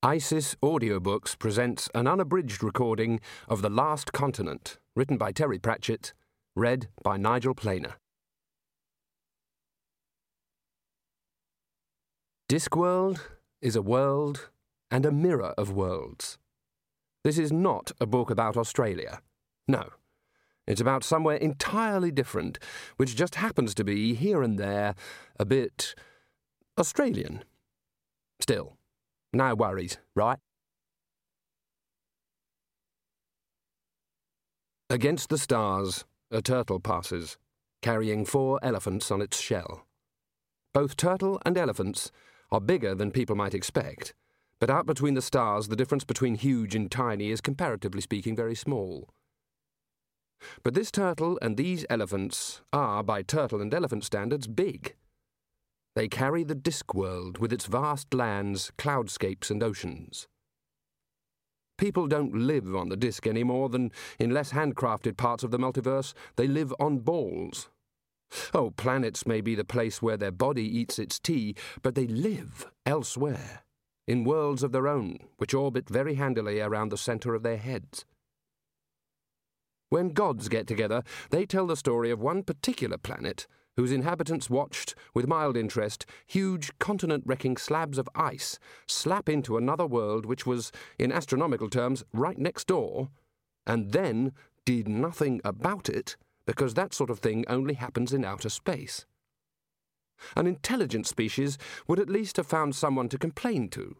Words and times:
ISIS 0.00 0.54
Audiobooks 0.62 1.36
presents 1.36 1.90
an 1.92 2.06
unabridged 2.06 2.62
recording 2.62 3.18
of 3.48 3.62
The 3.62 3.68
Last 3.68 4.12
Continent, 4.12 4.78
written 4.94 5.16
by 5.16 5.32
Terry 5.32 5.58
Pratchett, 5.58 6.12
read 6.54 6.86
by 7.02 7.16
Nigel 7.16 7.52
Planer. 7.52 7.96
Discworld 12.48 13.18
is 13.60 13.74
a 13.74 13.82
world 13.82 14.50
and 14.88 15.04
a 15.04 15.10
mirror 15.10 15.52
of 15.58 15.72
worlds. 15.72 16.38
This 17.24 17.36
is 17.36 17.50
not 17.50 17.90
a 18.00 18.06
book 18.06 18.30
about 18.30 18.56
Australia. 18.56 19.20
No. 19.66 19.88
It's 20.68 20.80
about 20.80 21.02
somewhere 21.02 21.38
entirely 21.38 22.12
different, 22.12 22.60
which 22.98 23.16
just 23.16 23.34
happens 23.34 23.74
to 23.74 23.82
be, 23.82 24.14
here 24.14 24.42
and 24.42 24.60
there, 24.60 24.94
a 25.40 25.44
bit 25.44 25.96
Australian. 26.78 27.42
Still. 28.38 28.77
No 29.32 29.54
worries, 29.54 29.98
right? 30.14 30.38
Against 34.90 35.28
the 35.28 35.36
stars, 35.36 36.06
a 36.30 36.40
turtle 36.40 36.80
passes, 36.80 37.36
carrying 37.82 38.24
four 38.24 38.58
elephants 38.62 39.10
on 39.10 39.20
its 39.20 39.38
shell. 39.38 39.86
Both 40.72 40.96
turtle 40.96 41.40
and 41.44 41.58
elephants 41.58 42.10
are 42.50 42.60
bigger 42.60 42.94
than 42.94 43.10
people 43.10 43.36
might 43.36 43.54
expect, 43.54 44.14
but 44.60 44.70
out 44.70 44.86
between 44.86 45.14
the 45.14 45.22
stars, 45.22 45.68
the 45.68 45.76
difference 45.76 46.04
between 46.04 46.36
huge 46.36 46.74
and 46.74 46.90
tiny 46.90 47.30
is 47.30 47.40
comparatively 47.42 48.00
speaking 48.00 48.34
very 48.34 48.54
small. 48.54 49.10
But 50.62 50.74
this 50.74 50.90
turtle 50.90 51.38
and 51.42 51.56
these 51.56 51.84
elephants 51.90 52.62
are, 52.72 53.02
by 53.02 53.22
turtle 53.22 53.60
and 53.60 53.74
elephant 53.74 54.04
standards, 54.04 54.46
big. 54.46 54.94
They 55.98 56.06
carry 56.06 56.44
the 56.44 56.54
Discworld 56.54 57.40
with 57.40 57.52
its 57.52 57.66
vast 57.66 58.14
lands, 58.14 58.70
cloudscapes, 58.78 59.50
and 59.50 59.60
oceans. 59.64 60.28
People 61.76 62.06
don't 62.06 62.32
live 62.32 62.72
on 62.76 62.88
the 62.88 62.96
disk 62.96 63.26
any 63.26 63.42
more 63.42 63.68
than, 63.68 63.90
in 64.16 64.30
less 64.30 64.52
handcrafted 64.52 65.16
parts 65.16 65.42
of 65.42 65.50
the 65.50 65.58
multiverse, 65.58 66.14
they 66.36 66.46
live 66.46 66.72
on 66.78 66.98
balls. 66.98 67.68
Oh, 68.54 68.70
planets 68.70 69.26
may 69.26 69.40
be 69.40 69.56
the 69.56 69.64
place 69.64 70.00
where 70.00 70.16
their 70.16 70.30
body 70.30 70.62
eats 70.62 71.00
its 71.00 71.18
tea, 71.18 71.56
but 71.82 71.96
they 71.96 72.06
live 72.06 72.68
elsewhere, 72.86 73.64
in 74.06 74.22
worlds 74.22 74.62
of 74.62 74.70
their 74.70 74.86
own, 74.86 75.18
which 75.38 75.52
orbit 75.52 75.88
very 75.88 76.14
handily 76.14 76.60
around 76.60 76.90
the 76.90 76.96
centre 76.96 77.34
of 77.34 77.42
their 77.42 77.56
heads. 77.56 78.04
When 79.88 80.10
gods 80.10 80.48
get 80.48 80.68
together, 80.68 81.02
they 81.30 81.44
tell 81.44 81.66
the 81.66 81.74
story 81.74 82.12
of 82.12 82.20
one 82.20 82.44
particular 82.44 82.98
planet 82.98 83.48
whose 83.78 83.92
inhabitants 83.92 84.50
watched, 84.50 84.96
with 85.14 85.28
mild 85.28 85.56
interest, 85.56 86.04
huge 86.26 86.76
continent 86.80 87.22
wrecking 87.24 87.56
slabs 87.56 87.96
of 87.96 88.08
ice 88.12 88.58
slap 88.88 89.28
into 89.28 89.56
another 89.56 89.86
world 89.86 90.26
which 90.26 90.44
was, 90.44 90.72
in 90.98 91.12
astronomical 91.12 91.70
terms, 91.70 92.02
right 92.12 92.38
next 92.38 92.66
door, 92.66 93.08
and 93.68 93.92
then 93.92 94.32
did 94.64 94.88
nothing 94.88 95.40
about 95.44 95.88
it 95.88 96.16
because 96.44 96.74
that 96.74 96.92
sort 96.92 97.08
of 97.08 97.20
thing 97.20 97.44
only 97.46 97.74
happens 97.74 98.12
in 98.12 98.24
outer 98.24 98.48
space. 98.48 99.06
An 100.34 100.48
intelligent 100.48 101.06
species 101.06 101.56
would 101.86 102.00
at 102.00 102.10
least 102.10 102.36
have 102.36 102.48
found 102.48 102.74
someone 102.74 103.08
to 103.10 103.16
complain 103.16 103.68
to. 103.68 103.94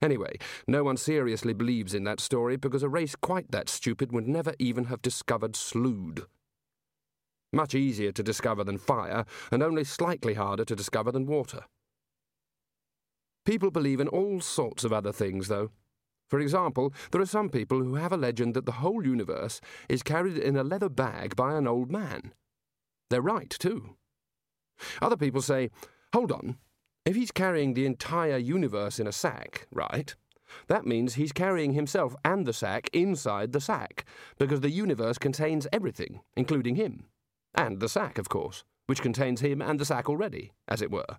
Anyway, 0.00 0.38
no 0.66 0.82
one 0.82 0.96
seriously 0.96 1.52
believes 1.52 1.92
in 1.92 2.04
that 2.04 2.20
story 2.20 2.56
because 2.56 2.82
a 2.82 2.88
race 2.88 3.14
quite 3.16 3.50
that 3.50 3.68
stupid 3.68 4.12
would 4.12 4.26
never 4.26 4.54
even 4.58 4.84
have 4.84 5.02
discovered 5.02 5.56
Slood. 5.56 6.24
Much 7.52 7.74
easier 7.74 8.12
to 8.12 8.22
discover 8.22 8.62
than 8.62 8.78
fire, 8.78 9.24
and 9.50 9.62
only 9.62 9.84
slightly 9.84 10.34
harder 10.34 10.64
to 10.64 10.76
discover 10.76 11.10
than 11.10 11.26
water. 11.26 11.64
People 13.46 13.70
believe 13.70 14.00
in 14.00 14.08
all 14.08 14.40
sorts 14.40 14.84
of 14.84 14.92
other 14.92 15.12
things, 15.12 15.48
though. 15.48 15.70
For 16.28 16.38
example, 16.40 16.92
there 17.10 17.22
are 17.22 17.26
some 17.26 17.48
people 17.48 17.82
who 17.82 17.94
have 17.94 18.12
a 18.12 18.18
legend 18.18 18.52
that 18.52 18.66
the 18.66 18.72
whole 18.72 19.02
universe 19.02 19.62
is 19.88 20.02
carried 20.02 20.36
in 20.36 20.56
a 20.56 20.62
leather 20.62 20.90
bag 20.90 21.34
by 21.34 21.54
an 21.54 21.66
old 21.66 21.90
man. 21.90 22.34
They're 23.08 23.22
right, 23.22 23.48
too. 23.48 23.96
Other 25.00 25.16
people 25.16 25.40
say, 25.40 25.70
hold 26.12 26.30
on, 26.30 26.58
if 27.06 27.16
he's 27.16 27.30
carrying 27.30 27.72
the 27.72 27.86
entire 27.86 28.36
universe 28.36 29.00
in 29.00 29.06
a 29.06 29.12
sack, 29.12 29.66
right, 29.72 30.14
that 30.66 30.84
means 30.84 31.14
he's 31.14 31.32
carrying 31.32 31.72
himself 31.72 32.14
and 32.22 32.44
the 32.44 32.52
sack 32.52 32.90
inside 32.92 33.52
the 33.52 33.60
sack, 33.60 34.04
because 34.38 34.60
the 34.60 34.70
universe 34.70 35.16
contains 35.16 35.66
everything, 35.72 36.20
including 36.36 36.76
him. 36.76 37.06
And 37.54 37.80
the 37.80 37.88
sack, 37.88 38.18
of 38.18 38.28
course, 38.28 38.64
which 38.86 39.02
contains 39.02 39.40
him 39.40 39.60
and 39.60 39.78
the 39.78 39.84
sack 39.84 40.08
already, 40.08 40.52
as 40.66 40.82
it 40.82 40.90
were. 40.90 41.18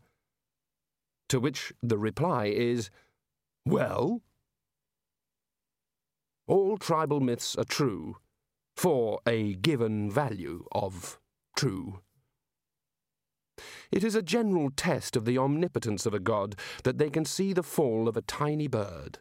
To 1.30 1.40
which 1.40 1.74
the 1.82 1.98
reply 1.98 2.46
is, 2.48 2.90
Well? 3.66 4.22
All 6.48 6.78
tribal 6.78 7.20
myths 7.20 7.56
are 7.56 7.64
true, 7.64 8.18
for 8.76 9.20
a 9.28 9.54
given 9.56 10.10
value 10.10 10.66
of 10.72 11.20
true. 11.56 12.00
It 13.92 14.04
is 14.04 14.16
a 14.16 14.22
general 14.22 14.72
test 14.72 15.16
of 15.16 15.26
the 15.26 15.38
omnipotence 15.38 16.06
of 16.06 16.14
a 16.14 16.20
god 16.20 16.56
that 16.84 16.98
they 16.98 17.10
can 17.10 17.26
see 17.26 17.54
the 17.54 17.64
fall 17.64 18.08
of 18.08 18.16
a 18.16 18.22
tiny 18.22 18.68
bird, 18.68 19.20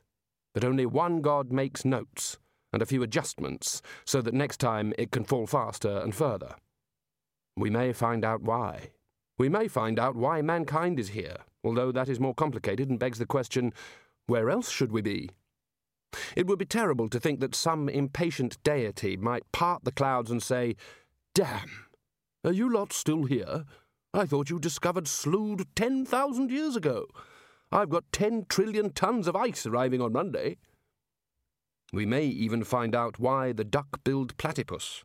but 0.55 0.65
only 0.65 0.87
one 0.87 1.21
god 1.21 1.53
makes 1.53 1.85
notes 1.85 2.39
and 2.73 2.81
a 2.81 2.87
few 2.87 3.03
adjustments 3.03 3.83
so 4.05 4.23
that 4.23 4.35
next 4.35 4.59
time 4.59 4.93
it 4.99 5.11
can 5.11 5.25
fall 5.25 5.47
faster 5.47 5.99
and 5.99 6.15
further. 6.15 6.55
We 7.59 7.71
may 7.71 7.93
find 7.93 8.25
out 8.25 8.43
why. 8.43 8.91
We 9.37 9.49
may 9.49 9.67
find 9.67 9.99
out 9.99 10.15
why 10.15 10.43
mankind 10.43 11.01
is 11.01 11.09
here, 11.09 11.39
although 11.65 11.91
that 11.91 12.09
is 12.09 12.21
more 12.21 12.35
complicated 12.35 12.89
and 12.89 13.01
begs 13.01 13.19
the 13.19 13.27
question 13.27 13.73
where 14.29 14.49
else 14.49 14.71
should 14.71 14.93
we 14.93 15.03
be? 15.03 15.31
It 16.37 16.47
would 16.47 16.61
be 16.61 16.67
terrible 16.67 17.09
to 17.09 17.19
think 17.19 17.41
that 17.41 17.57
some 17.57 17.89
impatient 17.89 18.63
deity 18.63 19.17
might 19.17 19.51
part 19.51 19.83
the 19.83 19.91
clouds 19.91 20.31
and 20.31 20.41
say, 20.41 20.77
Damn! 21.35 21.87
Are 22.45 22.53
you 22.53 22.73
lot 22.73 22.93
still 22.93 23.25
here? 23.25 23.65
I 24.15 24.25
thought 24.25 24.51
you 24.51 24.61
discovered 24.61 25.09
Slood 25.09 25.67
10,000 25.75 26.51
years 26.53 26.77
ago. 26.77 27.07
I've 27.73 27.91
got 27.91 28.13
10 28.13 28.47
trillion 28.49 28.93
tons 28.93 29.27
of 29.27 29.35
ice 29.35 29.67
arriving 29.67 30.01
on 30.01 30.13
Monday. 30.13 30.59
We 31.93 32.07
may 32.07 32.25
even 32.25 32.63
find 32.63 32.95
out 32.95 33.19
why 33.19 33.53
the 33.53 33.65
duck 33.65 34.05
billed 34.05 34.37
platypus 34.37 35.05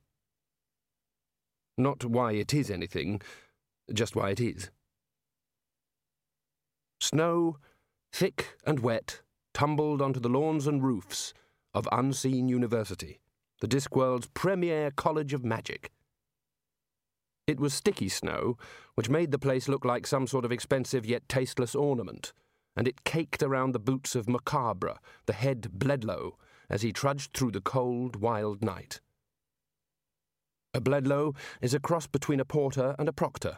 not 1.78 2.06
why 2.06 2.34
it 2.34 2.54
is 2.54 2.70
anything, 2.70 3.22
just 3.94 4.16
why 4.16 4.30
it 4.30 4.40
is. 4.40 4.70
Snow, 7.00 7.58
thick 8.12 8.56
and 8.66 8.80
wet, 8.80 9.22
tumbled 9.54 10.02
onto 10.02 10.20
the 10.20 10.30
lawns 10.30 10.68
and 10.68 10.84
roofs 10.84 11.34
of 11.74 11.88
Unseen 11.92 12.48
University, 12.48 13.20
the 13.60 13.68
Discworld's 13.68 14.30
premier 14.34 14.92
college 14.92 15.34
of 15.34 15.44
magic. 15.44 15.92
It 17.46 17.60
was 17.60 17.74
sticky 17.74 18.08
snow, 18.08 18.58
which 18.96 19.10
made 19.10 19.32
the 19.32 19.40
place 19.40 19.68
look 19.68 19.84
like 19.84 20.08
some 20.08 20.28
sort 20.28 20.46
of 20.46 20.52
expensive 20.52 21.06
yet 21.06 21.28
tasteless 21.28 21.76
ornament, 21.76 22.32
and 22.76 22.88
it 22.88 23.04
caked 23.04 23.44
around 23.44 23.74
the 23.74 23.80
boots 23.80 24.16
of 24.16 24.30
Macabre, 24.30 24.98
the 25.26 25.34
head 25.34 25.72
Bledlow, 25.78 26.34
as 26.70 26.84
he 26.84 26.94
trudged 26.94 27.34
through 27.34 27.52
the 27.52 27.62
cold, 27.62 28.16
wild 28.16 28.64
night. 28.64 29.02
A 30.76 30.82
Bledlow 30.82 31.36
is 31.62 31.76
a 31.76 31.80
cross 31.80 32.08
between 32.08 32.40
a 32.40 32.46
porter 32.46 32.96
and 32.98 33.08
a 33.08 33.14
proctor. 33.14 33.58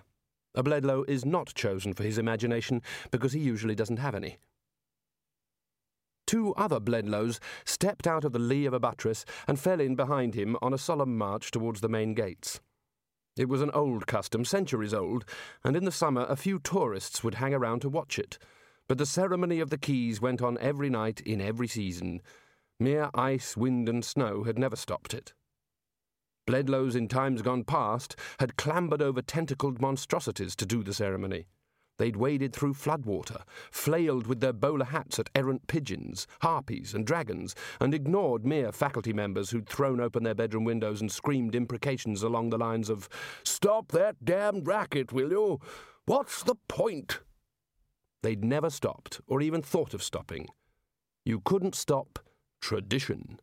A 0.53 0.62
Bledlow 0.62 1.08
is 1.08 1.26
not 1.26 1.53
chosen 1.53 1.94
for 1.94 2.03
his 2.03 2.18
imagination 2.18 2.81
because 3.09 3.31
he 3.31 3.40
usually 3.40 3.76
doesn't 3.76 3.98
have 3.98 4.16
any. 4.16 4.38
Two 6.28 6.53
other 6.56 6.81
Bledlows 6.81 7.40
stepped 7.64 8.06
out 8.06 8.26
of 8.26 8.34
the 8.34 8.40
lee 8.40 8.66
of 8.66 8.74
a 8.74 8.80
buttress 8.80 9.24
and 9.48 9.58
fell 9.58 9.80
in 9.80 9.96
behind 9.96 10.36
him 10.36 10.58
on 10.62 10.74
a 10.74 10.78
solemn 10.78 11.18
march 11.18 11.52
towards 11.52 11.80
the 11.80 11.88
main 11.88 12.16
gates. 12.16 12.59
It 13.38 13.47
was 13.47 13.62
an 13.62 13.72
old 13.72 14.08
custom, 14.08 14.44
centuries 14.44 14.94
old, 14.94 15.24
and 15.64 15.78
in 15.78 15.85
the 15.85 15.91
summer 15.91 16.26
a 16.28 16.35
few 16.35 16.59
tourists 16.59 17.23
would 17.23 17.35
hang 17.35 17.53
around 17.53 17.82
to 17.82 17.90
watch 17.90 18.20
it. 18.20 18.38
But 18.88 18.97
the 18.97 19.06
ceremony 19.06 19.61
of 19.61 19.70
the 19.70 19.78
keys 19.78 20.20
went 20.20 20.41
on 20.41 20.58
every 20.59 20.90
night 20.90 21.22
in 21.22 21.40
every 21.40 21.68
season. 21.68 22.22
Mere 22.78 23.09
ice, 23.14 23.56
wind, 23.56 23.88
and 23.88 24.03
snow 24.03 24.44
had 24.44 24.59
never 24.59 24.76
stopped 24.76 25.14
it. 25.14 25.34
Bledlows 26.47 26.96
in 26.96 27.08
times 27.08 27.42
gone 27.42 27.64
past 27.64 28.16
had 28.40 28.58
clambered 28.58 29.02
over 29.02 29.22
tentacled 29.22 29.82
monstrosities 29.82 30.56
to 30.58 30.66
do 30.66 30.84
the 30.84 30.94
ceremony. 30.94 31.47
They'd 31.97 32.18
waded 32.18 32.53
through 32.53 32.74
floodwater, 32.74 33.44
flailed 33.72 34.28
with 34.28 34.42
their 34.42 34.53
bowler 34.53 34.86
hats 34.86 35.18
at 35.18 35.30
errant 35.34 35.68
pigeons, 35.68 36.28
harpies, 36.42 36.94
and 36.94 37.08
dragons, 37.08 37.56
and 37.80 37.94
ignored 37.94 38.46
mere 38.46 38.72
faculty 38.72 39.14
members 39.14 39.50
who'd 39.50 39.70
thrown 39.70 40.02
open 40.02 40.24
their 40.24 40.36
bedroom 40.36 40.66
windows 40.66 41.00
and 41.00 41.12
screamed 41.12 41.56
imprecations 41.56 42.22
along 42.22 42.50
the 42.50 42.58
lines 42.58 42.90
of, 42.90 43.08
Stop 43.44 43.92
that 43.94 44.24
damned 44.24 44.68
racket, 44.68 45.14
will 45.14 45.32
you? 45.32 45.59
What's 46.06 46.44
the 46.44 46.56
point? 46.68 47.22
They'd 48.22 48.44
never 48.44 48.70
stopped, 48.70 49.22
or 49.26 49.42
even 49.42 49.62
thought 49.62 49.94
of 49.94 50.03
stopping. 50.03 50.47
You 51.24 51.40
couldn't 51.40 51.76
stop 51.76 52.20
tradition. 52.59 53.40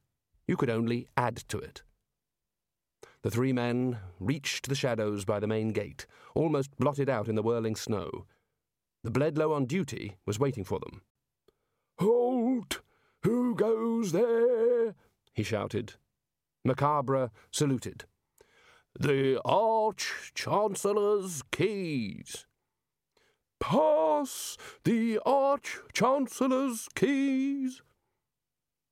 You 0.46 0.56
could 0.56 0.70
only 0.70 1.08
add 1.16 1.36
to 1.48 1.58
it. 1.58 1.82
The 3.22 3.30
three 3.30 3.52
men 3.52 3.98
reached 4.18 4.68
the 4.68 4.74
shadows 4.74 5.24
by 5.24 5.38
the 5.38 5.46
main 5.46 5.68
gate, 5.72 6.06
almost 6.34 6.76
blotted 6.76 7.08
out 7.08 7.28
in 7.28 7.36
the 7.36 7.42
whirling 7.42 7.76
snow. 7.76 8.26
The 9.04 9.10
Bledlow 9.10 9.54
on 9.54 9.66
duty 9.66 10.16
was 10.26 10.38
waiting 10.38 10.64
for 10.64 10.80
them. 10.80 11.02
Halt! 11.98 12.80
Who 13.22 13.54
goes 13.54 14.12
there? 14.12 14.94
he 15.32 15.42
shouted. 15.42 15.94
Macabre 16.64 17.30
saluted. 17.50 18.04
The 18.98 19.40
Arch 19.44 20.32
Chancellor's 20.34 21.42
keys. 21.50 22.46
Pass 23.60 24.56
the 24.84 25.20
Arch 25.24 25.78
Chancellor's 25.92 26.88
keys. 26.94 27.82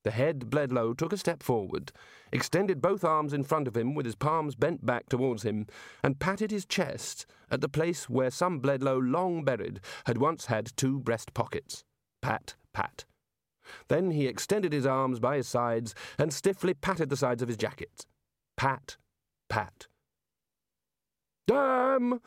The 0.04 0.12
head 0.12 0.46
Bledlow 0.48 0.96
took 0.96 1.12
a 1.12 1.18
step 1.18 1.42
forward, 1.42 1.92
extended 2.32 2.80
both 2.80 3.04
arms 3.04 3.32
in 3.32 3.42
front 3.42 3.66
of 3.66 3.76
him 3.76 3.94
with 3.94 4.06
his 4.06 4.14
palms 4.14 4.54
bent 4.54 4.84
back 4.84 5.08
towards 5.08 5.42
him, 5.42 5.66
and 6.02 6.18
patted 6.18 6.50
his 6.50 6.66
chest 6.66 7.26
at 7.50 7.60
the 7.60 7.68
place 7.68 8.08
where 8.08 8.30
some 8.30 8.60
Bledlow 8.60 9.00
long 9.00 9.44
buried 9.44 9.80
had 10.06 10.18
once 10.18 10.46
had 10.46 10.72
two 10.76 11.00
breast 11.00 11.34
pockets. 11.34 11.84
Pat, 12.22 12.54
pat. 12.72 13.04
Then 13.88 14.10
he 14.10 14.26
extended 14.26 14.72
his 14.72 14.86
arms 14.86 15.20
by 15.20 15.36
his 15.36 15.48
sides 15.48 15.94
and 16.18 16.32
stiffly 16.32 16.74
patted 16.74 17.08
the 17.08 17.16
sides 17.16 17.42
of 17.42 17.48
his 17.48 17.56
jacket. 17.56 18.06
Pat, 18.56 18.96
pat. 19.48 19.86
Damn! 21.46 22.20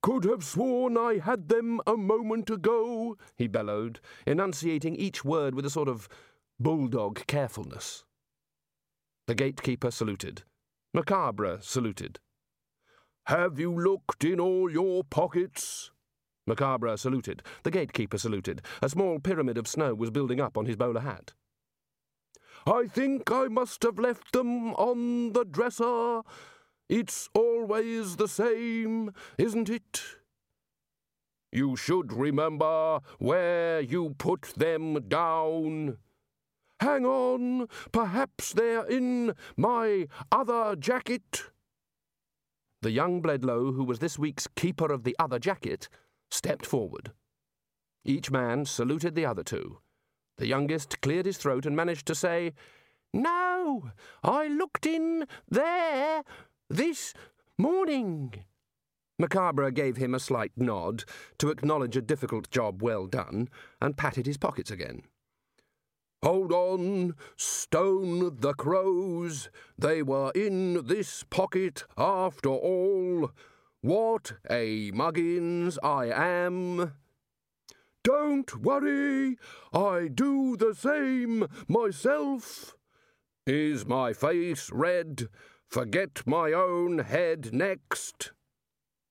Could 0.00 0.24
have 0.24 0.44
sworn 0.44 0.96
I 0.96 1.18
had 1.18 1.48
them 1.48 1.80
a 1.86 1.96
moment 1.96 2.50
ago, 2.50 3.16
he 3.36 3.48
bellowed, 3.48 4.00
enunciating 4.26 4.94
each 4.94 5.24
word 5.24 5.54
with 5.54 5.66
a 5.66 5.70
sort 5.70 5.88
of 5.88 6.08
bulldog 6.60 7.26
carefulness. 7.26 8.04
The 9.28 9.34
gatekeeper 9.34 9.90
saluted. 9.90 10.44
Macabre 10.94 11.58
saluted. 11.60 12.18
Have 13.26 13.60
you 13.60 13.70
looked 13.70 14.24
in 14.24 14.40
all 14.40 14.70
your 14.70 15.04
pockets? 15.04 15.90
Macabre 16.46 16.96
saluted. 16.96 17.42
The 17.62 17.70
gatekeeper 17.70 18.16
saluted. 18.16 18.62
A 18.80 18.88
small 18.88 19.18
pyramid 19.18 19.58
of 19.58 19.68
snow 19.68 19.94
was 19.94 20.10
building 20.10 20.40
up 20.40 20.56
on 20.56 20.64
his 20.64 20.76
bowler 20.76 21.02
hat. 21.02 21.34
I 22.66 22.86
think 22.86 23.30
I 23.30 23.48
must 23.48 23.82
have 23.82 23.98
left 23.98 24.32
them 24.32 24.72
on 24.76 25.34
the 25.34 25.44
dresser. 25.44 26.22
It's 26.88 27.28
always 27.34 28.16
the 28.16 28.28
same, 28.28 29.12
isn't 29.36 29.68
it? 29.68 30.04
You 31.52 31.76
should 31.76 32.14
remember 32.14 33.00
where 33.18 33.80
you 33.80 34.14
put 34.16 34.54
them 34.56 35.06
down. 35.06 35.98
Hang 36.80 37.04
on, 37.04 37.68
perhaps 37.90 38.52
they're 38.52 38.86
in 38.86 39.34
my 39.56 40.06
other 40.30 40.76
jacket. 40.76 41.44
The 42.82 42.92
young 42.92 43.20
Bledlow, 43.20 43.74
who 43.74 43.82
was 43.82 43.98
this 43.98 44.18
week's 44.18 44.46
keeper 44.54 44.92
of 44.92 45.02
the 45.02 45.16
other 45.18 45.40
jacket, 45.40 45.88
stepped 46.30 46.64
forward. 46.64 47.12
Each 48.04 48.30
man 48.30 48.64
saluted 48.64 49.16
the 49.16 49.26
other 49.26 49.42
two. 49.42 49.78
The 50.36 50.46
youngest 50.46 51.00
cleared 51.00 51.26
his 51.26 51.36
throat 51.36 51.66
and 51.66 51.74
managed 51.74 52.06
to 52.06 52.14
say, 52.14 52.52
No, 53.12 53.90
I 54.22 54.46
looked 54.46 54.86
in 54.86 55.26
there 55.48 56.22
this 56.70 57.12
morning. 57.58 58.44
Macabre 59.18 59.72
gave 59.72 59.96
him 59.96 60.14
a 60.14 60.20
slight 60.20 60.52
nod 60.56 61.02
to 61.38 61.50
acknowledge 61.50 61.96
a 61.96 62.02
difficult 62.02 62.48
job 62.52 62.82
well 62.82 63.08
done 63.08 63.48
and 63.82 63.96
patted 63.96 64.26
his 64.26 64.36
pockets 64.36 64.70
again. 64.70 65.02
Hold 66.22 66.52
on, 66.52 67.14
stone 67.36 68.40
the 68.40 68.52
crows. 68.52 69.50
They 69.78 70.02
were 70.02 70.32
in 70.34 70.86
this 70.86 71.24
pocket 71.30 71.84
after 71.96 72.48
all. 72.48 73.30
What 73.82 74.32
a 74.50 74.90
muggins 74.90 75.78
I 75.80 76.06
am. 76.06 76.94
Don't 78.02 78.62
worry, 78.62 79.36
I 79.72 80.08
do 80.12 80.56
the 80.56 80.74
same 80.74 81.46
myself. 81.68 82.74
Is 83.46 83.86
my 83.86 84.12
face 84.12 84.70
red? 84.72 85.28
Forget 85.68 86.22
my 86.26 86.52
own 86.52 86.98
head 86.98 87.50
next. 87.52 88.32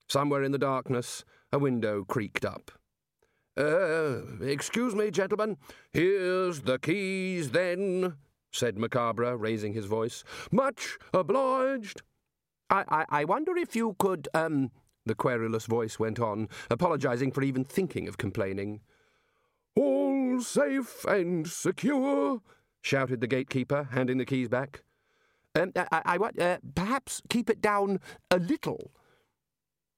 Somewhere 0.09 0.43
in 0.43 0.51
the 0.51 0.57
darkness, 0.57 1.23
a 1.53 1.59
window 1.59 2.03
creaked 2.03 2.43
up. 2.43 2.71
Uh, 3.57 4.21
excuse 4.41 4.93
me, 4.93 5.09
gentlemen. 5.09 5.57
Here's 5.91 6.61
the 6.61 6.77
keys, 6.77 7.51
then, 7.51 8.17
said 8.51 8.77
Macabre, 8.77 9.35
raising 9.35 9.73
his 9.73 9.85
voice. 9.85 10.23
Much 10.51 10.97
obliged. 11.13 12.03
I, 12.69 12.83
I, 12.87 13.21
I 13.21 13.25
wonder 13.25 13.57
if 13.57 13.75
you 13.75 13.95
could, 13.97 14.27
um, 14.33 14.71
the 15.05 15.15
querulous 15.15 15.65
voice 15.65 15.97
went 15.97 16.19
on, 16.19 16.49
apologizing 16.69 17.31
for 17.31 17.41
even 17.41 17.63
thinking 17.63 18.07
of 18.07 18.17
complaining. 18.17 18.81
All 19.75 20.39
safe 20.41 21.03
and 21.05 21.47
secure, 21.47 22.41
shouted 22.81 23.21
the 23.21 23.27
gatekeeper, 23.27 23.87
handing 23.91 24.17
the 24.17 24.25
keys 24.25 24.49
back. 24.49 24.83
Um, 25.55 25.71
I, 25.75 26.01
I 26.05 26.17
want, 26.17 26.39
uh, 26.39 26.59
perhaps 26.75 27.21
keep 27.29 27.49
it 27.49 27.61
down 27.61 27.99
a 28.29 28.37
little. 28.37 28.91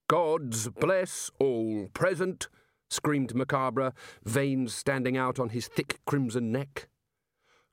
God's 0.07 0.69
bless 0.69 1.29
all 1.39 1.89
present, 1.93 2.47
screamed 2.89 3.35
Macabre, 3.35 3.93
veins 4.23 4.73
standing 4.73 5.17
out 5.17 5.39
on 5.39 5.49
his 5.49 5.67
thick 5.67 5.99
crimson 6.05 6.51
neck. 6.51 6.89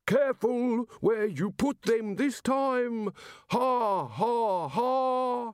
Careful 0.06 0.86
where 1.00 1.26
you 1.26 1.50
put 1.50 1.82
them 1.82 2.16
this 2.16 2.40
time! 2.40 3.12
Ha, 3.50 4.06
ha, 4.06 4.68
ha! 4.68 5.52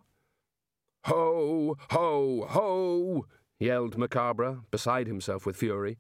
Ho, 1.04 1.76
ho, 1.90 2.46
ho! 2.48 3.26
yelled 3.58 3.96
Macabre, 3.96 4.60
beside 4.70 5.06
himself 5.06 5.46
with 5.46 5.56
fury. 5.56 5.98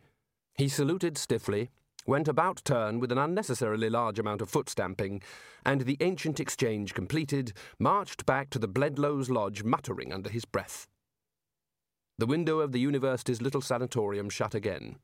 He 0.54 0.68
saluted 0.68 1.16
stiffly, 1.16 1.70
went 2.06 2.28
about 2.28 2.62
turn 2.64 2.98
with 3.00 3.12
an 3.12 3.18
unnecessarily 3.18 3.88
large 3.88 4.18
amount 4.18 4.42
of 4.42 4.50
foot 4.50 4.68
stamping, 4.68 5.22
and 5.64 5.82
the 5.82 5.96
ancient 6.00 6.40
exchange 6.40 6.92
completed, 6.94 7.52
marched 7.78 8.26
back 8.26 8.50
to 8.50 8.58
the 8.58 8.68
Bledlow's 8.68 9.30
lodge 9.30 9.62
muttering 9.62 10.12
under 10.12 10.28
his 10.28 10.44
breath. 10.44 10.88
The 12.18 12.26
window 12.26 12.60
of 12.60 12.72
the 12.72 12.80
university's 12.80 13.42
little 13.42 13.60
sanatorium 13.60 14.30
shut 14.30 14.54
again. 14.54 14.96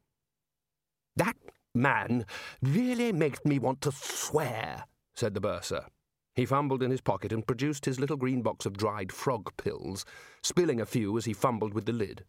That 1.16 1.36
man 1.74 2.26
really 2.62 3.12
makes 3.12 3.44
me 3.44 3.58
want 3.58 3.80
to 3.82 3.92
swear, 3.92 4.84
said 5.14 5.34
the 5.34 5.40
bursar. 5.40 5.86
He 6.34 6.46
fumbled 6.46 6.82
in 6.82 6.92
his 6.92 7.00
pocket 7.00 7.32
and 7.32 7.46
produced 7.46 7.84
his 7.84 7.98
little 7.98 8.16
green 8.16 8.42
box 8.42 8.64
of 8.64 8.76
dried 8.76 9.10
frog 9.10 9.50
pills, 9.56 10.04
spilling 10.42 10.80
a 10.80 10.86
few 10.86 11.18
as 11.18 11.24
he 11.24 11.32
fumbled 11.32 11.74
with 11.74 11.86
the 11.86 11.92
lid. 11.92 12.24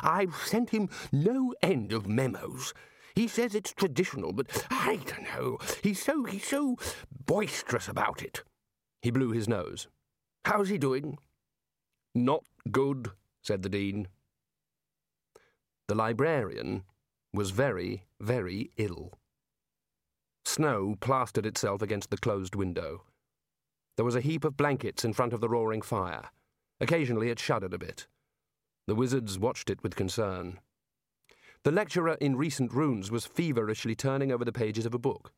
I've 0.00 0.36
sent 0.36 0.70
him 0.70 0.88
no 1.10 1.54
end 1.62 1.92
of 1.92 2.06
memos. 2.06 2.72
He 3.16 3.26
says 3.26 3.54
it's 3.54 3.72
traditional, 3.72 4.32
but 4.32 4.64
I 4.70 5.00
don't 5.06 5.24
know. 5.24 5.58
He's 5.82 6.02
so 6.02 6.24
he's 6.24 6.46
so 6.46 6.76
boisterous 7.24 7.88
about 7.88 8.22
it. 8.22 8.44
He 9.02 9.10
blew 9.10 9.30
his 9.30 9.48
nose. 9.48 9.88
How's 10.44 10.68
he 10.68 10.78
doing? 10.78 11.18
Not 12.14 12.44
good, 12.70 13.10
said 13.46 13.62
the 13.62 13.68
Dean. 13.68 14.08
The 15.86 15.94
librarian 15.94 16.82
was 17.32 17.50
very, 17.50 18.02
very 18.20 18.72
ill. 18.76 19.12
Snow 20.44 20.96
plastered 21.00 21.46
itself 21.46 21.80
against 21.80 22.10
the 22.10 22.16
closed 22.16 22.56
window. 22.56 23.04
There 23.96 24.04
was 24.04 24.16
a 24.16 24.20
heap 24.20 24.44
of 24.44 24.56
blankets 24.56 25.04
in 25.04 25.12
front 25.12 25.32
of 25.32 25.40
the 25.40 25.48
roaring 25.48 25.80
fire. 25.80 26.30
Occasionally 26.80 27.30
it 27.30 27.38
shuddered 27.38 27.72
a 27.72 27.78
bit. 27.78 28.08
The 28.88 28.96
wizards 28.96 29.38
watched 29.38 29.70
it 29.70 29.82
with 29.82 29.94
concern. 29.94 30.58
The 31.62 31.72
lecturer 31.72 32.16
in 32.20 32.36
recent 32.36 32.72
runes 32.72 33.12
was 33.12 33.26
feverishly 33.26 33.94
turning 33.94 34.32
over 34.32 34.44
the 34.44 34.52
pages 34.52 34.86
of 34.86 34.94
a 34.94 34.98
book. 34.98 35.32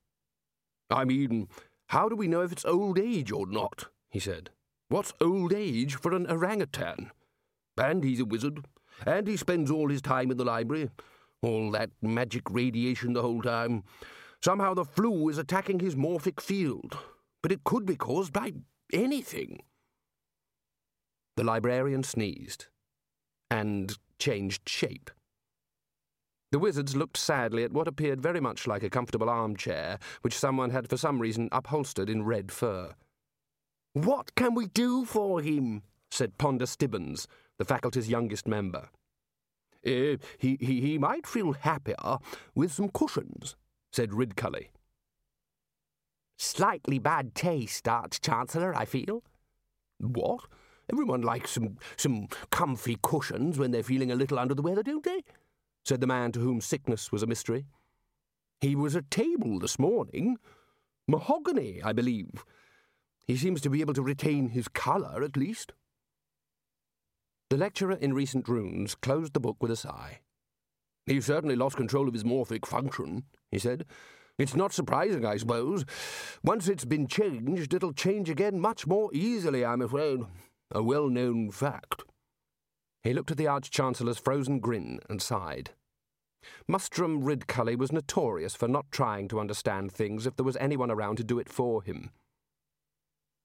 I 0.88 1.04
mean, 1.04 1.48
how 1.88 2.08
do 2.08 2.16
we 2.16 2.26
know 2.26 2.40
if 2.40 2.52
it's 2.52 2.64
old 2.64 2.98
age 2.98 3.30
or 3.30 3.46
not? 3.46 3.86
he 4.08 4.18
said. 4.18 4.50
What's 4.88 5.12
old 5.20 5.52
age 5.52 5.96
for 5.96 6.14
an 6.14 6.26
orangutan? 6.26 7.10
And 7.78 8.02
he's 8.04 8.20
a 8.20 8.24
wizard. 8.24 8.64
And 9.06 9.26
he 9.26 9.36
spends 9.36 9.70
all 9.70 9.88
his 9.88 10.02
time 10.02 10.30
in 10.30 10.36
the 10.36 10.44
library. 10.44 10.90
All 11.42 11.70
that 11.72 11.90
magic 12.02 12.50
radiation 12.50 13.12
the 13.12 13.22
whole 13.22 13.42
time. 13.42 13.84
Somehow 14.42 14.74
the 14.74 14.84
flu 14.84 15.28
is 15.28 15.38
attacking 15.38 15.80
his 15.80 15.94
morphic 15.94 16.40
field. 16.40 16.96
But 17.42 17.52
it 17.52 17.64
could 17.64 17.86
be 17.86 17.96
caused 17.96 18.32
by 18.32 18.52
anything. 18.92 19.60
The 21.36 21.44
librarian 21.44 22.02
sneezed 22.02 22.66
and 23.50 23.96
changed 24.18 24.68
shape. 24.68 25.10
The 26.50 26.58
wizards 26.58 26.96
looked 26.96 27.18
sadly 27.18 27.62
at 27.62 27.72
what 27.72 27.88
appeared 27.88 28.22
very 28.22 28.40
much 28.40 28.66
like 28.66 28.82
a 28.82 28.90
comfortable 28.90 29.28
armchair, 29.28 29.98
which 30.22 30.36
someone 30.36 30.70
had 30.70 30.88
for 30.88 30.96
some 30.96 31.20
reason 31.20 31.48
upholstered 31.52 32.08
in 32.08 32.24
red 32.24 32.50
fur. 32.50 32.94
What 33.92 34.34
can 34.34 34.54
we 34.54 34.66
do 34.66 35.04
for 35.04 35.40
him? 35.40 35.82
said 36.10 36.38
Ponder 36.38 36.64
Stibbons, 36.64 37.28
the 37.58 37.64
faculty's 37.64 38.08
youngest 38.08 38.46
member. 38.46 38.88
Uh, 39.86 40.16
he, 40.38 40.56
he, 40.60 40.80
he 40.80 40.98
might 40.98 41.26
feel 41.26 41.52
happier 41.52 42.18
with 42.54 42.72
some 42.72 42.88
cushions, 42.88 43.56
said 43.92 44.10
Ridcully. 44.10 44.68
Slightly 46.36 46.98
bad 46.98 47.34
taste, 47.34 47.86
Arch 47.88 48.20
Chancellor, 48.20 48.74
I 48.74 48.84
feel. 48.84 49.22
What? 49.98 50.40
Everyone 50.90 51.22
likes 51.22 51.52
some, 51.52 51.78
some 51.96 52.28
comfy 52.50 52.96
cushions 53.02 53.58
when 53.58 53.72
they're 53.72 53.82
feeling 53.82 54.10
a 54.10 54.16
little 54.16 54.38
under 54.38 54.54
the 54.54 54.62
weather, 54.62 54.82
don't 54.82 55.04
they? 55.04 55.22
said 55.84 56.00
the 56.00 56.06
man 56.06 56.32
to 56.32 56.40
whom 56.40 56.60
sickness 56.60 57.10
was 57.10 57.22
a 57.22 57.26
mystery. 57.26 57.66
He 58.60 58.74
was 58.74 58.96
at 58.96 59.10
table 59.10 59.58
this 59.58 59.78
morning. 59.78 60.38
Mahogany, 61.06 61.80
I 61.82 61.92
believe. 61.92 62.44
He 63.26 63.36
seems 63.36 63.60
to 63.62 63.70
be 63.70 63.80
able 63.80 63.94
to 63.94 64.02
retain 64.02 64.50
his 64.50 64.68
colour, 64.68 65.22
at 65.22 65.36
least. 65.36 65.72
The 67.50 67.56
lecturer 67.56 67.94
in 67.94 68.12
recent 68.12 68.46
runes 68.46 68.94
closed 68.94 69.32
the 69.32 69.40
book 69.40 69.56
with 69.60 69.70
a 69.70 69.76
sigh. 69.76 70.20
He 71.06 71.18
certainly 71.22 71.56
lost 71.56 71.76
control 71.76 72.06
of 72.06 72.12
his 72.12 72.24
morphic 72.24 72.66
function, 72.66 73.24
he 73.50 73.58
said. 73.58 73.86
It's 74.38 74.54
not 74.54 74.74
surprising, 74.74 75.24
I 75.24 75.38
suppose. 75.38 75.86
Once 76.44 76.68
it's 76.68 76.84
been 76.84 77.06
changed, 77.06 77.72
it'll 77.72 77.94
change 77.94 78.28
again 78.28 78.60
much 78.60 78.86
more 78.86 79.08
easily, 79.14 79.64
I'm 79.64 79.80
afraid. 79.80 80.20
A 80.70 80.82
well 80.82 81.08
known 81.08 81.50
fact. 81.50 82.02
He 83.02 83.14
looked 83.14 83.30
at 83.30 83.38
the 83.38 83.46
Arch 83.46 83.70
Chancellor's 83.70 84.18
frozen 84.18 84.60
grin 84.60 85.00
and 85.08 85.22
sighed. 85.22 85.70
Mustrum 86.70 87.22
Ridcully 87.22 87.76
was 87.76 87.92
notorious 87.92 88.54
for 88.54 88.68
not 88.68 88.92
trying 88.92 89.26
to 89.28 89.40
understand 89.40 89.90
things 89.90 90.26
if 90.26 90.36
there 90.36 90.44
was 90.44 90.56
anyone 90.58 90.90
around 90.90 91.16
to 91.16 91.24
do 91.24 91.38
it 91.38 91.48
for 91.48 91.82
him. 91.82 92.10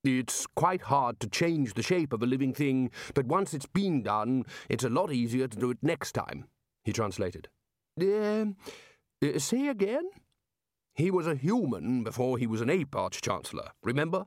It's 0.03 0.45
quite 0.48 0.81
hard 0.81 1.22
to 1.22 1.29
change 1.29 1.75
the 1.75 1.81
shape 1.81 2.12
of 2.12 2.22
a 2.22 2.25
living 2.25 2.53
thing, 2.53 2.91
but 3.13 3.25
once 3.25 3.53
it's 3.53 3.65
been 3.65 4.03
done, 4.03 4.43
it's 4.67 4.83
a 4.83 4.89
lot 4.89 5.13
easier 5.13 5.48
to 5.48 5.57
do 5.57 5.72
it 5.72 5.77
next 5.81 6.12
time, 6.12 6.45
he 6.83 6.91
translated. 6.91 7.48
Uh, 8.00 8.45
uh, 9.24 9.39
say 9.39 9.67
again? 9.67 10.10
He 10.93 11.10
was 11.10 11.25
a 11.25 11.36
human 11.36 12.03
before 12.03 12.38
he 12.38 12.45
was 12.45 12.60
an 12.60 12.69
ape, 12.69 12.95
Arch-Chancellor, 12.95 13.72
remember? 13.81 14.25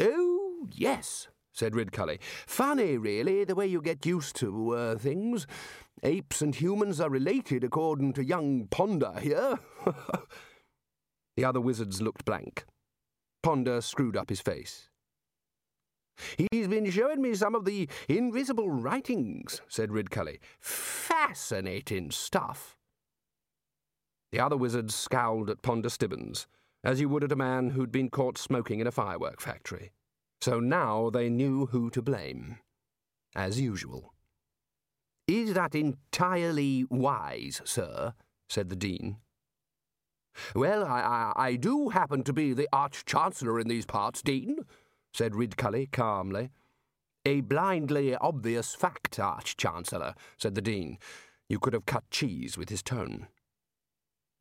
Oh, 0.00 0.66
yes, 0.72 1.28
said 1.52 1.74
Ridcully. 1.74 2.18
Funny, 2.46 2.98
really, 2.98 3.44
the 3.44 3.54
way 3.54 3.68
you 3.68 3.80
get 3.80 4.04
used 4.04 4.34
to 4.36 4.74
uh, 4.74 4.96
things. 4.96 5.46
Apes 6.02 6.42
and 6.42 6.54
humans 6.54 7.00
are 7.00 7.10
related, 7.10 7.62
according 7.62 8.12
to 8.14 8.24
young 8.24 8.66
Ponder 8.66 9.20
here. 9.20 9.60
the 11.36 11.44
other 11.44 11.60
wizards 11.60 12.02
looked 12.02 12.24
blank. 12.24 12.64
Ponder 13.42 13.80
screwed 13.80 14.16
up 14.16 14.28
his 14.28 14.40
face. 14.40 14.88
He's 16.50 16.68
been 16.68 16.90
showing 16.90 17.22
me 17.22 17.34
some 17.34 17.54
of 17.54 17.64
the 17.64 17.88
invisible 18.08 18.70
writings, 18.70 19.62
said 19.68 19.90
Ridcully. 19.90 20.38
Fascinating 20.60 22.10
stuff. 22.10 22.76
The 24.32 24.40
other 24.40 24.56
wizards 24.56 24.94
scowled 24.94 25.50
at 25.50 25.62
Ponder 25.62 25.88
Stibbons, 25.88 26.46
as 26.84 27.00
you 27.00 27.08
would 27.08 27.24
at 27.24 27.32
a 27.32 27.36
man 27.36 27.70
who'd 27.70 27.90
been 27.90 28.10
caught 28.10 28.38
smoking 28.38 28.80
in 28.80 28.86
a 28.86 28.92
firework 28.92 29.40
factory. 29.40 29.92
So 30.40 30.60
now 30.60 31.10
they 31.10 31.28
knew 31.28 31.66
who 31.66 31.90
to 31.90 32.02
blame. 32.02 32.58
As 33.34 33.60
usual. 33.60 34.14
Is 35.26 35.54
that 35.54 35.74
entirely 35.74 36.84
wise, 36.90 37.60
sir? 37.64 38.14
said 38.48 38.68
the 38.68 38.76
Dean. 38.76 39.18
Well, 40.54 40.84
I, 40.84 41.32
I, 41.36 41.46
I 41.46 41.56
do 41.56 41.90
happen 41.90 42.22
to 42.24 42.32
be 42.32 42.52
the 42.52 42.68
Arch-Chancellor 42.72 43.60
in 43.60 43.68
these 43.68 43.86
parts, 43.86 44.22
Dean, 44.22 44.58
said 45.12 45.32
Ridcully 45.34 45.90
calmly. 45.90 46.50
A 47.24 47.42
blindly 47.42 48.16
obvious 48.16 48.74
fact, 48.74 49.18
Arch-Chancellor, 49.18 50.14
said 50.38 50.54
the 50.54 50.62
Dean. 50.62 50.98
You 51.48 51.58
could 51.58 51.72
have 51.72 51.86
cut 51.86 52.08
cheese 52.10 52.56
with 52.56 52.68
his 52.68 52.82
tone. 52.82 53.28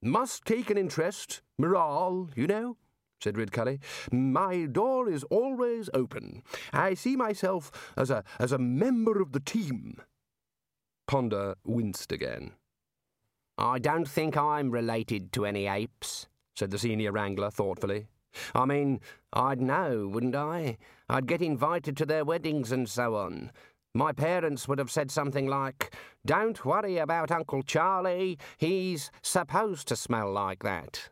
Must 0.02 0.46
take 0.46 0.70
an 0.70 0.78
interest, 0.78 1.42
morale, 1.58 2.30
you 2.36 2.48
know, 2.48 2.78
said 3.22 3.36
Ridcully. 3.36 3.80
My 4.12 4.66
door 4.66 5.10
is 5.10 5.24
always 5.26 5.90
open. 5.94 6.42
I 6.72 6.94
see 6.94 7.18
myself 7.18 7.92
as 7.98 8.10
a 8.10 8.24
as 8.40 8.54
a 8.54 8.58
member 8.58 9.22
of 9.22 9.34
the 9.34 9.42
team. 9.42 10.02
Ponder 11.06 11.56
winced 11.66 12.12
again. 12.12 12.52
I 13.60 13.78
don't 13.78 14.08
think 14.08 14.38
I'm 14.38 14.72
related 14.72 15.34
to 15.34 15.46
any 15.46 15.68
apes, 15.68 16.28
said 16.56 16.72
the 16.72 16.80
senior 16.80 17.12
wrangler 17.12 17.52
thoughtfully. 17.52 18.08
I 18.56 18.64
mean, 18.64 19.02
I'd 19.34 19.60
know, 19.60 20.08
wouldn't 20.08 20.36
I? 20.36 20.78
I'd 21.10 21.28
get 21.28 21.42
invited 21.42 21.98
to 21.98 22.06
their 22.06 22.24
weddings 22.24 22.72
and 22.72 22.88
so 22.88 23.18
on. 23.18 23.52
My 23.94 24.14
parents 24.14 24.70
would 24.70 24.80
have 24.80 24.90
said 24.90 25.12
something 25.12 25.46
like, 25.46 25.94
Don't 26.26 26.64
worry 26.64 27.00
about 27.00 27.32
Uncle 27.32 27.62
Charlie, 27.62 28.40
he's 28.58 29.12
supposed 29.22 29.90
to 29.90 29.98
smell 29.98 30.32
like 30.32 30.64
that. 30.64 31.10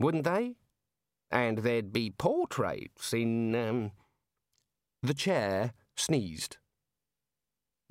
Wouldn't 0.00 0.24
they? 0.24 0.56
And 1.30 1.58
there'd 1.58 1.92
be 1.92 2.08
portraits 2.08 3.12
in. 3.12 3.54
Um... 3.54 3.90
The 5.02 5.14
chair 5.14 5.74
sneezed. 5.94 6.56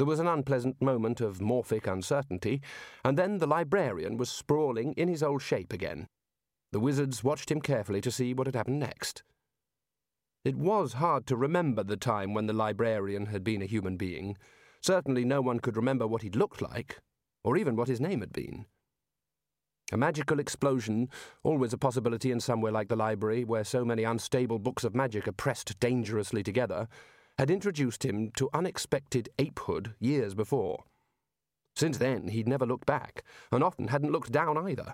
There 0.02 0.08
was 0.08 0.20
an 0.20 0.26
unpleasant 0.26 0.82
moment 0.82 1.22
of 1.22 1.42
morphic 1.42 1.86
uncertainty, 1.86 2.60
and 3.06 3.20
then 3.20 3.38
the 3.38 3.46
librarian 3.46 4.18
was 4.18 4.32
sprawling 4.32 4.94
in 4.94 5.08
his 5.08 5.22
old 5.22 5.44
shape 5.44 5.72
again. 5.72 6.08
The 6.72 6.80
wizards 6.80 7.24
watched 7.24 7.52
him 7.52 7.62
carefully 7.62 8.02
to 8.02 8.10
see 8.10 8.34
what 8.34 8.48
had 8.48 8.56
happened 8.56 8.80
next. 8.80 9.22
It 10.44 10.56
was 10.56 10.94
hard 10.94 11.28
to 11.28 11.36
remember 11.36 11.84
the 11.84 11.98
time 11.98 12.34
when 12.34 12.48
the 12.48 12.52
librarian 12.52 13.28
had 13.28 13.44
been 13.44 13.62
a 13.62 13.68
human 13.68 13.96
being. 13.96 14.38
Certainly 14.82 15.24
no 15.26 15.40
one 15.40 15.60
could 15.60 15.78
remember 15.78 16.08
what 16.08 16.24
he'd 16.24 16.36
looked 16.36 16.64
like, 16.64 16.98
or 17.44 17.56
even 17.56 17.76
what 17.76 17.88
his 17.88 18.02
name 18.02 18.22
had 18.22 18.34
been. 18.34 18.66
A 19.92 19.98
magical 19.98 20.40
explosion, 20.40 21.10
always 21.44 21.74
a 21.74 21.78
possibility 21.78 22.32
in 22.32 22.40
somewhere 22.40 22.72
like 22.72 22.88
the 22.88 22.96
library, 22.96 23.44
where 23.44 23.64
so 23.64 23.86
many 23.86 24.04
unstable 24.04 24.58
books 24.58 24.84
of 24.84 24.96
magic 24.96 25.28
are 25.28 25.32
pressed 25.32 25.80
dangerously 25.80 26.42
together, 26.42 26.88
had 27.42 27.50
introduced 27.50 28.06
him 28.06 28.30
to 28.36 28.52
unexpected 28.54 29.28
apehood 29.40 29.96
years 30.00 30.36
before. 30.36 30.84
Since 31.76 31.98
then, 31.98 32.28
he'd 32.28 32.48
never 32.48 32.68
looked 32.68 32.86
back, 32.86 33.24
and 33.52 33.64
often 33.64 33.88
hadn't 33.88 34.12
looked 34.12 34.32
down 34.32 34.60
either. 34.60 34.94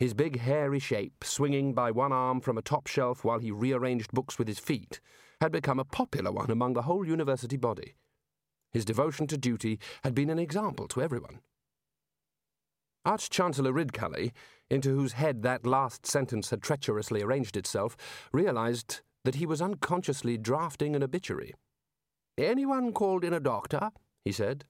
His 0.00 0.14
big 0.14 0.40
hairy 0.40 0.80
shape, 0.80 1.22
swinging 1.22 1.72
by 1.72 1.92
one 1.92 2.12
arm 2.12 2.40
from 2.40 2.58
a 2.58 2.62
top 2.62 2.88
shelf 2.88 3.24
while 3.24 3.38
he 3.38 3.52
rearranged 3.52 4.10
books 4.10 4.36
with 4.36 4.48
his 4.48 4.58
feet, 4.58 4.98
had 5.40 5.52
become 5.52 5.78
a 5.78 5.84
popular 5.84 6.32
one 6.32 6.50
among 6.50 6.72
the 6.72 6.82
whole 6.82 7.06
university 7.06 7.56
body. 7.56 7.94
His 8.72 8.84
devotion 8.84 9.28
to 9.28 9.38
duty 9.38 9.78
had 10.02 10.12
been 10.12 10.30
an 10.30 10.40
example 10.40 10.88
to 10.88 11.02
everyone. 11.02 11.38
Arch-Chancellor 13.04 13.72
Ridcully, 13.72 14.32
into 14.70 14.88
whose 14.88 15.12
head 15.12 15.42
that 15.42 15.64
last 15.64 16.04
sentence 16.04 16.50
had 16.50 16.62
treacherously 16.62 17.22
arranged 17.22 17.56
itself, 17.56 17.96
realized 18.32 19.02
that 19.24 19.36
he 19.36 19.46
was 19.46 19.62
unconsciously 19.62 20.36
drafting 20.36 20.94
an 20.94 21.02
obituary. 21.02 21.54
Anyone 22.38 22.92
called 22.92 23.24
in 23.24 23.32
a 23.32 23.40
doctor? 23.40 23.90
he 24.24 24.32
said. 24.32 24.64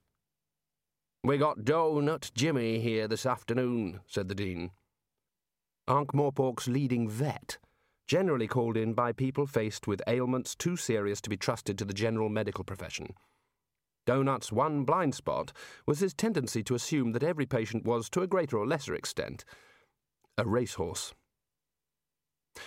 We 1.23 1.39
got 1.39 1.65
Doughnut 1.65 2.31
Jimmy 2.35 2.81
here 2.81 3.09
this 3.09 3.25
afternoon, 3.25 4.01
said 4.07 4.29
the 4.29 4.35
Dean. 4.35 4.71
Ankh-Morpork's 5.89 6.69
leading 6.69 7.09
vet, 7.09 7.59
generally 8.07 8.47
called 8.47 8.77
in 8.77 8.93
by 8.95 9.13
people 9.13 9.47
faced 9.47 9.87
with 9.87 10.03
ailments 10.07 10.55
too 10.55 10.77
serious 10.77 11.21
to 11.23 11.31
be 11.31 11.37
trusted 11.37 11.79
to 11.79 11.85
the 11.85 11.95
general 11.95 12.29
medical 12.29 12.65
profession. 12.65 13.15
Doughnut's 14.07 14.53
one 14.53 14.85
blind 14.85 15.15
spot 15.15 15.53
was 15.87 16.01
his 16.01 16.13
tendency 16.13 16.63
to 16.65 16.75
assume 16.75 17.13
that 17.13 17.23
every 17.23 17.47
patient 17.47 17.85
was, 17.85 18.11
to 18.11 18.21
a 18.21 18.27
greater 18.27 18.59
or 18.59 18.67
lesser 18.67 18.95
extent, 18.95 19.45
a 20.37 20.45
racehorse. 20.45 21.15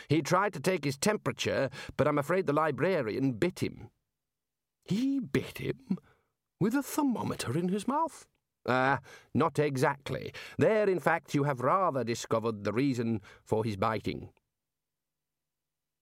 He 0.09 0.21
tried 0.21 0.53
to 0.53 0.59
take 0.59 0.83
his 0.83 0.97
temperature, 0.97 1.69
but 1.95 2.07
I'm 2.07 2.17
afraid 2.17 2.45
the 2.45 2.53
librarian 2.53 3.33
bit 3.33 3.59
him. 3.59 3.89
He 4.85 5.19
bit 5.19 5.57
him? 5.57 5.97
With 6.59 6.75
a 6.75 6.83
thermometer 6.83 7.57
in 7.57 7.69
his 7.69 7.87
mouth? 7.87 8.25
Ah, 8.67 8.95
uh, 8.95 8.97
not 9.33 9.59
exactly. 9.59 10.33
There, 10.57 10.89
in 10.89 10.99
fact, 10.99 11.33
you 11.33 11.43
have 11.43 11.61
rather 11.61 12.03
discovered 12.03 12.63
the 12.63 12.73
reason 12.73 13.21
for 13.43 13.63
his 13.63 13.77
biting. 13.77 14.29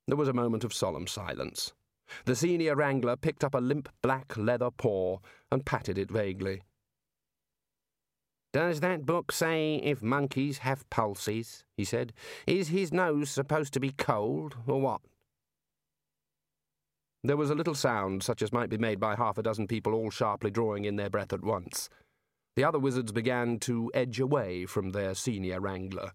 There 0.08 0.18
was 0.18 0.28
a 0.28 0.34
moment 0.34 0.64
of 0.64 0.74
solemn 0.74 1.08
silence. 1.08 1.74
The 2.26 2.36
senior 2.36 2.76
wrangler 2.76 3.16
picked 3.16 3.44
up 3.44 3.56
a 3.56 3.60
limp 3.60 3.90
black 4.02 4.38
leather 4.38 4.72
paw 4.72 5.20
and 5.52 5.66
patted 5.66 5.98
it 5.98 6.12
vaguely. 6.12 6.62
Does 8.56 8.80
that 8.80 9.06
book 9.06 9.34
say 9.34 9.82
if 9.84 10.02
monkeys 10.02 10.60
have 10.60 10.90
pulses? 10.90 11.66
he 11.76 11.84
said. 11.84 12.14
Is 12.48 12.70
his 12.70 12.94
nose 12.94 13.30
supposed 13.30 13.74
to 13.74 13.82
be 13.82 13.92
cold, 13.92 14.56
or 14.66 14.80
what? 14.80 15.02
There 17.22 17.36
was 17.36 17.50
a 17.50 17.54
little 17.54 17.76
sound, 17.76 18.24
such 18.24 18.42
as 18.42 18.54
might 18.54 18.70
be 18.70 18.78
made 18.78 18.98
by 18.98 19.16
half 19.16 19.38
a 19.38 19.44
dozen 19.44 19.68
people 19.68 19.94
all 19.94 20.10
sharply 20.10 20.52
drawing 20.52 20.86
in 20.86 20.96
their 20.96 21.10
breath 21.10 21.34
at 21.34 21.44
once. 21.44 21.90
The 22.56 22.64
other 22.64 22.80
wizards 22.80 23.12
began 23.12 23.60
to 23.60 23.92
edge 23.94 24.22
away 24.22 24.66
from 24.66 24.92
their 24.92 25.16
senior 25.16 25.60
wrangler. 25.60 26.14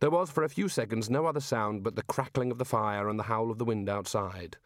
There 0.00 0.08
was 0.08 0.30
for 0.30 0.44
a 0.44 0.48
few 0.48 0.70
seconds 0.70 1.10
no 1.10 1.26
other 1.26 1.40
sound 1.40 1.82
but 1.82 1.94
the 1.94 2.04
crackling 2.04 2.50
of 2.50 2.56
the 2.56 2.64
fire 2.64 3.06
and 3.06 3.18
the 3.18 3.24
howl 3.24 3.50
of 3.50 3.58
the 3.58 3.66
wind 3.66 3.90
outside. 3.90 4.56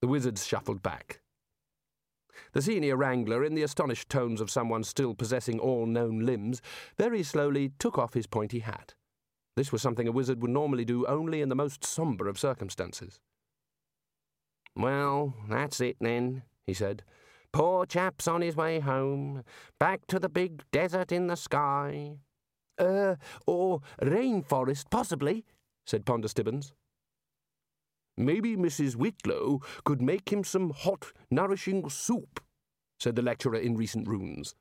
The 0.00 0.08
wizards 0.08 0.46
shuffled 0.46 0.82
back. 0.82 1.20
The 2.52 2.62
senior 2.62 2.96
wrangler, 2.96 3.44
in 3.44 3.54
the 3.54 3.62
astonished 3.62 4.08
tones 4.08 4.40
of 4.40 4.50
someone 4.50 4.84
still 4.84 5.14
possessing 5.14 5.58
all 5.58 5.86
known 5.86 6.20
limbs, 6.20 6.60
very 6.96 7.22
slowly 7.22 7.72
took 7.78 7.98
off 7.98 8.14
his 8.14 8.26
pointy 8.26 8.60
hat. 8.60 8.94
This 9.56 9.72
was 9.72 9.82
something 9.82 10.08
a 10.08 10.12
wizard 10.12 10.40
would 10.42 10.50
normally 10.50 10.84
do 10.84 11.06
only 11.06 11.40
in 11.40 11.48
the 11.48 11.54
most 11.54 11.84
sombre 11.84 12.28
of 12.28 12.38
circumstances. 12.38 13.20
Well, 14.76 15.34
that's 15.48 15.80
it 15.80 15.96
then, 16.00 16.42
he 16.66 16.74
said. 16.74 17.02
Poor 17.52 17.84
chap's 17.84 18.28
on 18.28 18.42
his 18.42 18.54
way 18.54 18.78
home, 18.78 19.42
back 19.78 20.06
to 20.06 20.18
the 20.18 20.28
big 20.28 20.62
desert 20.70 21.10
in 21.10 21.26
the 21.26 21.36
sky. 21.36 22.18
Er, 22.80 23.18
uh, 23.20 23.24
or 23.46 23.80
rainforest, 24.00 24.86
possibly, 24.90 25.44
said 25.84 26.06
Ponder 26.06 26.28
Stibbons. 26.28 26.72
Maybe 28.20 28.54
Mrs. 28.54 28.96
Whitlow 28.96 29.60
could 29.84 30.02
make 30.02 30.30
him 30.30 30.44
some 30.44 30.70
hot, 30.70 31.12
nourishing 31.30 31.88
soup, 31.88 32.40
said 32.98 33.16
the 33.16 33.22
lecturer 33.22 33.56
in 33.56 33.76
recent 33.76 34.06
runes. 34.06 34.54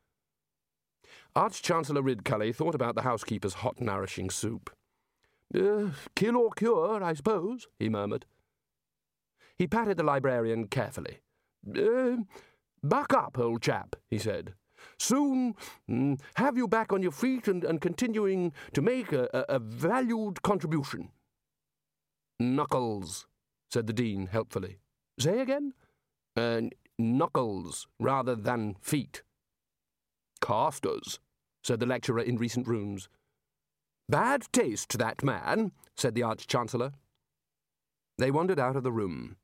Arch-Chancellor 1.35 2.01
Ridcully 2.01 2.55
thought 2.55 2.73
about 2.73 2.95
the 2.95 3.01
housekeeper's 3.01 3.55
hot, 3.55 3.81
nourishing 3.81 4.29
soup. 4.29 4.69
Uh, 5.53 5.89
kill 6.15 6.37
or 6.37 6.51
cure, 6.51 7.03
I 7.03 7.13
suppose, 7.13 7.67
he 7.77 7.89
murmured. 7.89 8.25
He 9.57 9.67
patted 9.67 9.97
the 9.97 10.03
librarian 10.03 10.67
carefully. 10.67 11.19
Uh, 11.67 12.17
buck 12.81 13.13
up, 13.13 13.37
old 13.37 13.61
chap, 13.61 13.97
he 14.09 14.17
said. 14.17 14.53
Soon 14.97 15.55
mm, 15.89 16.17
have 16.35 16.55
you 16.55 16.69
back 16.69 16.93
on 16.93 17.01
your 17.01 17.11
feet 17.11 17.49
and, 17.49 17.65
and 17.65 17.81
continuing 17.81 18.53
to 18.73 18.81
make 18.81 19.11
a, 19.11 19.27
a, 19.33 19.55
a 19.55 19.59
valued 19.59 20.41
contribution. 20.43 21.09
Knuckles, 22.39 23.27
said 23.69 23.87
the 23.87 23.93
Dean 23.93 24.27
helpfully. 24.27 24.79
Say 25.19 25.39
again? 25.39 25.73
Uh, 26.35 26.61
knuckles 26.97 27.87
rather 27.99 28.35
than 28.35 28.75
feet. 28.81 29.23
Casters, 30.41 31.19
said 31.63 31.79
the 31.79 31.85
lecturer 31.85 32.21
in 32.21 32.37
recent 32.37 32.67
runes. 32.67 33.09
Bad 34.07 34.45
taste, 34.51 34.97
that 34.97 35.23
man, 35.23 35.71
said 35.95 36.15
the 36.15 36.23
Arch 36.23 36.47
Chancellor. 36.47 36.91
They 38.17 38.31
wandered 38.31 38.59
out 38.59 38.75
of 38.75 38.83
the 38.83 38.91
room. 38.91 39.37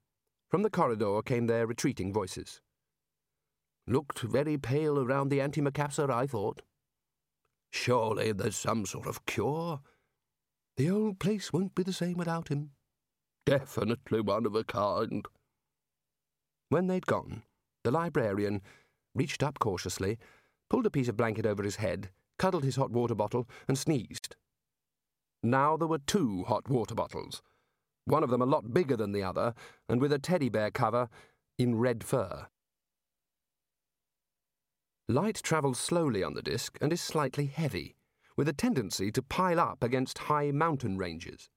From 0.50 0.64
the 0.64 0.70
corridor 0.70 1.22
came 1.22 1.48
their 1.48 1.68
retreating 1.68 2.12
voices. 2.12 2.62
Looked 3.88 4.20
very 4.20 4.58
pale 4.58 5.00
around 5.00 5.30
the 5.30 5.40
antimacassar, 5.40 6.10
I 6.10 6.26
thought. 6.26 6.62
Surely 7.72 8.32
there's 8.32 8.56
some 8.56 8.86
sort 8.86 9.06
of 9.06 9.26
cure. 9.26 9.82
The 10.78 10.90
old 10.90 11.20
place 11.20 11.54
won't 11.54 11.76
be 11.76 11.84
the 11.84 11.94
same 11.94 12.18
without 12.18 12.48
him. 12.48 12.72
Definitely 13.46 14.22
one 14.22 14.46
of 14.46 14.56
a 14.56 14.64
kind. 14.64 15.26
When 16.70 16.88
they'd 16.88 17.06
gone, 17.06 17.44
the 17.84 17.92
librarian 17.92 18.62
reached 19.14 19.44
up 19.44 19.60
cautiously, 19.60 20.18
pulled 20.70 20.86
a 20.86 20.92
piece 20.92 21.08
of 21.08 21.18
blanket 21.18 21.46
over 21.46 21.64
his 21.64 21.76
head, 21.78 22.10
cuddled 22.40 22.64
his 22.64 22.76
hot 22.76 22.92
water 22.92 23.16
bottle, 23.16 23.48
and 23.68 23.78
sneezed. 23.78 24.36
Now 25.44 25.78
there 25.78 25.88
were 25.88 26.00
two 26.00 26.44
hot 26.44 26.68
water 26.70 26.96
bottles, 26.96 27.44
one 28.06 28.24
of 28.24 28.30
them 28.30 28.42
a 28.42 28.48
lot 28.48 28.74
bigger 28.74 28.98
than 28.98 29.12
the 29.12 29.24
other, 29.24 29.54
and 29.88 30.02
with 30.02 30.12
a 30.12 30.20
teddy 30.20 30.50
bear 30.50 30.72
cover 30.72 31.10
in 31.58 31.76
red 31.76 32.04
fur. 32.04 32.48
Light 35.08 35.40
travels 35.44 35.80
slowly 35.80 36.24
on 36.24 36.34
the 36.34 36.42
disk 36.42 36.80
and 36.82 36.92
is 36.92 37.02
slightly 37.02 37.46
heavy, 37.46 37.96
with 38.36 38.50
a 38.50 38.54
tendency 38.54 39.12
to 39.12 39.22
pile 39.22 39.60
up 39.60 39.84
against 39.84 40.18
high 40.18 40.52
mountain 40.52 40.98
ranges. 40.98 41.50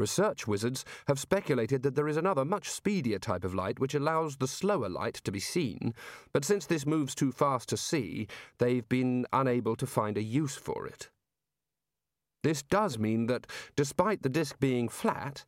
Research 0.00 0.46
wizards 0.46 0.86
have 1.08 1.20
speculated 1.20 1.82
that 1.82 1.94
there 1.94 2.08
is 2.08 2.16
another 2.16 2.42
much 2.42 2.70
speedier 2.70 3.18
type 3.18 3.44
of 3.44 3.54
light 3.54 3.78
which 3.78 3.94
allows 3.94 4.38
the 4.38 4.48
slower 4.48 4.88
light 4.88 5.16
to 5.16 5.30
be 5.30 5.38
seen, 5.38 5.92
but 6.32 6.42
since 6.42 6.64
this 6.64 6.86
moves 6.86 7.14
too 7.14 7.30
fast 7.30 7.68
to 7.68 7.76
see, 7.76 8.26
they've 8.56 8.88
been 8.88 9.26
unable 9.30 9.76
to 9.76 9.86
find 9.86 10.16
a 10.16 10.22
use 10.22 10.56
for 10.56 10.86
it. 10.86 11.10
This 12.42 12.62
does 12.62 12.98
mean 12.98 13.26
that, 13.26 13.46
despite 13.76 14.22
the 14.22 14.30
disk 14.30 14.58
being 14.58 14.88
flat, 14.88 15.44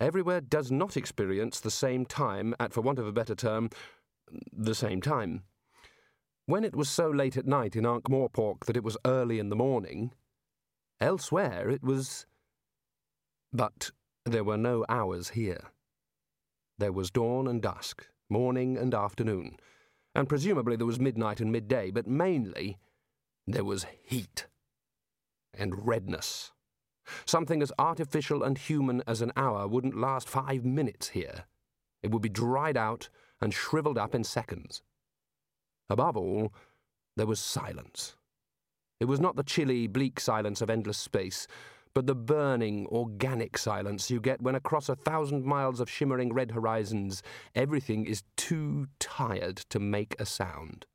everywhere 0.00 0.40
does 0.40 0.72
not 0.72 0.96
experience 0.96 1.60
the 1.60 1.70
same 1.70 2.06
time 2.06 2.54
at, 2.58 2.72
for 2.72 2.80
want 2.80 2.98
of 2.98 3.06
a 3.06 3.12
better 3.12 3.34
term, 3.34 3.68
the 4.50 4.74
same 4.74 5.02
time. 5.02 5.42
When 6.46 6.64
it 6.64 6.74
was 6.74 6.88
so 6.88 7.10
late 7.10 7.36
at 7.36 7.46
night 7.46 7.76
in 7.76 7.84
Ankh-Morpork 7.84 8.64
that 8.64 8.78
it 8.78 8.82
was 8.82 8.96
early 9.04 9.38
in 9.38 9.50
the 9.50 9.56
morning, 9.56 10.12
elsewhere 11.02 11.68
it 11.68 11.82
was 11.82 12.24
but 13.52 13.90
there 14.24 14.44
were 14.44 14.56
no 14.56 14.84
hours 14.88 15.30
here. 15.30 15.70
There 16.78 16.92
was 16.92 17.10
dawn 17.10 17.46
and 17.46 17.60
dusk, 17.60 18.06
morning 18.28 18.76
and 18.76 18.94
afternoon, 18.94 19.56
and 20.14 20.28
presumably 20.28 20.76
there 20.76 20.86
was 20.86 21.00
midnight 21.00 21.40
and 21.40 21.52
midday, 21.52 21.90
but 21.90 22.06
mainly 22.06 22.78
there 23.46 23.64
was 23.64 23.86
heat 24.02 24.46
and 25.54 25.86
redness. 25.86 26.52
Something 27.24 27.62
as 27.62 27.72
artificial 27.78 28.42
and 28.42 28.56
human 28.56 29.02
as 29.06 29.20
an 29.20 29.32
hour 29.36 29.66
wouldn't 29.66 29.96
last 29.96 30.28
five 30.28 30.64
minutes 30.64 31.08
here. 31.08 31.44
It 32.02 32.10
would 32.10 32.22
be 32.22 32.28
dried 32.28 32.76
out 32.76 33.08
and 33.40 33.52
shriveled 33.52 33.98
up 33.98 34.14
in 34.14 34.24
seconds. 34.24 34.82
Above 35.88 36.16
all, 36.16 36.52
there 37.16 37.26
was 37.26 37.40
silence. 37.40 38.16
It 39.00 39.06
was 39.06 39.18
not 39.18 39.36
the 39.36 39.42
chilly, 39.42 39.86
bleak 39.86 40.20
silence 40.20 40.60
of 40.60 40.70
endless 40.70 40.98
space, 40.98 41.46
but 41.94 42.06
the 42.06 42.14
burning, 42.14 42.86
organic 42.86 43.58
silence 43.58 44.10
you 44.10 44.20
get 44.20 44.40
when 44.40 44.54
across 44.54 44.88
a 44.88 44.96
thousand 44.96 45.44
miles 45.44 45.80
of 45.80 45.90
shimmering 45.90 46.32
red 46.32 46.52
horizons 46.52 47.22
everything 47.54 48.04
is 48.04 48.22
too 48.36 48.86
tired 48.98 49.56
to 49.56 49.78
make 49.78 50.14
a 50.18 50.26
sound. 50.26 50.86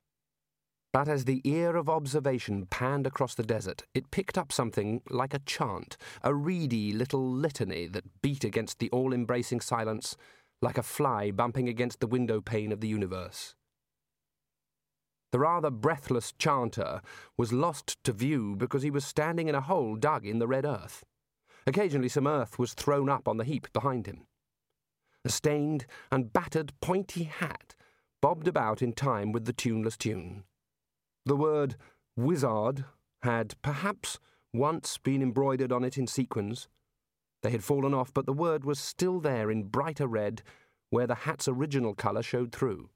But 0.93 1.09
as 1.09 1.25
the 1.25 1.41
ear 1.43 1.75
of 1.75 1.89
observation 1.89 2.67
panned 2.67 3.05
across 3.05 3.35
the 3.35 3.43
desert, 3.43 3.83
it 3.93 4.11
picked 4.11 4.37
up 4.37 4.53
something 4.53 5.01
like 5.09 5.33
a 5.33 5.39
chant, 5.39 5.97
a 6.23 6.33
reedy 6.33 6.93
little 6.93 7.29
litany 7.29 7.87
that 7.87 8.21
beat 8.21 8.45
against 8.45 8.79
the 8.79 8.89
all 8.91 9.11
embracing 9.11 9.59
silence 9.59 10.15
like 10.61 10.77
a 10.77 10.83
fly 10.83 11.31
bumping 11.31 11.67
against 11.67 11.99
the 11.99 12.07
window 12.07 12.39
pane 12.39 12.71
of 12.71 12.79
the 12.79 12.87
universe. 12.87 13.55
The 15.35 15.39
rather 15.39 15.69
breathless 15.69 16.31
chanter 16.39 17.01
was 17.35 17.51
lost 17.51 18.01
to 18.05 18.13
view 18.13 18.55
because 18.55 18.83
he 18.83 18.89
was 18.89 19.03
standing 19.03 19.49
in 19.49 19.55
a 19.55 19.59
hole 19.59 19.97
dug 19.97 20.25
in 20.25 20.39
the 20.39 20.47
red 20.47 20.63
earth. 20.63 21.03
Occasionally 21.67 22.07
some 22.07 22.25
earth 22.25 22.57
was 22.57 22.73
thrown 22.73 23.09
up 23.09 23.27
on 23.27 23.35
the 23.35 23.43
heap 23.43 23.67
behind 23.73 24.07
him. 24.07 24.27
A 25.25 25.29
stained 25.29 25.87
and 26.09 26.31
battered 26.31 26.71
pointy 26.79 27.25
hat 27.25 27.75
bobbed 28.21 28.47
about 28.47 28.81
in 28.81 28.93
time 28.93 29.33
with 29.33 29.43
the 29.43 29.51
tuneless 29.51 29.97
tune. 29.97 30.45
The 31.25 31.35
word 31.35 31.75
wizard 32.15 32.85
had 33.21 33.61
perhaps 33.61 34.19
once 34.53 34.97
been 34.97 35.21
embroidered 35.21 35.73
on 35.73 35.83
it 35.83 35.97
in 35.97 36.07
sequins. 36.07 36.69
They 37.43 37.51
had 37.51 37.61
fallen 37.61 37.93
off, 37.93 38.13
but 38.13 38.25
the 38.25 38.31
word 38.31 38.63
was 38.63 38.79
still 38.79 39.19
there 39.19 39.51
in 39.51 39.63
brighter 39.63 40.07
red 40.07 40.43
where 40.91 41.07
the 41.07 41.13
hat's 41.27 41.49
original 41.49 41.93
colour 41.93 42.23
showed 42.23 42.53
through. 42.53 42.89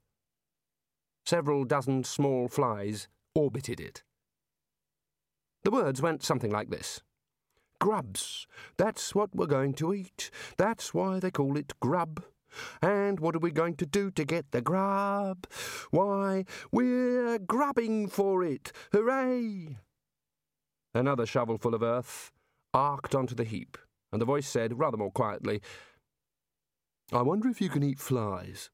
Several 1.30 1.64
dozen 1.64 2.02
small 2.02 2.48
flies 2.48 3.06
orbited 3.36 3.78
it. 3.78 4.02
The 5.62 5.70
words 5.70 6.02
went 6.02 6.24
something 6.24 6.50
like 6.50 6.70
this 6.70 7.02
Grubs, 7.78 8.48
that's 8.76 9.14
what 9.14 9.32
we're 9.32 9.46
going 9.46 9.74
to 9.74 9.94
eat. 9.94 10.32
That's 10.58 10.92
why 10.92 11.20
they 11.20 11.30
call 11.30 11.56
it 11.56 11.78
grub. 11.78 12.24
And 12.82 13.20
what 13.20 13.36
are 13.36 13.38
we 13.46 13.52
going 13.52 13.76
to 13.76 13.86
do 13.86 14.10
to 14.10 14.24
get 14.24 14.50
the 14.50 14.60
grub? 14.60 15.46
Why, 15.92 16.46
we're 16.72 17.38
grubbing 17.38 18.08
for 18.08 18.42
it. 18.42 18.72
Hooray! 18.90 19.76
Another 20.92 21.26
shovelful 21.26 21.76
of 21.76 21.82
earth 21.84 22.32
arced 22.74 23.14
onto 23.14 23.36
the 23.36 23.44
heap, 23.44 23.78
and 24.10 24.20
the 24.20 24.26
voice 24.26 24.48
said, 24.48 24.80
rather 24.80 24.96
more 24.96 25.12
quietly, 25.12 25.62
I 27.12 27.22
wonder 27.22 27.48
if 27.48 27.60
you 27.60 27.68
can 27.68 27.84
eat 27.84 28.00
flies. 28.00 28.70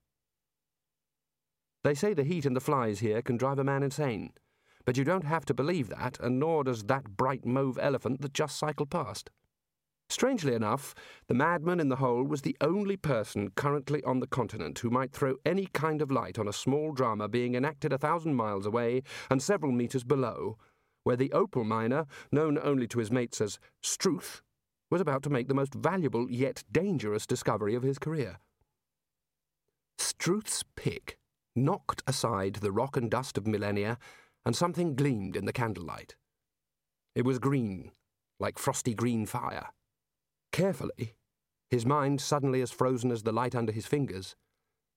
They 1.86 1.94
say 1.94 2.14
the 2.14 2.24
heat 2.24 2.44
and 2.44 2.56
the 2.56 2.60
flies 2.60 2.98
here 2.98 3.22
can 3.22 3.36
drive 3.36 3.60
a 3.60 3.64
man 3.64 3.84
insane. 3.84 4.32
But 4.84 4.96
you 4.96 5.04
don't 5.04 5.24
have 5.24 5.44
to 5.44 5.54
believe 5.54 5.88
that, 5.90 6.18
and 6.18 6.40
nor 6.40 6.64
does 6.64 6.82
that 6.82 7.16
bright 7.16 7.46
mauve 7.46 7.78
elephant 7.80 8.22
that 8.22 8.34
just 8.34 8.58
cycled 8.58 8.90
past. 8.90 9.30
Strangely 10.08 10.54
enough, 10.54 10.96
the 11.28 11.34
madman 11.34 11.78
in 11.78 11.88
the 11.88 12.02
hole 12.02 12.24
was 12.24 12.42
the 12.42 12.56
only 12.60 12.96
person 12.96 13.50
currently 13.50 14.02
on 14.02 14.18
the 14.18 14.26
continent 14.26 14.80
who 14.80 14.90
might 14.90 15.12
throw 15.12 15.36
any 15.44 15.66
kind 15.66 16.02
of 16.02 16.10
light 16.10 16.40
on 16.40 16.48
a 16.48 16.52
small 16.52 16.90
drama 16.90 17.28
being 17.28 17.54
enacted 17.54 17.92
a 17.92 17.98
thousand 17.98 18.34
miles 18.34 18.66
away 18.66 19.04
and 19.30 19.40
several 19.40 19.70
metres 19.70 20.02
below, 20.02 20.58
where 21.04 21.14
the 21.14 21.30
opal 21.30 21.62
miner, 21.62 22.04
known 22.32 22.58
only 22.64 22.88
to 22.88 22.98
his 22.98 23.12
mates 23.12 23.40
as 23.40 23.60
Struth, 23.80 24.42
was 24.90 25.00
about 25.00 25.22
to 25.22 25.30
make 25.30 25.46
the 25.46 25.54
most 25.54 25.72
valuable 25.72 26.28
yet 26.28 26.64
dangerous 26.72 27.28
discovery 27.28 27.76
of 27.76 27.84
his 27.84 28.00
career. 28.00 28.40
Struth's 29.98 30.64
pick 30.74 31.16
knocked 31.56 32.02
aside 32.06 32.56
the 32.56 32.72
rock 32.72 32.96
and 32.96 33.10
dust 33.10 33.38
of 33.38 33.46
millennia, 33.46 33.98
and 34.44 34.54
something 34.54 34.94
gleamed 34.94 35.36
in 35.36 35.44
the 35.44 35.52
candlelight. 35.52 36.14
It 37.14 37.24
was 37.24 37.38
green, 37.38 37.90
like 38.38 38.58
frosty 38.58 38.94
green 38.94 39.26
fire. 39.26 39.68
Carefully, 40.52 41.14
his 41.70 41.84
mind 41.84 42.20
suddenly 42.20 42.60
as 42.60 42.70
frozen 42.70 43.10
as 43.10 43.22
the 43.22 43.32
light 43.32 43.54
under 43.54 43.72
his 43.72 43.86
fingers, 43.86 44.36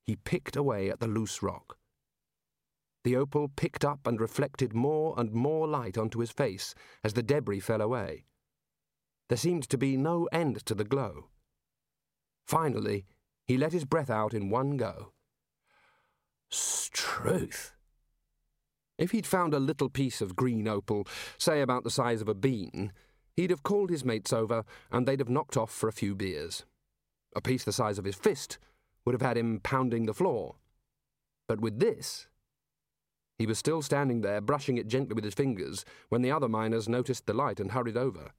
he 0.06 0.16
picked 0.16 0.56
away 0.56 0.90
at 0.90 1.00
the 1.00 1.08
loose 1.08 1.42
rock. 1.42 1.78
The 3.04 3.16
opal 3.16 3.50
picked 3.56 3.86
up 3.86 4.06
and 4.06 4.20
reflected 4.20 4.74
more 4.74 5.16
and 5.18 5.32
more 5.32 5.68
light 5.68 5.98
onto 5.98 6.20
his 6.20 6.32
face 6.32 6.76
as 7.04 7.14
the 7.14 7.24
debris 7.24 7.62
fell 7.62 7.82
away. 7.82 8.26
There 9.30 9.38
seemed 9.38 9.70
to 9.70 9.78
be 9.78 9.96
no 9.96 10.28
end 10.32 10.66
to 10.66 10.76
the 10.76 10.84
glow. 10.84 11.30
Finally, 12.46 13.06
he 13.46 13.58
let 13.58 13.74
his 13.74 13.86
breath 13.86 14.10
out 14.10 14.34
in 14.34 14.50
one 14.50 14.76
go 14.76 15.14
Struth. 16.50 17.74
If 18.98 19.12
he'd 19.12 19.28
found 19.28 19.54
a 19.54 19.60
little 19.60 19.90
piece 19.90 20.20
of 20.22 20.36
green 20.36 20.68
opal, 20.68 21.08
say 21.38 21.62
about 21.62 21.84
the 21.84 21.92
size 21.92 22.22
of 22.22 22.28
a 22.28 22.34
bean, 22.34 22.92
he'd 23.36 23.50
have 23.50 23.64
called 23.64 23.90
his 23.90 24.04
mates 24.04 24.34
over 24.34 24.66
and 24.92 25.08
they'd 25.08 25.20
have 25.20 25.30
knocked 25.30 25.56
off 25.56 25.72
for 25.72 25.88
a 25.88 25.94
few 25.94 26.16
beers. 26.16 26.66
A 27.36 27.42
piece 27.42 27.64
the 27.64 27.72
size 27.72 27.98
of 27.98 28.06
his 28.06 28.16
fist 28.16 28.58
would 29.06 29.14
have 29.14 29.22
had 29.22 29.38
him 29.38 29.62
pounding 29.64 30.06
the 30.06 30.14
floor. 30.14 30.56
But 31.48 31.62
with 31.62 31.80
this, 31.80 32.28
he 33.38 33.46
was 33.46 33.58
still 33.58 33.82
standing 33.82 34.22
there, 34.22 34.42
brushing 34.42 34.78
it 34.78 34.88
gently 34.88 35.14
with 35.16 35.24
his 35.24 35.34
fingers, 35.34 35.86
when 36.10 36.22
the 36.22 36.32
other 36.32 36.50
miners 36.50 36.90
noticed 36.90 37.26
the 37.26 37.34
light 37.34 37.60
and 37.62 37.72
hurried 37.72 37.96
over. 37.96 38.32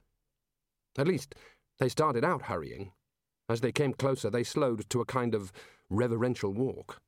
At 0.97 1.07
least, 1.07 1.33
they 1.79 1.89
started 1.89 2.23
out 2.23 2.43
hurrying. 2.43 2.91
As 3.49 3.61
they 3.61 3.71
came 3.71 3.93
closer, 3.93 4.29
they 4.29 4.43
slowed 4.43 4.87
to 4.91 5.01
a 5.01 5.05
kind 5.05 5.33
of 5.33 5.51
reverential 5.89 6.53
walk. 6.53 7.01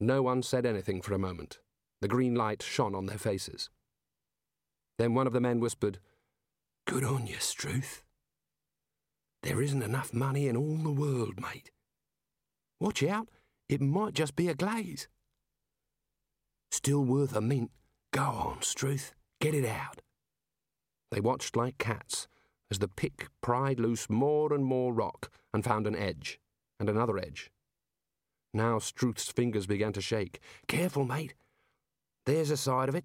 No 0.00 0.22
one 0.22 0.42
said 0.42 0.64
anything 0.64 1.02
for 1.02 1.14
a 1.14 1.18
moment. 1.18 1.58
The 2.00 2.08
green 2.08 2.34
light 2.34 2.62
shone 2.62 2.94
on 2.94 3.06
their 3.06 3.18
faces. 3.18 3.70
Then 4.98 5.14
one 5.14 5.26
of 5.26 5.32
the 5.32 5.40
men 5.40 5.60
whispered, 5.60 5.98
Good 6.86 7.04
on 7.04 7.26
you, 7.26 7.36
Struth. 7.38 8.02
There 9.42 9.62
isn't 9.62 9.82
enough 9.82 10.12
money 10.12 10.48
in 10.48 10.56
all 10.56 10.76
the 10.76 10.90
world, 10.90 11.40
mate. 11.40 11.70
Watch 12.80 13.02
out, 13.02 13.28
it 13.68 13.80
might 13.80 14.14
just 14.14 14.36
be 14.36 14.48
a 14.48 14.54
glaze. 14.54 15.08
Still 16.70 17.04
worth 17.04 17.34
a 17.34 17.40
mint. 17.40 17.70
Go 18.12 18.22
on, 18.22 18.62
Struth, 18.62 19.12
get 19.40 19.54
it 19.54 19.64
out. 19.64 20.02
They 21.10 21.20
watched 21.20 21.56
like 21.56 21.78
cats 21.78 22.28
as 22.70 22.78
the 22.78 22.88
pick 22.88 23.28
pried 23.40 23.80
loose 23.80 24.10
more 24.10 24.52
and 24.52 24.64
more 24.64 24.92
rock 24.92 25.30
and 25.52 25.64
found 25.64 25.86
an 25.86 25.96
edge, 25.96 26.38
and 26.78 26.88
another 26.88 27.18
edge. 27.18 27.50
Now 28.54 28.78
Struth's 28.78 29.30
fingers 29.30 29.66
began 29.66 29.92
to 29.92 30.00
shake. 30.00 30.40
Careful, 30.66 31.04
mate. 31.04 31.34
There's 32.26 32.50
a 32.50 32.56
side 32.56 32.88
of 32.88 32.94
it. 32.94 33.04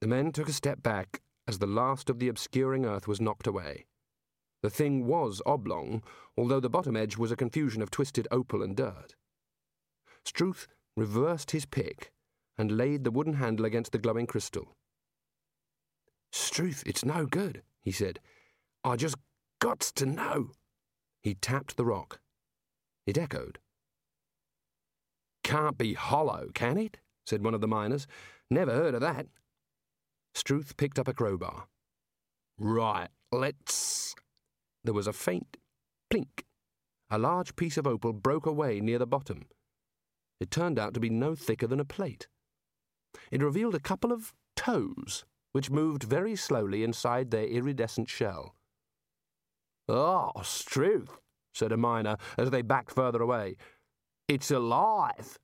The 0.00 0.08
men 0.08 0.32
took 0.32 0.48
a 0.48 0.52
step 0.52 0.82
back 0.82 1.22
as 1.46 1.58
the 1.58 1.66
last 1.66 2.10
of 2.10 2.18
the 2.18 2.28
obscuring 2.28 2.84
earth 2.84 3.06
was 3.06 3.20
knocked 3.20 3.46
away. 3.46 3.86
The 4.62 4.70
thing 4.70 5.06
was 5.06 5.42
oblong, 5.44 6.02
although 6.36 6.60
the 6.60 6.70
bottom 6.70 6.96
edge 6.96 7.16
was 7.16 7.32
a 7.32 7.36
confusion 7.36 7.82
of 7.82 7.90
twisted 7.90 8.28
opal 8.30 8.62
and 8.62 8.76
dirt. 8.76 9.14
Struth 10.24 10.68
reversed 10.96 11.50
his 11.50 11.66
pick 11.66 12.12
and 12.56 12.76
laid 12.76 13.04
the 13.04 13.10
wooden 13.10 13.34
handle 13.34 13.64
against 13.64 13.92
the 13.92 13.98
glowing 13.98 14.26
crystal. 14.26 14.76
Struth, 16.30 16.82
it's 16.86 17.04
no 17.04 17.26
good, 17.26 17.62
he 17.80 17.92
said. 17.92 18.20
I 18.84 18.96
just 18.96 19.16
gots 19.60 19.92
to 19.94 20.06
know. 20.06 20.50
He 21.22 21.34
tapped 21.34 21.76
the 21.76 21.84
rock. 21.84 22.20
It 23.06 23.18
echoed. 23.18 23.58
Can't 25.42 25.76
be 25.76 25.94
hollow, 25.94 26.48
can 26.54 26.78
it? 26.78 26.98
said 27.26 27.44
one 27.44 27.54
of 27.54 27.60
the 27.60 27.68
miners. 27.68 28.06
Never 28.50 28.72
heard 28.72 28.94
of 28.94 29.00
that. 29.00 29.26
Struth 30.34 30.76
picked 30.76 30.98
up 30.98 31.08
a 31.08 31.14
crowbar. 31.14 31.66
Right, 32.58 33.08
let's. 33.30 34.14
There 34.84 34.94
was 34.94 35.06
a 35.06 35.12
faint 35.12 35.56
plink. 36.12 36.44
A 37.10 37.18
large 37.18 37.56
piece 37.56 37.76
of 37.76 37.86
opal 37.86 38.12
broke 38.12 38.46
away 38.46 38.80
near 38.80 38.98
the 38.98 39.06
bottom. 39.06 39.46
It 40.40 40.50
turned 40.50 40.78
out 40.78 40.94
to 40.94 41.00
be 41.00 41.10
no 41.10 41.34
thicker 41.34 41.66
than 41.66 41.80
a 41.80 41.84
plate. 41.84 42.26
It 43.30 43.42
revealed 43.42 43.74
a 43.74 43.80
couple 43.80 44.12
of 44.12 44.32
toes, 44.56 45.24
which 45.52 45.70
moved 45.70 46.02
very 46.02 46.34
slowly 46.34 46.82
inside 46.82 47.30
their 47.30 47.46
iridescent 47.46 48.08
shell. 48.08 48.54
Oh, 49.88 50.32
Struth, 50.42 51.18
said 51.52 51.72
a 51.72 51.76
miner 51.76 52.10
uh, 52.10 52.16
as 52.38 52.50
they 52.50 52.62
backed 52.62 52.90
further 52.90 53.22
away. 53.22 53.56
It's 54.28 54.50
alive. 54.50 55.38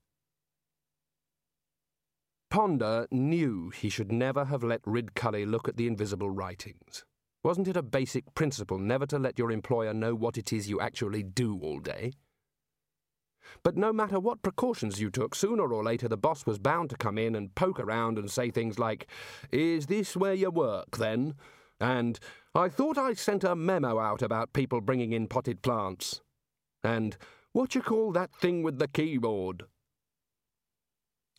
Ponder 2.51 3.07
knew 3.11 3.71
he 3.71 3.91
should 3.91 4.11
never 4.11 4.47
have 4.47 4.65
let 4.65 4.83
Ridcully 4.83 5.45
look 5.49 5.69
at 5.69 5.77
the 5.77 5.87
invisible 5.87 6.31
writings. 6.31 7.05
Wasn't 7.45 7.69
it 7.69 7.77
a 7.77 7.83
basic 7.83 8.35
principle 8.35 8.79
never 8.79 9.07
to 9.07 9.19
let 9.19 9.39
your 9.39 9.53
employer 9.53 9.93
know 9.93 10.15
what 10.15 10.39
it 10.39 10.53
is 10.53 10.69
you 10.69 10.81
actually 10.81 11.23
do 11.23 11.59
all 11.63 11.79
day? 11.79 12.13
But 13.63 13.77
no 13.77 13.93
matter 13.93 14.19
what 14.19 14.43
precautions 14.43 15.01
you 15.01 15.11
took, 15.11 15.35
sooner 15.35 15.73
or 15.73 15.83
later 15.83 16.09
the 16.09 16.17
boss 16.17 16.47
was 16.47 16.59
bound 16.59 16.91
to 16.91 16.97
come 16.97 17.19
in 17.19 17.35
and 17.35 17.55
poke 17.55 17.81
around 17.81 18.19
and 18.19 18.31
say 18.31 18.51
things 18.51 18.79
like, 18.79 19.07
Is 19.53 19.87
this 19.87 20.17
where 20.17 20.35
you 20.35 20.51
work, 20.51 20.97
then? 20.97 21.35
And, 21.81 22.19
I 22.55 22.69
thought 22.69 22.99
I 22.99 23.15
sent 23.15 23.45
a 23.45 23.55
memo 23.55 23.99
out 23.99 24.23
about 24.23 24.53
people 24.53 24.81
bringing 24.81 25.13
in 25.13 25.29
potted 25.29 25.63
plants. 25.63 26.23
And, 26.83 27.17
what 27.53 27.75
you 27.75 27.83
call 27.83 28.13
that 28.13 28.35
thing 28.35 28.63
with 28.63 28.79
the 28.79 28.89
keyboard? 28.89 29.65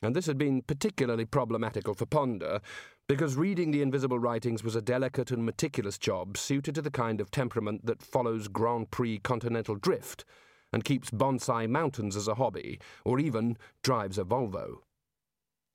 And 0.02 0.16
this 0.16 0.28
had 0.28 0.38
been 0.38 0.62
particularly 0.62 1.26
problematical 1.26 1.94
for 1.94 2.06
Ponder, 2.06 2.62
because 3.08 3.36
reading 3.36 3.72
the 3.72 3.82
invisible 3.82 4.20
writings 4.20 4.64
was 4.64 4.76
a 4.76 4.82
delicate 4.82 5.32
and 5.32 5.44
meticulous 5.46 5.98
job 5.98 6.38
suited 6.38 6.76
to 6.76 6.82
the 6.82 6.92
kind 6.92 7.20
of 7.20 7.32
temperament 7.32 7.86
that 7.86 8.02
follows 8.02 8.48
Grand 8.48 8.92
Prix 8.92 9.18
continental 9.20 9.76
drift 9.76 10.24
and 10.72 10.86
keeps 10.86 11.10
bonsai 11.10 11.68
mountains 11.68 12.16
as 12.16 12.28
a 12.28 12.36
hobby, 12.36 12.80
or 13.04 13.20
even 13.20 13.58
drives 13.84 14.20
a 14.20 14.24
Volvo. 14.24 14.76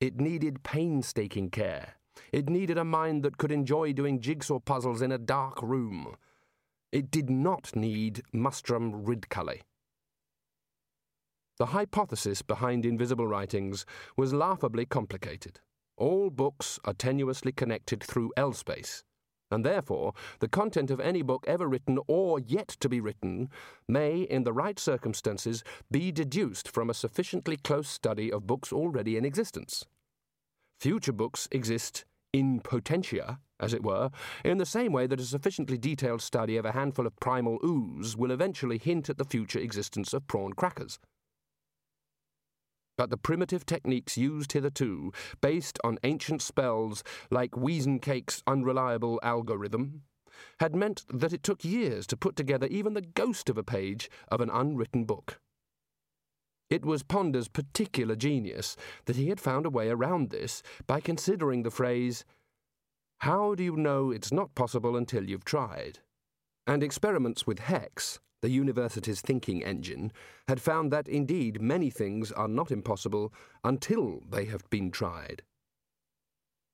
It 0.00 0.20
needed 0.20 0.62
painstaking 0.62 1.50
care. 1.50 1.94
It 2.32 2.48
needed 2.48 2.78
a 2.78 2.84
mind 2.84 3.22
that 3.22 3.38
could 3.38 3.52
enjoy 3.52 3.92
doing 3.92 4.20
jigsaw 4.20 4.58
puzzles 4.58 5.02
in 5.02 5.12
a 5.12 5.18
dark 5.18 5.62
room. 5.62 6.16
It 6.92 7.10
did 7.10 7.28
not 7.28 7.74
need 7.74 8.22
Mustrum 8.32 9.04
Ridcully. 9.04 9.62
The 11.58 11.66
hypothesis 11.66 12.42
behind 12.42 12.84
invisible 12.84 13.28
writings 13.28 13.86
was 14.16 14.34
laughably 14.34 14.86
complicated. 14.86 15.60
All 15.96 16.30
books 16.30 16.80
are 16.84 16.94
tenuously 16.94 17.54
connected 17.54 18.02
through 18.02 18.32
L 18.36 18.52
space, 18.52 19.04
and 19.52 19.64
therefore 19.64 20.14
the 20.40 20.48
content 20.48 20.90
of 20.90 20.98
any 20.98 21.22
book 21.22 21.44
ever 21.46 21.68
written 21.68 22.00
or 22.08 22.40
yet 22.40 22.66
to 22.80 22.88
be 22.88 23.00
written 23.00 23.48
may, 23.86 24.22
in 24.22 24.42
the 24.42 24.52
right 24.52 24.78
circumstances, 24.80 25.62
be 25.92 26.10
deduced 26.10 26.68
from 26.68 26.90
a 26.90 26.94
sufficiently 26.94 27.56
close 27.56 27.88
study 27.88 28.32
of 28.32 28.48
books 28.48 28.72
already 28.72 29.16
in 29.16 29.24
existence. 29.24 29.84
Future 30.80 31.12
books 31.12 31.48
exist 31.50 32.04
in 32.32 32.60
potentia, 32.60 33.38
as 33.60 33.72
it 33.72 33.82
were, 33.82 34.10
in 34.44 34.58
the 34.58 34.66
same 34.66 34.92
way 34.92 35.06
that 35.06 35.20
a 35.20 35.24
sufficiently 35.24 35.78
detailed 35.78 36.20
study 36.20 36.56
of 36.56 36.64
a 36.64 36.72
handful 36.72 37.06
of 37.06 37.18
primal 37.20 37.58
ooze 37.64 38.16
will 38.16 38.32
eventually 38.32 38.78
hint 38.78 39.08
at 39.08 39.16
the 39.16 39.24
future 39.24 39.60
existence 39.60 40.12
of 40.12 40.26
prawn 40.26 40.52
crackers. 40.52 40.98
But 42.96 43.10
the 43.10 43.16
primitive 43.16 43.66
techniques 43.66 44.16
used 44.16 44.52
hitherto, 44.52 45.12
based 45.40 45.78
on 45.82 45.98
ancient 46.04 46.42
spells 46.42 47.02
like 47.30 47.52
Weezencake's 47.52 48.42
unreliable 48.46 49.18
algorithm, 49.22 50.02
had 50.60 50.74
meant 50.74 51.04
that 51.08 51.32
it 51.32 51.42
took 51.42 51.64
years 51.64 52.06
to 52.08 52.16
put 52.16 52.36
together 52.36 52.66
even 52.66 52.94
the 52.94 53.00
ghost 53.00 53.48
of 53.48 53.58
a 53.58 53.64
page 53.64 54.10
of 54.28 54.40
an 54.40 54.50
unwritten 54.50 55.04
book. 55.04 55.40
It 56.70 56.84
was 56.84 57.02
Ponder's 57.02 57.48
particular 57.48 58.16
genius 58.16 58.76
that 59.04 59.16
he 59.16 59.28
had 59.28 59.40
found 59.40 59.66
a 59.66 59.70
way 59.70 59.90
around 59.90 60.30
this 60.30 60.62
by 60.86 61.00
considering 61.00 61.62
the 61.62 61.70
phrase, 61.70 62.24
How 63.18 63.54
do 63.54 63.62
you 63.62 63.76
know 63.76 64.10
it's 64.10 64.32
not 64.32 64.54
possible 64.54 64.96
until 64.96 65.28
you've 65.28 65.44
tried? 65.44 66.00
And 66.66 66.82
experiments 66.82 67.46
with 67.46 67.58
hex 67.58 68.20
the 68.44 68.50
university's 68.50 69.22
thinking 69.22 69.64
engine, 69.64 70.12
had 70.48 70.60
found 70.60 70.92
that 70.92 71.08
indeed 71.08 71.62
many 71.62 71.88
things 71.88 72.30
are 72.30 72.46
not 72.46 72.70
impossible 72.70 73.32
until 73.64 74.20
they 74.28 74.44
have 74.44 74.68
been 74.68 74.90
tried. 74.90 75.42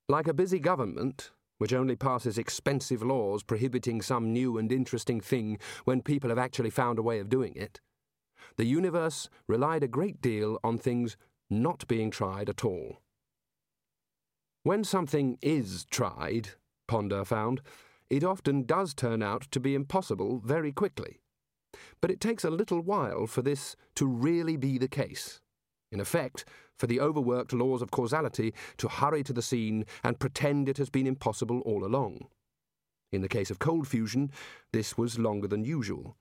Like 0.08 0.26
a 0.26 0.34
busy 0.34 0.58
government, 0.58 1.30
which 1.58 1.72
only 1.72 1.94
passes 1.94 2.38
expensive 2.38 3.04
laws 3.04 3.44
prohibiting 3.44 4.02
some 4.02 4.32
new 4.32 4.58
and 4.58 4.72
interesting 4.72 5.20
thing 5.20 5.60
when 5.84 6.02
people 6.02 6.30
have 6.30 6.40
actually 6.40 6.70
found 6.70 6.98
a 6.98 7.02
way 7.02 7.20
of 7.20 7.28
doing 7.28 7.54
it, 7.54 7.80
the 8.56 8.64
universe 8.64 9.28
relied 9.46 9.82
a 9.82 9.88
great 9.88 10.20
deal 10.20 10.58
on 10.62 10.78
things 10.78 11.16
not 11.48 11.86
being 11.88 12.10
tried 12.10 12.48
at 12.48 12.64
all. 12.64 13.00
When 14.62 14.84
something 14.84 15.38
is 15.40 15.86
tried, 15.90 16.50
Ponder 16.86 17.24
found, 17.24 17.62
it 18.10 18.24
often 18.24 18.64
does 18.64 18.92
turn 18.92 19.22
out 19.22 19.42
to 19.52 19.60
be 19.60 19.74
impossible 19.74 20.40
very 20.44 20.72
quickly. 20.72 21.20
But 22.00 22.10
it 22.10 22.20
takes 22.20 22.44
a 22.44 22.50
little 22.50 22.80
while 22.80 23.26
for 23.26 23.42
this 23.42 23.76
to 23.94 24.06
really 24.06 24.56
be 24.56 24.78
the 24.78 24.88
case. 24.88 25.40
In 25.92 26.00
effect, 26.00 26.44
for 26.76 26.86
the 26.86 27.00
overworked 27.00 27.52
laws 27.52 27.82
of 27.82 27.90
causality 27.90 28.54
to 28.78 28.88
hurry 28.88 29.22
to 29.24 29.32
the 29.32 29.42
scene 29.42 29.84
and 30.02 30.18
pretend 30.18 30.68
it 30.68 30.78
has 30.78 30.90
been 30.90 31.06
impossible 31.06 31.60
all 31.60 31.84
along. 31.84 32.26
In 33.12 33.22
the 33.22 33.28
case 33.28 33.50
of 33.50 33.58
cold 33.58 33.88
fusion, 33.88 34.30
this 34.72 34.96
was 34.96 35.18
longer 35.18 35.48
than 35.48 35.64
usual. 35.64 36.16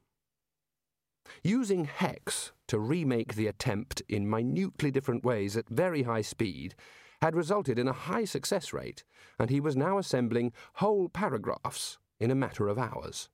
Using 1.43 1.85
hex 1.85 2.51
to 2.67 2.79
remake 2.79 3.35
the 3.35 3.47
attempt 3.47 4.01
in 4.07 4.29
minutely 4.29 4.91
different 4.91 5.23
ways 5.23 5.57
at 5.57 5.69
very 5.69 6.03
high 6.03 6.21
speed 6.21 6.75
had 7.21 7.35
resulted 7.35 7.77
in 7.77 7.87
a 7.87 7.93
high 7.93 8.25
success 8.25 8.71
rate, 8.71 9.03
and 9.37 9.49
he 9.49 9.59
was 9.59 9.75
now 9.75 9.97
assembling 9.97 10.53
whole 10.75 11.09
paragraphs 11.09 11.97
in 12.19 12.31
a 12.31 12.35
matter 12.35 12.67
of 12.67 12.77
hours. 12.77 13.29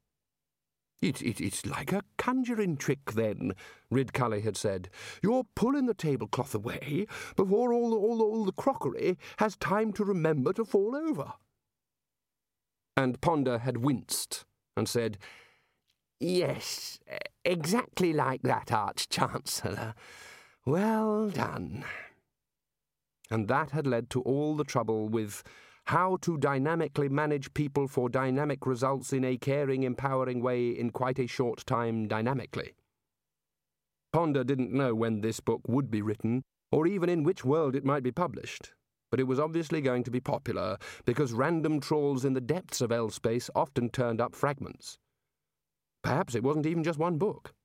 It, 1.01 1.21
it, 1.21 1.39
it's 1.39 1.65
like 1.65 1.91
a 1.91 2.03
conjuring 2.17 2.77
trick, 2.77 3.11
then, 3.11 3.53
Ridcully 3.91 4.41
had 4.41 4.57
said. 4.57 4.89
You're 5.21 5.45
pulling 5.55 5.85
the 5.85 5.93
tablecloth 5.93 6.55
away 6.55 7.05
before 7.35 7.73
all 7.73 7.91
the, 7.91 7.97
all, 7.97 8.17
the, 8.17 8.23
all 8.23 8.45
the 8.45 8.51
crockery 8.51 9.17
has 9.37 9.55
time 9.57 9.93
to 9.93 10.03
remember 10.03 10.51
to 10.53 10.65
fall 10.65 10.95
over. 10.95 11.33
And 12.97 13.21
Ponder 13.21 13.59
had 13.59 13.77
winced 13.77 14.45
and 14.75 14.89
said, 14.89 15.17
Yes, 16.27 16.99
exactly 17.43 18.11
like 18.11 18.41
that, 18.41 18.71
Arch-Chancellor. 18.71 19.93
Well 20.65 21.29
done. 21.29 21.85
And 23.29 23.47
that 23.47 23.69
had 23.69 23.85
led 23.85 24.09
to 24.09 24.21
all 24.21 24.55
the 24.55 24.63
trouble 24.63 25.07
with 25.07 25.43
how 25.85 26.17
to 26.21 26.39
dynamically 26.39 27.09
manage 27.09 27.53
people 27.53 27.87
for 27.87 28.09
dynamic 28.09 28.65
results 28.65 29.13
in 29.13 29.23
a 29.23 29.37
caring, 29.37 29.83
empowering 29.83 30.41
way 30.41 30.69
in 30.69 30.89
quite 30.89 31.19
a 31.19 31.27
short 31.27 31.63
time 31.67 32.07
dynamically. 32.07 32.73
Ponder 34.11 34.43
didn't 34.43 34.73
know 34.73 34.95
when 34.95 35.21
this 35.21 35.39
book 35.39 35.61
would 35.67 35.91
be 35.91 36.01
written, 36.01 36.41
or 36.71 36.87
even 36.87 37.07
in 37.07 37.21
which 37.21 37.45
world 37.45 37.75
it 37.75 37.85
might 37.85 38.01
be 38.01 38.11
published, 38.11 38.73
but 39.11 39.19
it 39.19 39.27
was 39.27 39.39
obviously 39.39 39.79
going 39.79 40.03
to 40.03 40.09
be 40.09 40.19
popular 40.19 40.79
because 41.05 41.33
random 41.33 41.79
trawls 41.79 42.25
in 42.25 42.33
the 42.33 42.41
depths 42.41 42.81
of 42.81 42.91
L-space 42.91 43.51
often 43.53 43.89
turned 43.91 44.19
up 44.19 44.33
fragments. 44.33 44.97
Perhaps 46.05 46.35
it 46.35 46.43
wasn't 46.43 46.67
even 46.67 46.83
just 46.83 46.99
one 46.99 47.17
book. 47.17 47.55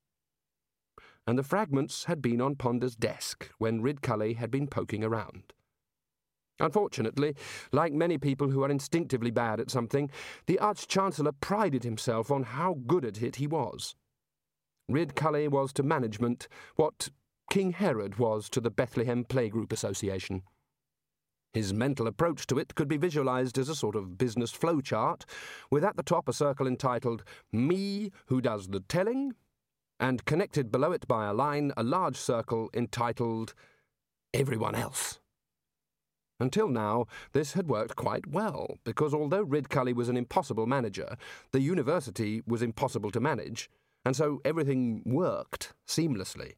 And 1.26 1.38
the 1.38 1.42
fragments 1.42 2.04
had 2.04 2.22
been 2.22 2.40
on 2.40 2.56
Ponder's 2.56 2.96
desk 2.96 3.50
when 3.58 3.82
Ridcully 3.82 4.36
had 4.36 4.50
been 4.50 4.66
poking 4.66 5.04
around. 5.04 5.52
Unfortunately, 6.58 7.36
like 7.70 7.92
many 7.92 8.16
people 8.16 8.48
who 8.48 8.64
are 8.64 8.70
instinctively 8.70 9.30
bad 9.30 9.60
at 9.60 9.70
something, 9.70 10.10
the 10.46 10.58
Arch-Chancellor 10.58 11.32
prided 11.32 11.84
himself 11.84 12.30
on 12.30 12.44
how 12.44 12.78
good 12.86 13.04
at 13.04 13.22
it 13.22 13.36
he 13.36 13.46
was. 13.46 13.94
Ridcully 14.90 15.46
was 15.48 15.72
to 15.74 15.82
management 15.82 16.48
what 16.76 17.10
King 17.50 17.72
Herod 17.72 18.18
was 18.18 18.48
to 18.50 18.60
the 18.60 18.70
Bethlehem 18.70 19.22
Playgroup 19.22 19.70
Association. 19.70 20.44
His 21.52 21.74
mental 21.74 22.06
approach 22.06 22.46
to 22.46 22.58
it 22.58 22.76
could 22.76 22.86
be 22.86 22.96
visualized 22.96 23.58
as 23.58 23.68
a 23.68 23.74
sort 23.74 23.96
of 23.96 24.16
business 24.16 24.52
flowchart, 24.52 25.24
with 25.70 25.84
at 25.84 25.96
the 25.96 26.02
top 26.02 26.28
a 26.28 26.32
circle 26.32 26.66
entitled 26.66 27.24
Me 27.52 28.12
Who 28.26 28.40
Does 28.40 28.68
the 28.68 28.80
Telling, 28.80 29.34
and 29.98 30.24
connected 30.24 30.70
below 30.70 30.92
it 30.92 31.08
by 31.08 31.26
a 31.26 31.34
line 31.34 31.72
a 31.76 31.82
large 31.82 32.16
circle 32.16 32.70
entitled 32.72 33.54
Everyone 34.32 34.76
Else. 34.76 35.18
Until 36.38 36.68
now, 36.68 37.06
this 37.32 37.52
had 37.52 37.68
worked 37.68 37.96
quite 37.96 38.28
well, 38.28 38.78
because 38.84 39.12
although 39.12 39.44
Ridcully 39.44 39.92
was 39.92 40.08
an 40.08 40.16
impossible 40.16 40.66
manager, 40.66 41.16
the 41.50 41.60
university 41.60 42.42
was 42.46 42.62
impossible 42.62 43.10
to 43.10 43.20
manage, 43.20 43.68
and 44.04 44.16
so 44.16 44.40
everything 44.44 45.02
worked 45.04 45.74
seamlessly. 45.86 46.54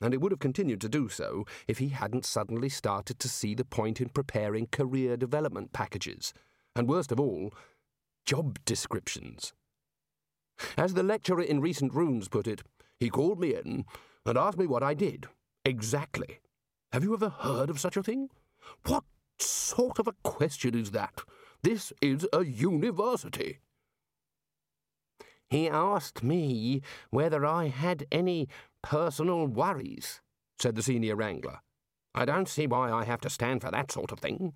And 0.00 0.14
it 0.14 0.20
would 0.20 0.32
have 0.32 0.38
continued 0.38 0.80
to 0.82 0.88
do 0.88 1.08
so 1.08 1.44
if 1.66 1.78
he 1.78 1.88
hadn't 1.88 2.24
suddenly 2.24 2.68
started 2.68 3.18
to 3.18 3.28
see 3.28 3.54
the 3.54 3.64
point 3.64 4.00
in 4.00 4.10
preparing 4.10 4.66
career 4.66 5.16
development 5.16 5.72
packages, 5.72 6.32
and 6.76 6.88
worst 6.88 7.10
of 7.10 7.18
all, 7.18 7.52
job 8.24 8.58
descriptions. 8.64 9.52
As 10.76 10.94
the 10.94 11.02
lecturer 11.02 11.42
in 11.42 11.60
recent 11.60 11.94
runes 11.94 12.28
put 12.28 12.46
it, 12.46 12.62
he 12.98 13.10
called 13.10 13.40
me 13.40 13.54
in 13.54 13.84
and 14.24 14.38
asked 14.38 14.58
me 14.58 14.66
what 14.66 14.82
I 14.82 14.94
did. 14.94 15.26
Exactly. 15.64 16.40
Have 16.92 17.04
you 17.04 17.12
ever 17.14 17.28
heard 17.28 17.70
of 17.70 17.80
such 17.80 17.96
a 17.96 18.02
thing? 18.02 18.28
What 18.86 19.04
sort 19.38 19.98
of 19.98 20.06
a 20.06 20.14
question 20.22 20.74
is 20.74 20.92
that? 20.92 21.20
This 21.62 21.92
is 22.00 22.26
a 22.32 22.44
university. 22.44 23.58
He 25.50 25.68
asked 25.68 26.22
me 26.22 26.82
whether 27.10 27.44
I 27.46 27.68
had 27.68 28.06
any 28.12 28.48
personal 28.82 29.46
worries, 29.46 30.20
said 30.60 30.76
the 30.76 30.82
senior 30.82 31.16
wrangler. 31.16 31.60
I 32.14 32.24
don't 32.24 32.48
see 32.48 32.66
why 32.66 32.90
I 32.90 33.04
have 33.04 33.20
to 33.22 33.30
stand 33.30 33.62
for 33.62 33.70
that 33.70 33.92
sort 33.92 34.12
of 34.12 34.18
thing. 34.18 34.54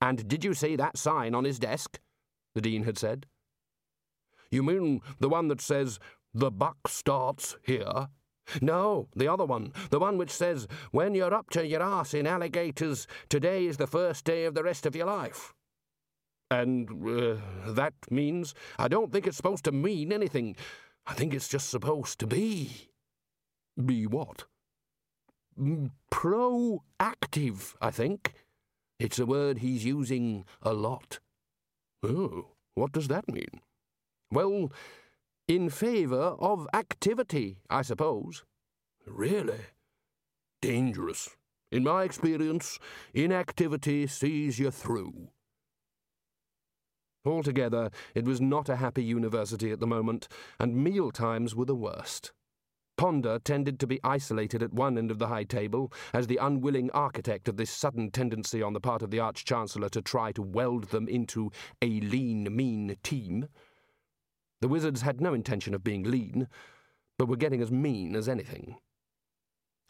And 0.00 0.28
did 0.28 0.44
you 0.44 0.54
see 0.54 0.76
that 0.76 0.98
sign 0.98 1.34
on 1.34 1.44
his 1.44 1.58
desk? 1.58 2.00
The 2.54 2.60
dean 2.60 2.84
had 2.84 2.98
said. 2.98 3.26
You 4.50 4.62
mean 4.62 5.00
the 5.18 5.28
one 5.28 5.48
that 5.48 5.60
says, 5.60 5.98
The 6.32 6.50
buck 6.50 6.88
starts 6.88 7.56
here? 7.62 8.08
No, 8.60 9.08
the 9.16 9.28
other 9.28 9.44
one. 9.44 9.72
The 9.90 9.98
one 9.98 10.18
which 10.18 10.30
says, 10.30 10.68
When 10.90 11.14
you're 11.14 11.34
up 11.34 11.50
to 11.50 11.66
your 11.66 11.82
ass 11.82 12.14
in 12.14 12.26
alligators, 12.26 13.06
today 13.28 13.66
is 13.66 13.78
the 13.78 13.86
first 13.86 14.24
day 14.24 14.44
of 14.44 14.54
the 14.54 14.62
rest 14.62 14.86
of 14.86 14.94
your 14.94 15.06
life. 15.06 15.54
And 16.50 16.88
uh, 17.08 17.36
that 17.72 17.94
means 18.10 18.54
I 18.78 18.88
don't 18.88 19.12
think 19.12 19.26
it's 19.26 19.36
supposed 19.36 19.64
to 19.64 19.72
mean 19.72 20.12
anything. 20.12 20.56
I 21.06 21.14
think 21.14 21.34
it's 21.34 21.48
just 21.48 21.70
supposed 21.70 22.18
to 22.20 22.26
be. 22.26 22.90
Be 23.82 24.06
what? 24.06 24.44
Mm, 25.58 25.90
proactive, 26.10 27.74
I 27.80 27.90
think. 27.90 28.34
It's 28.98 29.18
a 29.18 29.26
word 29.26 29.58
he's 29.58 29.84
using 29.84 30.44
a 30.62 30.72
lot. 30.72 31.18
Oh, 32.02 32.46
what 32.74 32.92
does 32.92 33.08
that 33.08 33.28
mean? 33.28 33.60
Well, 34.30 34.72
in 35.48 35.70
favour 35.70 36.36
of 36.38 36.68
activity, 36.72 37.58
I 37.68 37.82
suppose. 37.82 38.44
Really? 39.06 39.60
Dangerous. 40.62 41.36
In 41.70 41.82
my 41.82 42.04
experience, 42.04 42.78
inactivity 43.12 44.06
sees 44.06 44.58
you 44.58 44.70
through. 44.70 45.28
Altogether, 47.26 47.90
it 48.14 48.24
was 48.24 48.40
not 48.40 48.68
a 48.68 48.76
happy 48.76 49.02
university 49.02 49.70
at 49.70 49.80
the 49.80 49.86
moment, 49.86 50.28
and 50.60 50.76
meal 50.76 51.10
times 51.10 51.54
were 51.54 51.64
the 51.64 51.74
worst. 51.74 52.32
Ponder 52.96 53.38
tended 53.38 53.80
to 53.80 53.86
be 53.86 54.00
isolated 54.04 54.62
at 54.62 54.72
one 54.72 54.96
end 54.96 55.10
of 55.10 55.18
the 55.18 55.28
high 55.28 55.44
table, 55.44 55.92
as 56.12 56.26
the 56.26 56.36
unwilling 56.36 56.90
architect 56.92 57.48
of 57.48 57.56
this 57.56 57.70
sudden 57.70 58.10
tendency 58.10 58.62
on 58.62 58.72
the 58.72 58.80
part 58.80 59.02
of 59.02 59.10
the 59.10 59.20
Arch 59.20 59.44
Chancellor 59.44 59.88
to 59.88 60.02
try 60.02 60.32
to 60.32 60.42
weld 60.42 60.84
them 60.84 61.08
into 61.08 61.50
a 61.82 62.00
lean, 62.00 62.54
mean 62.54 62.96
team. 63.02 63.48
The 64.60 64.68
wizards 64.68 65.02
had 65.02 65.20
no 65.20 65.34
intention 65.34 65.74
of 65.74 65.84
being 65.84 66.04
lean, 66.04 66.48
but 67.18 67.26
were 67.26 67.36
getting 67.36 67.60
as 67.60 67.70
mean 67.70 68.16
as 68.16 68.28
anything. 68.28 68.76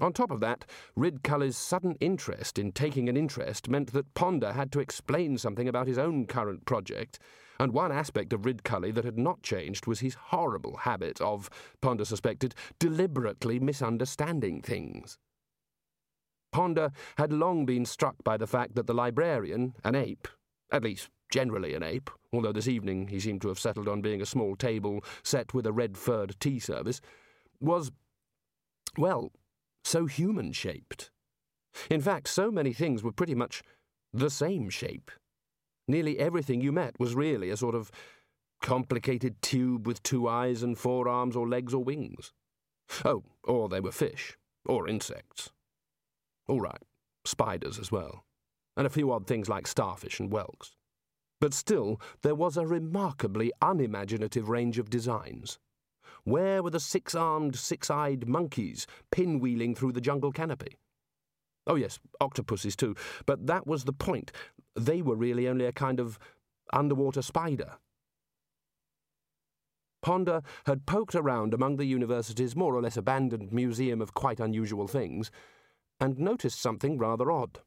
On 0.00 0.12
top 0.12 0.30
of 0.30 0.40
that, 0.40 0.64
Ridcully's 0.96 1.56
sudden 1.56 1.96
interest 2.00 2.58
in 2.58 2.72
taking 2.72 3.08
an 3.08 3.16
interest 3.16 3.68
meant 3.68 3.92
that 3.92 4.12
Ponder 4.14 4.52
had 4.52 4.72
to 4.72 4.80
explain 4.80 5.38
something 5.38 5.68
about 5.68 5.86
his 5.86 5.98
own 5.98 6.26
current 6.26 6.66
project, 6.66 7.20
and 7.58 7.72
one 7.72 7.92
aspect 7.92 8.32
of 8.32 8.42
Ridcully 8.42 8.92
that 8.94 9.04
had 9.04 9.18
not 9.18 9.42
changed 9.42 9.86
was 9.86 10.00
his 10.00 10.14
horrible 10.14 10.78
habit 10.78 11.20
of, 11.20 11.48
Ponder 11.80 12.04
suspected, 12.04 12.54
deliberately 12.78 13.58
misunderstanding 13.60 14.62
things. 14.62 15.18
Ponder 16.52 16.92
had 17.18 17.32
long 17.32 17.66
been 17.66 17.84
struck 17.84 18.22
by 18.22 18.36
the 18.36 18.46
fact 18.46 18.74
that 18.76 18.86
the 18.86 18.94
librarian, 18.94 19.74
an 19.84 19.94
ape, 19.94 20.28
at 20.70 20.84
least 20.84 21.08
generally 21.30 21.74
an 21.74 21.82
ape, 21.82 22.10
although 22.32 22.52
this 22.52 22.68
evening 22.68 23.08
he 23.08 23.18
seemed 23.18 23.42
to 23.42 23.48
have 23.48 23.58
settled 23.58 23.88
on 23.88 24.00
being 24.00 24.22
a 24.22 24.26
small 24.26 24.54
table 24.54 25.04
set 25.22 25.52
with 25.52 25.66
a 25.66 25.72
red 25.72 25.96
furred 25.96 26.38
tea 26.38 26.60
service, 26.60 27.00
was, 27.60 27.90
well, 28.96 29.32
so 29.82 30.06
human 30.06 30.52
shaped. 30.52 31.10
In 31.90 32.00
fact, 32.00 32.28
so 32.28 32.50
many 32.50 32.72
things 32.72 33.02
were 33.02 33.12
pretty 33.12 33.34
much 33.34 33.62
the 34.12 34.30
same 34.30 34.70
shape. 34.70 35.10
Nearly 35.86 36.18
everything 36.18 36.60
you 36.60 36.72
met 36.72 36.98
was 36.98 37.14
really 37.14 37.50
a 37.50 37.56
sort 37.56 37.74
of 37.74 37.90
complicated 38.62 39.40
tube 39.42 39.86
with 39.86 40.02
two 40.02 40.26
eyes 40.28 40.62
and 40.62 40.78
four 40.78 41.08
arms 41.08 41.36
or 41.36 41.46
legs 41.46 41.74
or 41.74 41.84
wings. 41.84 42.32
Oh, 43.04 43.24
or 43.42 43.68
they 43.68 43.80
were 43.80 43.92
fish, 43.92 44.38
or 44.66 44.88
insects. 44.88 45.50
All 46.48 46.60
right, 46.60 46.82
spiders 47.24 47.78
as 47.78 47.92
well, 47.92 48.24
and 48.76 48.86
a 48.86 48.90
few 48.90 49.12
odd 49.12 49.26
things 49.26 49.48
like 49.48 49.66
starfish 49.66 50.20
and 50.20 50.30
whelks. 50.30 50.76
But 51.40 51.52
still, 51.52 52.00
there 52.22 52.34
was 52.34 52.56
a 52.56 52.66
remarkably 52.66 53.52
unimaginative 53.60 54.48
range 54.48 54.78
of 54.78 54.88
designs. 54.88 55.58
Where 56.24 56.62
were 56.62 56.70
the 56.70 56.80
six 56.80 57.14
armed, 57.14 57.56
six 57.56 57.90
eyed 57.90 58.26
monkeys 58.26 58.86
pinwheeling 59.12 59.76
through 59.76 59.92
the 59.92 60.00
jungle 60.00 60.32
canopy? 60.32 60.78
Oh, 61.66 61.74
yes, 61.76 61.98
octopuses 62.20 62.76
too, 62.76 62.94
but 63.26 63.46
that 63.46 63.66
was 63.66 63.84
the 63.84 63.92
point. 63.92 64.32
They 64.76 65.02
were 65.02 65.16
really 65.16 65.48
only 65.48 65.66
a 65.66 65.72
kind 65.72 66.00
of 66.00 66.18
underwater 66.72 67.22
spider. 67.22 67.78
Ponder 70.02 70.42
had 70.66 70.84
poked 70.84 71.14
around 71.14 71.54
among 71.54 71.76
the 71.76 71.86
university's 71.86 72.54
more 72.54 72.74
or 72.74 72.82
less 72.82 72.96
abandoned 72.96 73.52
museum 73.52 74.02
of 74.02 74.12
quite 74.12 74.38
unusual 74.38 74.86
things 74.86 75.30
and 75.98 76.18
noticed 76.18 76.60
something 76.60 76.98
rather 76.98 77.30
odd. 77.30 77.60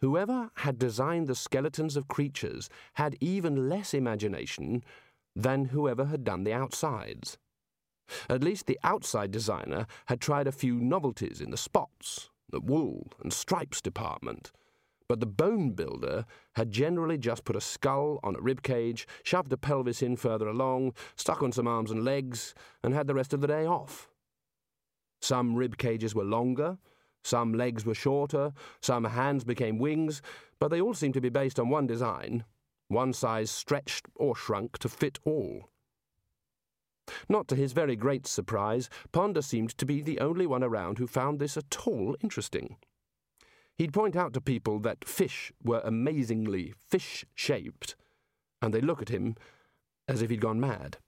Whoever 0.00 0.50
had 0.56 0.78
designed 0.78 1.26
the 1.26 1.34
skeletons 1.34 1.96
of 1.96 2.08
creatures 2.08 2.70
had 2.94 3.16
even 3.20 3.68
less 3.68 3.92
imagination 3.92 4.84
than 5.34 5.66
whoever 5.66 6.06
had 6.06 6.24
done 6.24 6.44
the 6.44 6.52
outsides. 6.52 7.38
At 8.30 8.42
least 8.42 8.66
the 8.66 8.78
outside 8.84 9.30
designer 9.30 9.86
had 10.06 10.20
tried 10.20 10.46
a 10.46 10.52
few 10.52 10.76
novelties 10.76 11.40
in 11.40 11.50
the 11.50 11.56
spots, 11.56 12.30
the 12.48 12.60
wool 12.60 13.12
and 13.22 13.32
stripes 13.32 13.80
department, 13.80 14.52
but 15.08 15.20
the 15.20 15.26
bone 15.26 15.70
builder 15.70 16.24
had 16.54 16.70
generally 16.70 17.18
just 17.18 17.44
put 17.44 17.56
a 17.56 17.60
skull 17.60 18.18
on 18.22 18.36
a 18.36 18.40
rib 18.40 18.62
cage, 18.62 19.06
shoved 19.22 19.52
a 19.52 19.56
pelvis 19.56 20.02
in 20.02 20.16
further 20.16 20.48
along, 20.48 20.92
stuck 21.16 21.42
on 21.42 21.52
some 21.52 21.68
arms 21.68 21.90
and 21.90 22.04
legs, 22.04 22.54
and 22.82 22.94
had 22.94 23.06
the 23.06 23.14
rest 23.14 23.32
of 23.32 23.40
the 23.40 23.46
day 23.46 23.66
off. 23.66 24.08
Some 25.20 25.54
rib 25.54 25.78
cages 25.78 26.14
were 26.14 26.24
longer, 26.24 26.78
some 27.24 27.54
legs 27.54 27.84
were 27.84 27.94
shorter, 27.94 28.52
some 28.80 29.04
hands 29.04 29.44
became 29.44 29.78
wings, 29.78 30.22
but 30.58 30.68
they 30.68 30.80
all 30.80 30.94
seemed 30.94 31.14
to 31.14 31.20
be 31.20 31.28
based 31.28 31.58
on 31.58 31.68
one 31.68 31.86
design, 31.86 32.44
one 32.88 33.12
size 33.12 33.50
stretched 33.50 34.06
or 34.14 34.36
shrunk 34.36 34.78
to 34.78 34.88
fit 34.88 35.18
all. 35.24 35.68
Not 37.28 37.48
to 37.48 37.56
his 37.56 37.72
very 37.72 37.96
great 37.96 38.26
surprise, 38.26 38.88
Ponder 39.12 39.42
seemed 39.42 39.76
to 39.78 39.86
be 39.86 40.02
the 40.02 40.20
only 40.20 40.46
one 40.46 40.64
around 40.64 40.98
who 40.98 41.06
found 41.06 41.38
this 41.38 41.56
at 41.56 41.86
all 41.86 42.16
interesting. 42.20 42.76
He'd 43.78 43.92
point 43.92 44.16
out 44.16 44.32
to 44.32 44.40
people 44.40 44.78
that 44.80 45.06
fish 45.06 45.52
were 45.62 45.82
amazingly 45.84 46.72
fish 46.88 47.24
shaped, 47.34 47.94
and 48.62 48.72
they'd 48.72 48.84
look 48.84 49.02
at 49.02 49.10
him 49.10 49.36
as 50.08 50.22
if 50.22 50.30
he'd 50.30 50.40
gone 50.40 50.60
mad. 50.60 50.98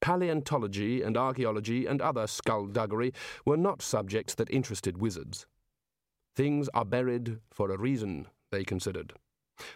Paleontology 0.00 1.02
and 1.02 1.16
archaeology 1.16 1.86
and 1.86 2.02
other 2.02 2.26
skullduggery 2.26 3.12
were 3.44 3.56
not 3.56 3.80
subjects 3.80 4.34
that 4.34 4.50
interested 4.50 4.98
wizards. 4.98 5.46
Things 6.34 6.68
are 6.74 6.84
buried 6.84 7.38
for 7.50 7.70
a 7.70 7.78
reason, 7.78 8.26
they 8.50 8.64
considered. 8.64 9.14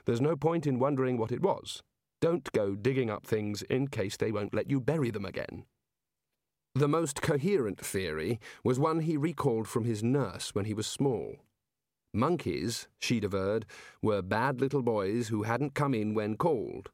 There's 0.05 0.21
no 0.21 0.37
point 0.37 0.67
in 0.67 0.79
wondering 0.79 1.17
what 1.17 1.33
it 1.33 1.41
was. 1.41 1.83
Don't 2.21 2.53
go 2.53 2.75
digging 2.75 3.11
up 3.11 3.27
things 3.27 3.63
in 3.63 3.89
case 3.89 4.17
they 4.17 4.31
won't 4.31 4.55
let 4.55 4.69
you 4.69 4.81
bury 4.81 5.11
them 5.11 5.25
again. 5.25 5.65
The 6.75 6.89
most 6.89 7.23
coherent 7.23 7.81
theory 7.81 8.39
was 8.63 8.79
one 8.79 9.01
he 9.01 9.17
recalled 9.17 9.67
from 9.67 9.85
his 9.85 10.05
nurse 10.05 10.55
when 10.55 10.67
he 10.67 10.75
was 10.75 10.87
small. 10.87 11.37
Monkeys, 12.13 12.89
she'd 12.99 13.25
averred, 13.25 13.67
were 14.03 14.23
bad 14.23 14.61
little 14.61 14.83
boys 14.83 15.29
who 15.29 15.45
hadn't 15.45 15.75
come 15.75 15.95
in 15.95 16.15
when 16.15 16.37
called, 16.37 16.91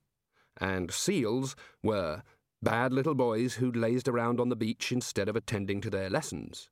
and 0.60 0.90
seals 0.90 1.56
were 1.82 2.22
bad 2.62 2.92
little 2.92 3.14
boys 3.14 3.54
who'd 3.54 3.76
lazed 3.76 4.08
around 4.08 4.40
on 4.40 4.48
the 4.48 4.56
beach 4.56 4.92
instead 4.92 5.28
of 5.28 5.36
attending 5.36 5.80
to 5.80 5.90
their 5.90 6.10
lessons. 6.10 6.68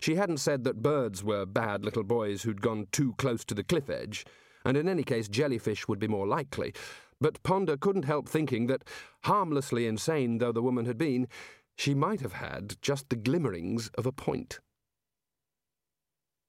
She 0.00 0.14
hadn't 0.14 0.38
said 0.38 0.64
that 0.64 0.82
birds 0.82 1.22
were 1.24 1.46
bad 1.46 1.84
little 1.84 2.04
boys 2.04 2.42
who'd 2.42 2.62
gone 2.62 2.86
too 2.92 3.14
close 3.14 3.44
to 3.46 3.54
the 3.54 3.64
cliff 3.64 3.90
edge, 3.90 4.24
and 4.64 4.76
in 4.76 4.88
any 4.88 5.02
case 5.02 5.28
jellyfish 5.28 5.88
would 5.88 5.98
be 5.98 6.08
more 6.08 6.26
likely, 6.26 6.72
but 7.20 7.42
Ponder 7.42 7.76
couldn't 7.76 8.04
help 8.04 8.28
thinking 8.28 8.66
that, 8.66 8.84
harmlessly 9.24 9.86
insane 9.86 10.38
though 10.38 10.52
the 10.52 10.62
woman 10.62 10.86
had 10.86 10.98
been, 10.98 11.28
she 11.76 11.94
might 11.94 12.20
have 12.20 12.34
had 12.34 12.76
just 12.82 13.08
the 13.08 13.16
glimmerings 13.16 13.88
of 13.94 14.06
a 14.06 14.12
point. 14.12 14.60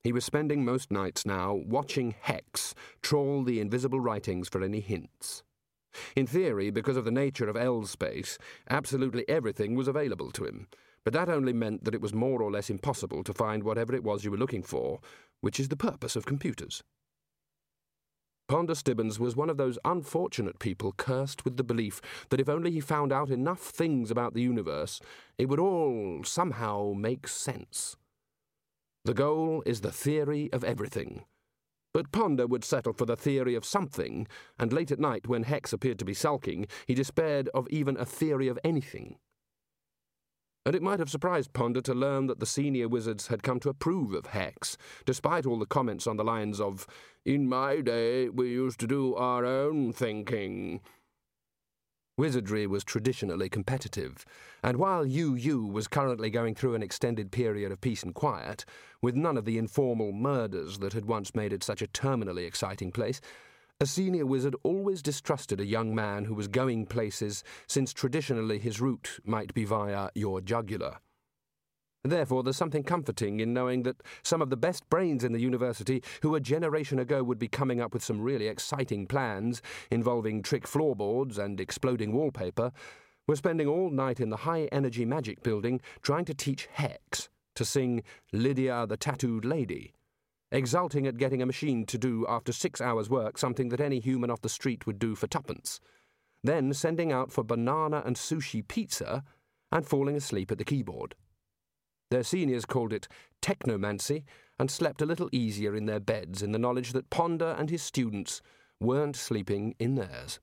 He 0.03 0.11
was 0.11 0.25
spending 0.25 0.65
most 0.65 0.91
nights 0.91 1.25
now 1.25 1.53
watching 1.53 2.13
Hex 2.19 2.75
trawl 3.01 3.43
the 3.43 3.61
invisible 3.61 4.01
writings 4.01 4.49
for 4.49 4.61
any 4.61 4.81
hints. 4.81 5.43
In 6.15 6.27
theory, 6.27 6.71
because 6.71 6.97
of 6.97 7.05
the 7.05 7.11
nature 7.11 7.47
of 7.47 7.55
L 7.55 7.85
space, 7.85 8.37
absolutely 8.69 9.23
everything 9.29 9.75
was 9.75 9.87
available 9.87 10.29
to 10.31 10.43
him, 10.43 10.67
but 11.05 11.13
that 11.13 11.29
only 11.29 11.53
meant 11.53 11.85
that 11.85 11.95
it 11.95 12.01
was 12.01 12.13
more 12.13 12.41
or 12.41 12.51
less 12.51 12.69
impossible 12.69 13.23
to 13.23 13.33
find 13.33 13.63
whatever 13.63 13.95
it 13.95 14.03
was 14.03 14.25
you 14.25 14.31
were 14.31 14.37
looking 14.37 14.63
for, 14.63 14.99
which 15.39 15.57
is 15.57 15.69
the 15.69 15.77
purpose 15.77 16.17
of 16.17 16.25
computers. 16.25 16.83
Ponder 18.49 18.75
Stibbons 18.75 19.21
was 19.21 19.37
one 19.37 19.49
of 19.49 19.55
those 19.55 19.79
unfortunate 19.85 20.59
people 20.59 20.93
cursed 20.97 21.45
with 21.45 21.55
the 21.55 21.63
belief 21.63 22.01
that 22.29 22.41
if 22.41 22.49
only 22.49 22.71
he 22.71 22.81
found 22.81 23.13
out 23.13 23.29
enough 23.29 23.61
things 23.61 24.11
about 24.11 24.33
the 24.33 24.41
universe, 24.41 24.99
it 25.37 25.47
would 25.47 25.61
all 25.61 26.25
somehow 26.25 26.91
make 26.93 27.25
sense. 27.25 27.95
The 29.05 29.13
goal 29.13 29.63
is 29.65 29.81
the 29.81 29.91
theory 29.91 30.49
of 30.53 30.63
everything. 30.63 31.25
But 31.93 32.11
Ponder 32.13 32.47
would 32.47 32.63
settle 32.63 32.93
for 32.93 33.05
the 33.05 33.17
theory 33.17 33.53
of 33.53 33.65
something, 33.65 34.27
and 34.57 34.71
late 34.71 34.91
at 34.91 34.99
night, 34.99 35.27
when 35.27 35.43
Hex 35.43 35.73
appeared 35.73 35.99
to 35.99 36.05
be 36.05 36.13
sulking, 36.13 36.67
he 36.87 36.95
despaired 36.95 37.49
of 37.53 37.67
even 37.69 37.97
a 37.97 38.05
theory 38.05 38.47
of 38.47 38.57
anything. 38.63 39.17
And 40.65 40.73
it 40.73 40.81
might 40.81 40.99
have 40.99 41.09
surprised 41.09 41.51
Ponder 41.51 41.81
to 41.81 41.93
learn 41.93 42.27
that 42.27 42.39
the 42.39 42.45
senior 42.45 42.87
wizards 42.87 43.27
had 43.27 43.43
come 43.43 43.59
to 43.59 43.69
approve 43.69 44.13
of 44.13 44.27
Hex, 44.27 44.77
despite 45.05 45.45
all 45.45 45.59
the 45.59 45.65
comments 45.65 46.07
on 46.07 46.15
the 46.15 46.23
lines 46.23 46.61
of, 46.61 46.87
In 47.25 47.49
my 47.49 47.81
day, 47.81 48.29
we 48.29 48.51
used 48.51 48.79
to 48.79 48.87
do 48.87 49.13
our 49.15 49.45
own 49.45 49.91
thinking, 49.91 50.79
Wizardry 52.15 52.67
was 52.67 52.83
traditionally 52.83 53.49
competitive, 53.49 54.23
and 54.61 54.77
while 54.77 55.03
UU 55.03 55.65
was 55.65 55.87
currently 55.87 56.29
going 56.29 56.53
through 56.53 56.75
an 56.75 56.83
extended 56.83 57.31
period 57.31 57.71
of 57.71 57.81
peace 57.81 58.03
and 58.03 58.13
quiet, 58.13 58.65
with 59.01 59.15
none 59.15 59.35
of 59.35 59.45
the 59.45 59.57
informal 59.57 60.11
murders 60.11 60.77
that 60.77 60.93
had 60.93 61.05
once 61.05 61.33
made 61.33 61.51
it 61.51 61.63
such 61.63 61.81
a 61.81 61.87
terminally 61.87 62.45
exciting 62.45 62.91
place, 62.91 63.19
a 63.79 63.87
senior 63.87 64.27
wizard 64.27 64.55
always 64.61 65.01
distrusted 65.01 65.59
a 65.59 65.65
young 65.65 65.95
man 65.95 66.25
who 66.25 66.35
was 66.35 66.47
going 66.47 66.85
places, 66.85 67.43
since 67.65 67.91
traditionally 67.91 68.59
his 68.59 68.79
route 68.79 69.19
might 69.25 69.51
be 69.55 69.65
via 69.65 70.09
your 70.13 70.39
jugular. 70.39 70.99
Therefore, 72.03 72.43
there's 72.43 72.57
something 72.57 72.83
comforting 72.83 73.39
in 73.39 73.53
knowing 73.53 73.83
that 73.83 74.03
some 74.23 74.41
of 74.41 74.49
the 74.49 74.57
best 74.57 74.89
brains 74.89 75.23
in 75.23 75.31
the 75.31 75.39
university, 75.39 76.03
who 76.21 76.35
a 76.35 76.41
generation 76.41 76.99
ago 76.99 77.23
would 77.23 77.39
be 77.39 77.47
coming 77.47 77.79
up 77.79 77.93
with 77.93 78.03
some 78.03 78.19
really 78.19 78.47
exciting 78.47 79.07
plans 79.07 79.61
involving 79.89 80.43
trick 80.43 80.67
floorboards 80.67 81.37
and 81.37 81.61
exploding 81.61 82.11
wallpaper, 82.11 82.73
were 83.25 83.37
spending 83.37 83.67
all 83.67 83.89
night 83.89 84.19
in 84.19 84.29
the 84.29 84.37
high 84.37 84.67
energy 84.73 85.05
magic 85.05 85.43
building 85.43 85.79
trying 86.01 86.25
to 86.25 86.33
teach 86.33 86.67
Hex 86.73 87.29
to 87.55 87.63
sing 87.63 88.03
Lydia 88.33 88.85
the 88.85 88.97
Tattooed 88.97 89.45
Lady, 89.45 89.93
exulting 90.51 91.07
at 91.07 91.17
getting 91.17 91.41
a 91.41 91.45
machine 91.45 91.85
to 91.85 91.97
do 91.97 92.25
after 92.27 92.51
six 92.51 92.81
hours' 92.81 93.09
work 93.09 93.37
something 93.37 93.69
that 93.69 93.79
any 93.79 94.01
human 94.01 94.29
off 94.29 94.41
the 94.41 94.49
street 94.49 94.85
would 94.85 94.99
do 94.99 95.15
for 95.15 95.27
tuppence, 95.27 95.79
then 96.43 96.73
sending 96.73 97.13
out 97.13 97.31
for 97.31 97.45
banana 97.45 98.03
and 98.05 98.17
sushi 98.17 98.67
pizza 98.67 99.23
and 99.71 99.87
falling 99.87 100.17
asleep 100.17 100.51
at 100.51 100.57
the 100.57 100.65
keyboard. 100.65 101.15
Their 102.13 102.21
seniors 102.21 102.65
called 102.65 102.93
it 102.93 103.07
technomancy 103.41 104.23
and 104.59 104.69
slept 104.69 105.01
a 105.01 105.05
little 105.07 105.29
easier 105.31 105.75
in 105.75 105.87
their 105.87 105.99
beds 105.99 106.43
in 106.43 106.51
the 106.51 106.59
knowledge 106.59 106.93
that 106.93 107.09
Ponder 107.09 107.55
and 107.57 107.71
his 107.71 107.81
students 107.81 108.39
weren't 108.79 109.15
sleeping 109.15 109.73
in 109.79 109.95
theirs. 109.95 110.39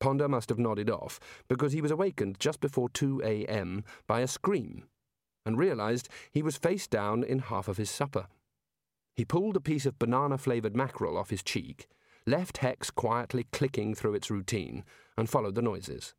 Ponder 0.00 0.30
must 0.30 0.48
have 0.48 0.58
nodded 0.58 0.88
off 0.88 1.20
because 1.46 1.74
he 1.74 1.82
was 1.82 1.90
awakened 1.90 2.40
just 2.40 2.62
before 2.62 2.88
2 2.88 3.20
a.m. 3.22 3.84
by 4.06 4.20
a 4.20 4.26
scream 4.26 4.84
and 5.44 5.58
realized 5.58 6.08
he 6.30 6.40
was 6.40 6.56
face 6.56 6.86
down 6.86 7.22
in 7.22 7.40
half 7.40 7.68
of 7.68 7.76
his 7.76 7.90
supper. 7.90 8.28
He 9.14 9.26
pulled 9.26 9.58
a 9.58 9.60
piece 9.60 9.84
of 9.84 9.98
banana 9.98 10.38
flavored 10.38 10.74
mackerel 10.74 11.18
off 11.18 11.28
his 11.28 11.42
cheek, 11.42 11.86
left 12.26 12.56
Hex 12.56 12.90
quietly 12.90 13.44
clicking 13.52 13.94
through 13.94 14.14
its 14.14 14.30
routine, 14.30 14.84
and 15.18 15.28
followed 15.28 15.54
the 15.54 15.60
noises. 15.60 16.14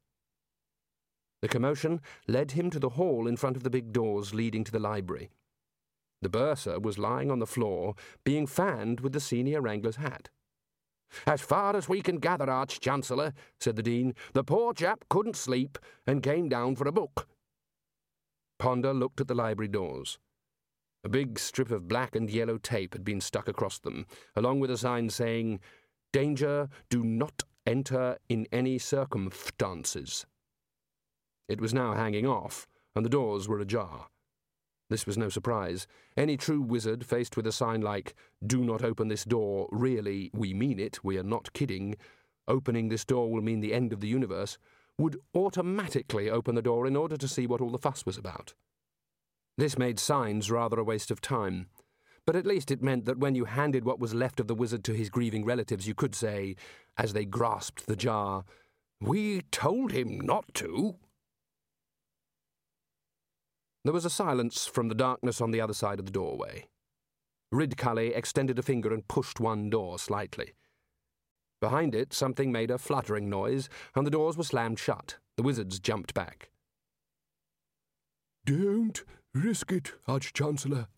The 1.41 1.47
commotion 1.47 2.01
led 2.27 2.51
him 2.51 2.69
to 2.71 2.79
the 2.79 2.89
hall 2.89 3.27
in 3.27 3.37
front 3.37 3.55
of 3.55 3.63
the 3.63 3.69
big 3.69 3.93
doors 3.93 4.33
leading 4.33 4.63
to 4.63 4.71
the 4.71 4.79
library. 4.79 5.29
The 6.21 6.29
bursar 6.29 6.79
was 6.79 6.97
lying 6.97 7.29
on 7.29 7.39
the 7.39 7.45
floor, 7.45 7.93
being 8.23 8.47
fanned 8.47 9.01
with 9.01 9.13
the 9.13 9.19
senior 9.19 9.61
wrangler's 9.61 9.97
hat. 9.97 10.29
As 11.25 11.41
far 11.41 11.75
as 11.75 11.87
we 11.87 12.01
can 12.01 12.17
gather, 12.17 12.49
Arch 12.49 12.79
Chancellor, 12.79 13.33
said 13.59 13.75
the 13.75 13.83
Dean, 13.83 14.13
the 14.33 14.43
poor 14.43 14.73
chap 14.73 15.05
couldn't 15.09 15.35
sleep 15.35 15.77
and 16.05 16.23
came 16.23 16.49
down 16.49 16.75
for 16.75 16.87
a 16.87 16.91
book. 16.91 17.27
Ponder 18.59 18.93
looked 18.93 19.21
at 19.21 19.27
the 19.27 19.35
library 19.35 19.67
doors. 19.67 20.17
A 21.03 21.09
big 21.09 21.37
strip 21.37 21.71
of 21.71 21.87
black 21.87 22.15
and 22.15 22.29
yellow 22.29 22.57
tape 22.57 22.93
had 22.93 23.05
been 23.05 23.21
stuck 23.21 23.47
across 23.47 23.79
them, 23.79 24.05
along 24.35 24.59
with 24.59 24.71
a 24.71 24.77
sign 24.77 25.09
saying, 25.09 25.59
Danger, 26.11 26.67
do 26.89 27.03
not 27.03 27.43
enter 27.65 28.17
in 28.27 28.47
any 28.51 28.79
circumstances. 28.79 30.25
It 31.47 31.61
was 31.61 31.73
now 31.73 31.93
hanging 31.93 32.25
off, 32.25 32.67
and 32.95 33.05
the 33.05 33.09
doors 33.09 33.47
were 33.47 33.59
ajar. 33.59 34.07
This 34.89 35.05
was 35.05 35.17
no 35.17 35.29
surprise. 35.29 35.87
Any 36.15 36.37
true 36.37 36.61
wizard 36.61 37.05
faced 37.05 37.35
with 37.35 37.45
a 37.47 37.51
sign 37.51 37.81
like, 37.81 38.15
Do 38.45 38.63
not 38.63 38.83
open 38.83 39.07
this 39.07 39.25
door, 39.25 39.67
really, 39.71 40.31
we 40.33 40.53
mean 40.53 40.79
it, 40.79 41.03
we 41.03 41.17
are 41.17 41.23
not 41.23 41.53
kidding, 41.53 41.95
opening 42.47 42.87
this 42.87 43.03
door 43.03 43.29
will 43.29 43.41
mean 43.41 43.59
the 43.59 43.73
end 43.73 43.91
of 43.91 43.99
the 43.99 44.07
universe, 44.07 44.57
would 44.97 45.19
automatically 45.35 46.29
open 46.29 46.55
the 46.55 46.61
door 46.61 46.87
in 46.87 46.95
order 46.95 47.17
to 47.17 47.27
see 47.27 47.45
what 47.45 47.61
all 47.61 47.69
the 47.69 47.77
fuss 47.77 48.05
was 48.05 48.17
about. 48.17 48.53
This 49.57 49.77
made 49.77 49.99
signs 49.99 50.49
rather 50.49 50.79
a 50.79 50.83
waste 50.83 51.11
of 51.11 51.21
time, 51.21 51.67
but 52.25 52.35
at 52.35 52.45
least 52.45 52.71
it 52.71 52.81
meant 52.81 53.05
that 53.05 53.19
when 53.19 53.35
you 53.35 53.45
handed 53.45 53.85
what 53.85 53.99
was 53.99 54.13
left 54.13 54.39
of 54.39 54.47
the 54.47 54.55
wizard 54.55 54.83
to 54.85 54.93
his 54.93 55.09
grieving 55.09 55.45
relatives, 55.45 55.87
you 55.87 55.93
could 55.93 56.15
say, 56.15 56.55
as 56.97 57.13
they 57.13 57.25
grasped 57.25 57.87
the 57.87 57.95
jar, 57.95 58.43
We 58.99 59.41
told 59.51 59.91
him 59.91 60.19
not 60.19 60.45
to. 60.55 60.95
There 63.87 63.93
was 63.93 64.03
a 64.03 64.09
silence 64.09 64.65
from 64.67 64.89
the 64.89 64.95
darkness 64.95 65.39
on 65.39 65.51
the 65.51 65.61
other 65.61 65.73
side 65.73 65.97
of 65.97 66.05
the 66.05 66.11
doorway. 66.11 66.67
Ridcully 67.53 68.13
extended 68.13 68.59
a 68.59 68.61
finger 68.61 68.93
and 68.93 69.07
pushed 69.07 69.39
one 69.39 69.69
door 69.69 69.97
slightly. 69.97 70.55
Behind 71.61 71.95
it, 71.95 72.11
something 72.11 72.51
made 72.51 72.69
a 72.69 72.77
fluttering 72.77 73.29
noise, 73.29 73.69
and 73.95 74.05
the 74.05 74.11
doors 74.11 74.35
were 74.35 74.43
slammed 74.43 74.77
shut. 74.77 75.19
The 75.37 75.43
wizards 75.43 75.79
jumped 75.79 76.13
back. 76.13 76.49
Don't 78.45 79.05
risk 79.33 79.71
it, 79.71 79.93
Arch 80.05 80.33
Chancellor, 80.33 80.89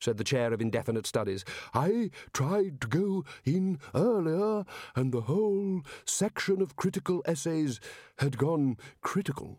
said 0.00 0.16
the 0.16 0.22
chair 0.22 0.52
of 0.52 0.60
indefinite 0.60 1.08
studies. 1.08 1.44
I 1.74 2.12
tried 2.32 2.80
to 2.82 2.86
go 2.86 3.24
in 3.44 3.80
earlier, 3.92 4.64
and 4.94 5.10
the 5.10 5.22
whole 5.22 5.82
section 6.04 6.62
of 6.62 6.76
critical 6.76 7.24
essays 7.26 7.80
had 8.18 8.38
gone 8.38 8.76
critical. 9.00 9.58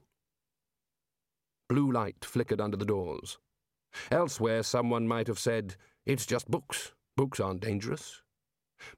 Blue 1.70 1.92
light 1.92 2.24
flickered 2.24 2.62
under 2.62 2.78
the 2.78 2.86
doors. 2.86 3.38
Elsewhere, 4.12 4.64
someone 4.64 5.08
might 5.08 5.28
have 5.28 5.40
said, 5.40 5.76
It's 6.06 6.26
just 6.26 6.50
books. 6.50 6.94
Books 7.16 7.40
aren't 7.40 7.62
dangerous. 7.62 8.22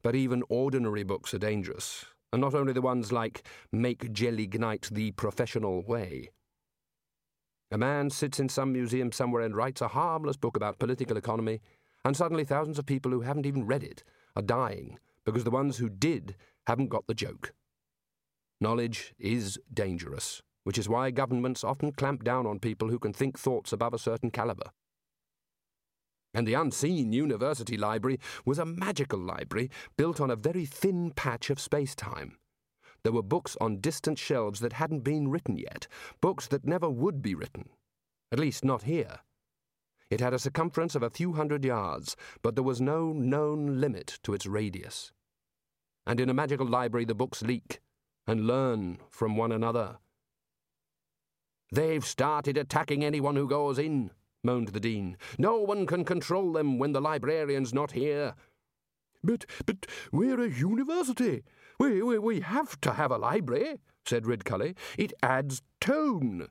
But 0.04 0.16
even 0.16 0.44
ordinary 0.50 1.04
books 1.04 1.34
are 1.34 1.40
dangerous, 1.40 2.06
and 2.34 2.42
not 2.42 2.54
only 2.54 2.74
the 2.74 2.82
ones 2.82 3.12
like 3.12 3.44
Make 3.72 4.12
Gelignite 4.14 4.90
the 4.92 5.12
Professional 5.12 5.82
Way. 5.84 6.30
A 7.72 7.78
man 7.78 8.10
sits 8.10 8.40
in 8.40 8.50
some 8.50 8.74
museum 8.74 9.12
somewhere 9.12 9.44
and 9.44 9.56
writes 9.56 9.82
a 9.82 9.88
harmless 9.88 10.38
book 10.38 10.58
about 10.58 10.80
political 10.80 11.18
economy, 11.18 11.62
and 12.04 12.18
suddenly 12.18 12.44
thousands 12.44 12.80
of 12.80 12.86
people 12.86 13.12
who 13.12 13.22
haven't 13.22 13.46
even 13.46 13.66
read 13.66 13.84
it 13.84 14.04
are 14.36 14.42
dying 14.42 14.98
because 15.26 15.44
the 15.44 15.52
ones 15.52 15.78
who 15.78 15.90
did 15.90 16.36
haven't 16.68 16.90
got 16.90 17.08
the 17.08 17.14
joke. 17.14 17.54
Knowledge 18.60 19.14
is 19.20 19.60
dangerous, 19.74 20.42
which 20.70 20.78
is 20.78 20.88
why 20.88 21.10
governments 21.10 21.64
often 21.64 21.92
clamp 21.92 22.24
down 22.24 22.46
on 22.46 22.60
people 22.60 22.90
who 22.90 23.00
can 23.00 23.12
think 23.12 23.40
thoughts 23.40 23.74
above 23.74 23.92
a 23.92 23.98
certain 23.98 24.30
calibre. 24.30 24.72
And 26.32 26.48
the 26.48 26.54
unseen 26.54 27.12
university 27.12 27.76
library 27.76 28.20
was 28.46 28.60
a 28.60 28.68
magical 28.68 29.18
library 29.18 29.72
built 29.98 30.22
on 30.22 30.30
a 30.30 30.36
very 30.36 30.66
thin 30.66 31.10
patch 31.16 31.50
of 31.50 31.60
space 31.60 31.96
time. 31.96 32.38
There 33.02 33.12
were 33.12 33.24
books 33.24 33.58
on 33.60 33.80
distant 33.80 34.20
shelves 34.20 34.60
that 34.60 34.74
hadn't 34.74 35.00
been 35.00 35.32
written 35.32 35.58
yet, 35.58 35.88
books 36.22 36.46
that 36.50 36.68
never 36.68 36.88
would 36.88 37.24
be 37.24 37.34
written. 37.34 37.70
At 38.32 38.38
least 38.38 38.64
not 38.64 38.84
here. 38.84 39.22
It 40.12 40.20
had 40.20 40.36
a 40.36 40.38
circumference 40.38 40.94
of 40.94 41.02
a 41.02 41.10
few 41.10 41.34
hundred 41.34 41.66
yards, 41.66 42.16
but 42.44 42.54
there 42.54 42.64
was 42.64 42.80
no 42.80 43.12
known 43.12 43.82
limit 43.82 44.20
to 44.22 44.36
its 44.36 44.46
radius. 44.46 45.12
And 46.06 46.20
in 46.20 46.30
a 46.30 46.36
magical 46.36 46.68
library, 46.68 47.06
the 47.06 47.16
books 47.16 47.42
leak 47.42 47.80
and 48.28 48.46
learn 48.46 49.00
from 49.10 49.36
one 49.36 49.52
another. 49.52 49.98
They've 51.72 52.06
started 52.06 52.58
attacking 52.58 53.04
anyone 53.04 53.36
who 53.36 53.48
goes 53.48 53.78
in, 53.78 54.12
moaned 54.44 54.70
the 54.70 54.80
Dean. 54.80 55.18
No 55.38 55.58
one 55.58 55.86
can 55.86 56.04
control 56.04 56.52
them 56.52 56.80
when 56.80 56.94
the 56.94 57.02
librarian's 57.02 57.74
not 57.74 57.92
here. 57.92 58.34
But, 59.24 59.46
but 59.66 59.86
we're 60.12 60.42
a 60.42 60.50
university, 60.50 61.44
we, 61.80 62.02
we, 62.02 62.20
we 62.20 62.42
have 62.42 62.80
to 62.82 62.94
have 62.94 63.12
a 63.12 63.18
library, 63.18 63.80
said 64.06 64.24
Ridcully. 64.24 64.76
It 64.98 65.14
adds 65.24 65.62
tone. 65.80 66.48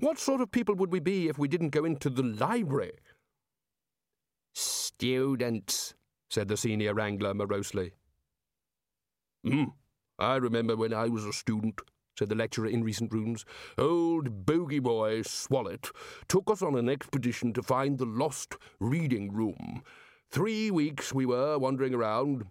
What 0.00 0.18
sort 0.18 0.40
of 0.40 0.50
people 0.50 0.74
would 0.76 0.90
we 0.90 1.00
be 1.00 1.28
if 1.28 1.38
we 1.38 1.48
didn't 1.48 1.70
go 1.70 1.84
into 1.84 2.10
the 2.10 2.22
library? 2.22 2.98
Students, 4.54 5.94
said 6.28 6.48
the 6.48 6.56
senior 6.56 6.94
wrangler 6.94 7.34
morosely. 7.34 7.92
Hmm, 9.44 9.64
I 10.18 10.36
remember 10.36 10.74
when 10.76 10.94
I 10.94 11.08
was 11.08 11.24
a 11.24 11.32
student, 11.32 11.80
said 12.18 12.28
the 12.28 12.34
lecturer 12.34 12.66
in 12.66 12.84
recent 12.84 13.12
runes. 13.12 13.44
Old 13.78 14.46
bogey 14.46 14.78
boy 14.78 15.22
Swallet 15.22 15.90
took 16.28 16.50
us 16.50 16.62
on 16.62 16.76
an 16.76 16.88
expedition 16.88 17.52
to 17.52 17.62
find 17.62 17.98
the 17.98 18.06
lost 18.06 18.56
reading 18.78 19.32
room. 19.32 19.82
Three 20.30 20.70
weeks 20.70 21.12
we 21.12 21.26
were 21.26 21.58
wandering 21.58 21.94
around. 21.94 22.46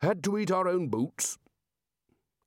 Had 0.00 0.22
to 0.24 0.38
eat 0.38 0.50
our 0.50 0.68
own 0.68 0.88
boots. 0.88 1.38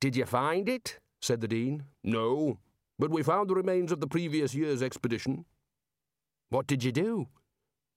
Did 0.00 0.16
you 0.16 0.24
find 0.24 0.68
it? 0.68 0.98
said 1.20 1.40
the 1.40 1.48
Dean. 1.48 1.84
No, 2.02 2.58
but 2.98 3.10
we 3.10 3.22
found 3.22 3.50
the 3.50 3.54
remains 3.54 3.92
of 3.92 4.00
the 4.00 4.06
previous 4.06 4.54
year's 4.54 4.82
expedition. 4.82 5.44
What 6.48 6.66
did 6.66 6.82
you 6.82 6.92
do? 6.92 7.28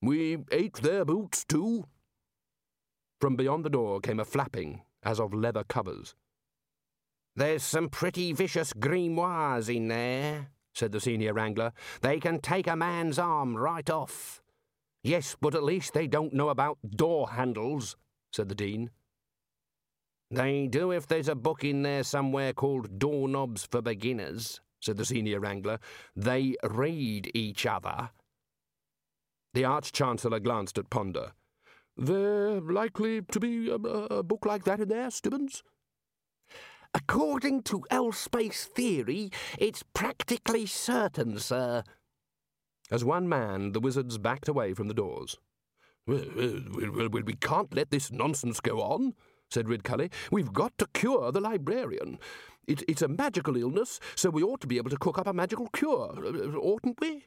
We 0.02 0.40
ate 0.52 0.76
their 0.76 1.06
boots 1.06 1.46
too. 1.46 1.86
From 3.22 3.38
beyond 3.38 3.64
the 3.64 3.70
door 3.70 4.02
came 4.02 4.20
a 4.20 4.26
flapping, 4.26 4.82
as 5.02 5.20
of 5.20 5.34
leather 5.34 5.64
covers. 5.64 6.14
There's 7.36 7.64
some 7.64 7.90
pretty 7.90 8.32
vicious 8.32 8.74
grimoires 8.74 9.74
in 9.74 9.88
there, 9.88 10.50
said 10.74 10.92
the 10.92 11.00
senior 11.00 11.34
wrangler. 11.34 11.74
They 12.02 12.20
can 12.20 12.40
take 12.40 12.68
a 12.68 12.76
man's 12.76 13.18
arm 13.18 13.56
right 13.56 13.90
off. 13.90 14.42
Yes, 15.04 15.36
but 15.42 15.56
at 15.56 15.64
least 15.64 15.94
they 15.94 16.08
don't 16.08 16.34
know 16.34 16.50
about 16.50 16.78
door 16.96 17.32
handles, 17.32 17.96
said 18.32 18.50
the 18.50 18.56
Dean. 18.56 18.92
They 20.30 20.68
do 20.68 20.92
if 20.92 21.08
there's 21.08 21.28
a 21.28 21.36
book 21.36 21.64
in 21.64 21.82
there 21.82 22.04
somewhere 22.04 22.54
called 22.54 23.00
Doorknobs 23.00 23.66
for 23.66 23.82
Beginners, 23.82 24.62
said 24.80 24.98
the 24.98 25.06
senior 25.06 25.40
wrangler. 25.40 25.80
They 26.16 26.56
read 26.64 27.32
each 27.34 27.66
other. 27.66 28.12
The 29.54 29.66
Arch 29.66 29.92
Chancellor 29.92 30.40
glanced 30.40 30.78
at 30.78 30.90
Ponder. 30.90 31.34
There 31.96 32.60
likely 32.62 33.22
to 33.22 33.40
be 33.40 33.70
a, 33.70 33.76
a 33.76 34.24
book 34.24 34.46
like 34.46 34.64
that 34.64 34.80
in 34.80 34.90
there, 34.90 35.12
Stibbons? 35.12 35.64
According 36.94 37.64
to 37.64 37.84
L-space 37.90 38.66
theory, 38.66 39.32
it's 39.58 39.84
practically 39.94 40.66
certain, 40.66 41.40
sir. 41.40 41.84
As 42.92 43.04
one 43.04 43.28
man, 43.28 43.72
the 43.72 43.80
wizards 43.80 44.18
backed 44.18 44.48
away 44.48 44.74
from 44.74 44.88
the 44.88 44.94
doors. 44.94 45.38
We 46.06 47.34
can't 47.40 47.74
let 47.74 47.90
this 47.92 48.12
nonsense 48.12 48.60
go 48.60 48.82
on, 48.82 49.14
said 49.50 49.68
Ridcully. 49.68 50.12
We've 50.32 50.54
got 50.54 50.78
to 50.78 50.88
cure 50.94 51.32
the 51.32 51.42
librarian. 51.42 52.20
It, 52.68 52.84
it's 52.88 53.02
a 53.02 53.08
magical 53.08 53.58
illness, 53.58 54.00
so 54.16 54.30
we 54.30 54.44
ought 54.44 54.62
to 54.62 54.68
be 54.68 54.78
able 54.78 54.90
to 54.90 54.98
cook 54.98 55.18
up 55.18 55.28
a 55.28 55.34
magical 55.34 55.68
cure, 55.70 56.14
oughtn't 56.58 57.00
we? 57.02 57.26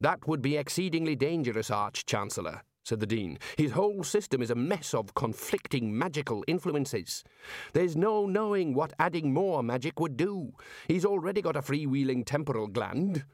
That 0.00 0.26
would 0.26 0.42
be 0.42 0.56
exceedingly 0.56 1.14
dangerous, 1.16 1.70
Arch 1.70 2.04
Chancellor, 2.04 2.62
said 2.84 3.00
the 3.00 3.06
Dean. 3.06 3.38
His 3.56 3.72
whole 3.72 4.04
system 4.04 4.42
is 4.42 4.50
a 4.50 4.54
mess 4.54 4.94
of 4.94 5.14
conflicting 5.14 5.96
magical 5.96 6.44
influences. 6.46 7.24
There's 7.72 7.96
no 7.96 8.26
knowing 8.26 8.74
what 8.74 8.92
adding 8.98 9.32
more 9.32 9.62
magic 9.62 9.98
would 9.98 10.16
do. 10.16 10.52
He's 10.86 11.04
already 11.04 11.42
got 11.42 11.56
a 11.56 11.62
freewheeling 11.62 12.24
temporal 12.24 12.66
gland. 12.66 13.24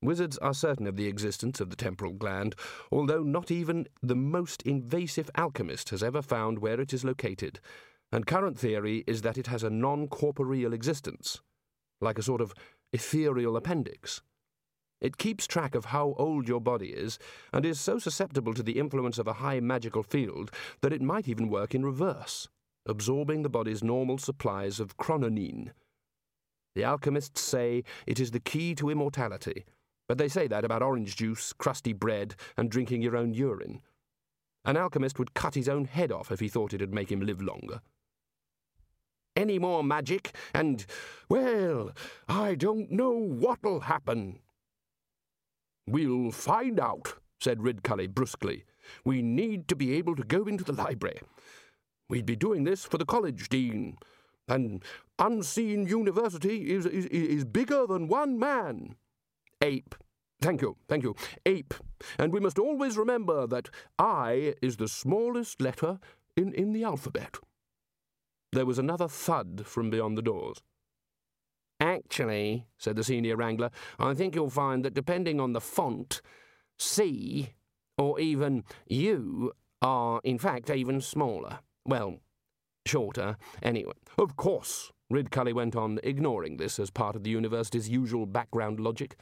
Wizards 0.00 0.38
are 0.38 0.54
certain 0.54 0.86
of 0.86 0.96
the 0.96 1.08
existence 1.08 1.60
of 1.60 1.70
the 1.70 1.76
temporal 1.76 2.12
gland, 2.12 2.54
although 2.92 3.22
not 3.22 3.50
even 3.50 3.88
the 4.00 4.14
most 4.14 4.62
invasive 4.62 5.28
alchemist 5.34 5.90
has 5.90 6.04
ever 6.04 6.22
found 6.22 6.60
where 6.60 6.80
it 6.80 6.92
is 6.92 7.04
located, 7.04 7.58
and 8.12 8.26
current 8.26 8.58
theory 8.58 9.02
is 9.08 9.22
that 9.22 9.36
it 9.36 9.48
has 9.48 9.64
a 9.64 9.70
non 9.70 10.06
corporeal 10.06 10.72
existence, 10.72 11.40
like 12.00 12.16
a 12.16 12.22
sort 12.22 12.40
of 12.40 12.54
ethereal 12.92 13.56
appendix. 13.56 14.22
It 15.00 15.16
keeps 15.16 15.46
track 15.46 15.74
of 15.74 15.86
how 15.86 16.14
old 16.18 16.48
your 16.48 16.60
body 16.60 16.88
is, 16.88 17.18
and 17.52 17.64
is 17.64 17.80
so 17.80 17.98
susceptible 17.98 18.54
to 18.54 18.62
the 18.62 18.78
influence 18.78 19.18
of 19.18 19.26
a 19.26 19.34
high 19.34 19.60
magical 19.60 20.02
field 20.02 20.50
that 20.82 20.92
it 20.92 21.02
might 21.02 21.28
even 21.28 21.48
work 21.48 21.74
in 21.74 21.84
reverse, 21.84 22.48
absorbing 22.86 23.42
the 23.42 23.48
body's 23.48 23.82
normal 23.82 24.18
supplies 24.18 24.80
of 24.80 24.96
chrononine. 24.96 25.72
The 26.74 26.84
alchemists 26.84 27.40
say 27.40 27.84
it 28.06 28.20
is 28.20 28.32
the 28.32 28.40
key 28.40 28.74
to 28.76 28.90
immortality 28.90 29.64
but 30.08 30.16
they 30.16 30.28
say 30.28 30.48
that 30.48 30.64
about 30.64 30.82
orange 30.82 31.16
juice, 31.16 31.52
crusty 31.52 31.92
bread, 31.92 32.34
and 32.56 32.70
drinking 32.70 33.02
your 33.02 33.16
own 33.16 33.34
urine. 33.34 33.82
An 34.64 34.76
alchemist 34.76 35.18
would 35.18 35.34
cut 35.34 35.54
his 35.54 35.68
own 35.68 35.84
head 35.84 36.10
off 36.10 36.32
if 36.32 36.40
he 36.40 36.48
thought 36.48 36.72
it'd 36.72 36.94
make 36.94 37.12
him 37.12 37.20
live 37.20 37.42
longer. 37.42 37.82
Any 39.36 39.58
more 39.58 39.84
magic, 39.84 40.34
and, 40.54 40.84
well, 41.28 41.92
I 42.28 42.54
don't 42.54 42.90
know 42.90 43.12
what'll 43.12 43.80
happen. 43.80 44.40
We'll 45.90 46.30
find 46.30 46.78
out, 46.78 47.14
said 47.40 47.60
Ridcully 47.60 48.08
brusquely. 48.08 48.64
We 49.04 49.22
need 49.22 49.68
to 49.68 49.76
be 49.76 49.94
able 49.94 50.16
to 50.16 50.22
go 50.22 50.44
into 50.44 50.64
the 50.64 50.72
library. 50.72 51.20
We'd 52.08 52.26
be 52.26 52.36
doing 52.36 52.64
this 52.64 52.84
for 52.84 52.98
the 52.98 53.04
college 53.04 53.48
dean. 53.48 53.98
An 54.48 54.82
unseen 55.18 55.86
university 55.86 56.70
is, 56.70 56.86
is, 56.86 57.06
is 57.06 57.44
bigger 57.44 57.86
than 57.86 58.08
one 58.08 58.38
man. 58.38 58.96
Ape. 59.60 59.94
Thank 60.40 60.62
you, 60.62 60.76
thank 60.88 61.02
you. 61.02 61.16
Ape. 61.46 61.74
And 62.18 62.32
we 62.32 62.40
must 62.40 62.58
always 62.58 62.96
remember 62.96 63.46
that 63.46 63.68
I 63.98 64.54
is 64.62 64.76
the 64.76 64.88
smallest 64.88 65.60
letter 65.60 65.98
in, 66.36 66.52
in 66.54 66.72
the 66.72 66.84
alphabet. 66.84 67.36
There 68.52 68.66
was 68.66 68.78
another 68.78 69.08
thud 69.08 69.64
from 69.66 69.90
beyond 69.90 70.16
the 70.16 70.22
doors. 70.22 70.62
Actually, 71.80 72.66
said 72.76 72.96
the 72.96 73.04
senior 73.04 73.36
wrangler, 73.36 73.70
I 73.98 74.14
think 74.14 74.34
you'll 74.34 74.50
find 74.50 74.84
that 74.84 74.94
depending 74.94 75.40
on 75.40 75.52
the 75.52 75.60
font, 75.60 76.20
C 76.78 77.50
or 77.96 78.18
even 78.18 78.64
U 78.88 79.52
are, 79.82 80.20
in 80.24 80.38
fact, 80.38 80.70
even 80.70 81.00
smaller. 81.00 81.60
Well, 81.84 82.18
shorter, 82.86 83.36
anyway. 83.62 83.92
Of 84.18 84.36
course, 84.36 84.92
Ridcully 85.12 85.54
went 85.54 85.76
on, 85.76 86.00
ignoring 86.02 86.56
this 86.56 86.78
as 86.78 86.90
part 86.90 87.16
of 87.16 87.22
the 87.22 87.30
university's 87.30 87.88
usual 87.88 88.26
background 88.26 88.80
logic. 88.80 89.16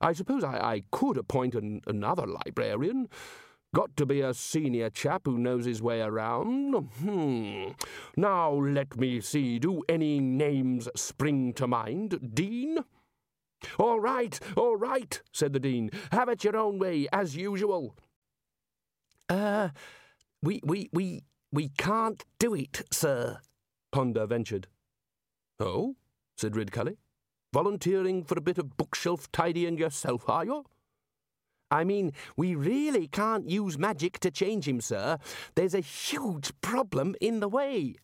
I 0.00 0.12
suppose 0.12 0.42
I, 0.44 0.58
I 0.58 0.82
could 0.90 1.16
appoint 1.16 1.54
an, 1.54 1.80
another 1.86 2.26
librarian. 2.26 3.08
Got 3.74 3.96
to 3.96 4.06
be 4.06 4.20
a 4.20 4.32
senior 4.32 4.88
chap 4.88 5.22
who 5.24 5.36
knows 5.36 5.64
his 5.64 5.82
way 5.82 6.00
around. 6.00 6.74
Hmm. 7.00 7.70
Now 8.16 8.52
let 8.52 8.96
me 8.96 9.20
see. 9.20 9.58
Do 9.58 9.82
any 9.88 10.20
names 10.20 10.88
spring 10.94 11.52
to 11.54 11.66
mind? 11.66 12.34
Dean? 12.34 12.78
All 13.76 13.98
right, 13.98 14.38
all 14.56 14.76
right, 14.76 15.20
said 15.32 15.54
the 15.54 15.58
Dean. 15.58 15.90
Have 16.12 16.28
it 16.28 16.44
your 16.44 16.56
own 16.56 16.78
way, 16.78 17.08
as 17.12 17.34
usual. 17.34 17.96
Uh, 19.28 19.70
we, 20.40 20.60
we, 20.62 20.88
we, 20.92 21.24
we 21.50 21.70
can't 21.70 22.24
do 22.38 22.54
it, 22.54 22.82
sir, 22.92 23.38
Ponder 23.90 24.26
ventured. 24.26 24.68
Oh? 25.58 25.96
said 26.36 26.52
Ridcully. 26.52 26.98
Volunteering 27.52 28.22
for 28.22 28.38
a 28.38 28.42
bit 28.42 28.58
of 28.58 28.76
bookshelf 28.76 29.32
tidying 29.32 29.78
yourself, 29.78 30.28
are 30.28 30.44
you? 30.44 30.64
I 31.74 31.84
mean, 31.84 32.12
we 32.36 32.54
really 32.54 33.08
can't 33.08 33.48
use 33.50 33.78
magic 33.78 34.20
to 34.20 34.30
change 34.30 34.68
him, 34.68 34.80
sir. 34.80 35.18
There's 35.56 35.74
a 35.74 35.80
huge 35.80 36.52
problem 36.60 37.16
in 37.20 37.40
the 37.40 37.48
way. 37.48 37.96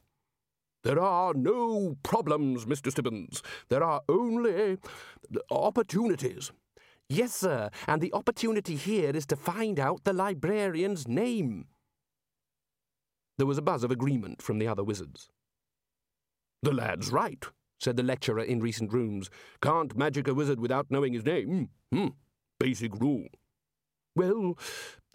There 0.82 1.00
are 1.00 1.34
no 1.34 1.96
problems, 2.02 2.64
Mr. 2.64 2.90
Stibbons. 2.90 3.42
There 3.68 3.84
are 3.84 4.00
only 4.08 4.78
opportunities. 5.50 6.52
Yes, 7.08 7.34
sir, 7.34 7.70
and 7.86 8.00
the 8.00 8.12
opportunity 8.12 8.76
here 8.76 9.10
is 9.10 9.26
to 9.26 9.36
find 9.36 9.78
out 9.78 10.04
the 10.04 10.12
librarian's 10.12 11.06
name. 11.06 11.66
There 13.36 13.46
was 13.46 13.58
a 13.58 13.62
buzz 13.62 13.84
of 13.84 13.90
agreement 13.90 14.42
from 14.42 14.58
the 14.58 14.68
other 14.68 14.84
wizards. 14.84 15.28
The 16.62 16.72
lad's 16.72 17.10
right, 17.10 17.44
said 17.80 17.96
the 17.96 18.02
lecturer 18.02 18.42
in 18.42 18.60
recent 18.60 18.92
runes. 18.92 19.30
Can't 19.60 19.96
magic 19.96 20.28
a 20.28 20.34
wizard 20.34 20.60
without 20.60 20.90
knowing 20.90 21.14
his 21.14 21.24
name. 21.24 21.70
Hmm, 21.92 22.08
basic 22.58 22.94
rule. 23.00 23.26
Well, 24.16 24.58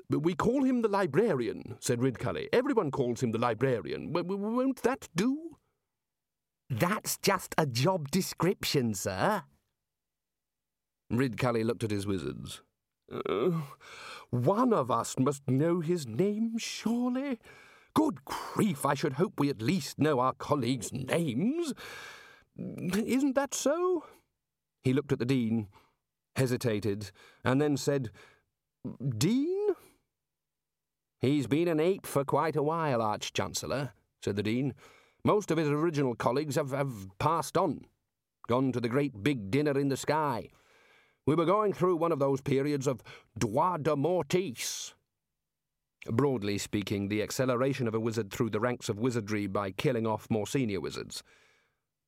we 0.09 0.33
call 0.33 0.63
him 0.63 0.81
the 0.81 0.87
librarian, 0.87 1.77
said 1.79 1.99
Ridcully. 1.99 2.47
Everyone 2.53 2.91
calls 2.91 3.21
him 3.21 3.31
the 3.31 3.39
librarian. 3.39 4.13
W 4.13 4.37
won't 4.37 4.81
that 4.83 5.09
do? 5.15 5.57
That's 6.69 7.17
just 7.17 7.53
a 7.57 7.65
job 7.65 8.09
description, 8.11 8.93
sir. 8.93 9.43
Ridcully 11.11 11.63
looked 11.63 11.83
at 11.83 11.91
his 11.91 12.07
wizards. 12.07 12.61
Uh, 13.11 13.61
one 14.31 14.73
of 14.73 14.89
us 14.89 15.15
must 15.19 15.47
know 15.47 15.79
his 15.79 16.07
name, 16.07 16.57
surely? 16.57 17.39
Good 17.93 18.25
grief, 18.25 18.85
I 18.85 18.93
should 18.93 19.13
hope 19.13 19.39
we 19.39 19.49
at 19.49 19.61
least 19.61 19.99
know 19.99 20.19
our 20.19 20.33
colleagues' 20.33 20.91
names. 20.91 21.73
Isn't 22.57 23.35
that 23.35 23.53
so? 23.53 24.05
He 24.83 24.93
looked 24.93 25.11
at 25.11 25.19
the 25.19 25.25
Dean, 25.25 25.67
hesitated, 26.35 27.11
and 27.43 27.61
then 27.61 27.77
said, 27.77 28.11
Dean? 29.17 29.75
He's 31.19 31.47
been 31.47 31.67
an 31.67 31.79
ape 31.79 32.05
for 32.05 32.23
quite 32.23 32.55
a 32.55 32.63
while, 32.63 33.01
Arch-Chancellor, 33.01 33.93
said 34.21 34.35
the 34.35 34.43
Dean. 34.43 34.73
Most 35.23 35.49
of 35.49 35.57
his 35.57 35.69
original 35.69 36.13
colleagues 36.13 36.55
have, 36.55 36.71
have 36.71 37.07
passed 37.17 37.57
on, 37.57 37.85
gone 38.47 38.71
to 38.71 38.79
the 38.79 38.89
great 38.89 39.23
big 39.23 39.49
dinner 39.49 39.79
in 39.79 39.89
the 39.89 39.97
sky. 39.97 40.49
We 41.25 41.33
were 41.33 41.45
going 41.45 41.73
through 41.73 41.95
one 41.95 42.11
of 42.11 42.19
those 42.19 42.41
periods 42.41 42.85
of 42.85 43.01
droit 43.37 43.83
de 43.83 43.95
mortis. 43.95 44.93
Broadly 46.07 46.59
speaking, 46.59 47.07
the 47.07 47.23
acceleration 47.23 47.87
of 47.87 47.95
a 47.95 47.99
wizard 47.99 48.31
through 48.31 48.51
the 48.51 48.59
ranks 48.59 48.89
of 48.89 48.99
wizardry 48.99 49.47
by 49.47 49.71
killing 49.71 50.05
off 50.05 50.29
more 50.29 50.45
senior 50.45 50.79
wizards. 50.79 51.23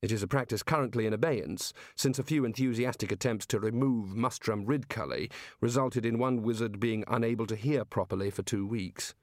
It 0.00 0.12
is 0.12 0.22
a 0.22 0.28
practice 0.28 0.62
currently 0.62 1.06
in 1.06 1.12
abeyance, 1.12 1.72
since 1.96 2.20
a 2.20 2.24
few 2.24 2.44
enthusiastic 2.44 3.10
attempts 3.10 3.46
to 3.46 3.58
remove 3.58 4.14
Mustrum 4.14 4.64
Ridcully 4.64 5.30
resulted 5.60 6.06
in 6.06 6.18
one 6.18 6.42
wizard 6.42 6.78
being 6.78 7.02
unable 7.08 7.46
to 7.46 7.56
hear 7.56 7.84
properly 7.84 8.30
for 8.30 8.42
two 8.42 8.64
weeks. 8.64 9.14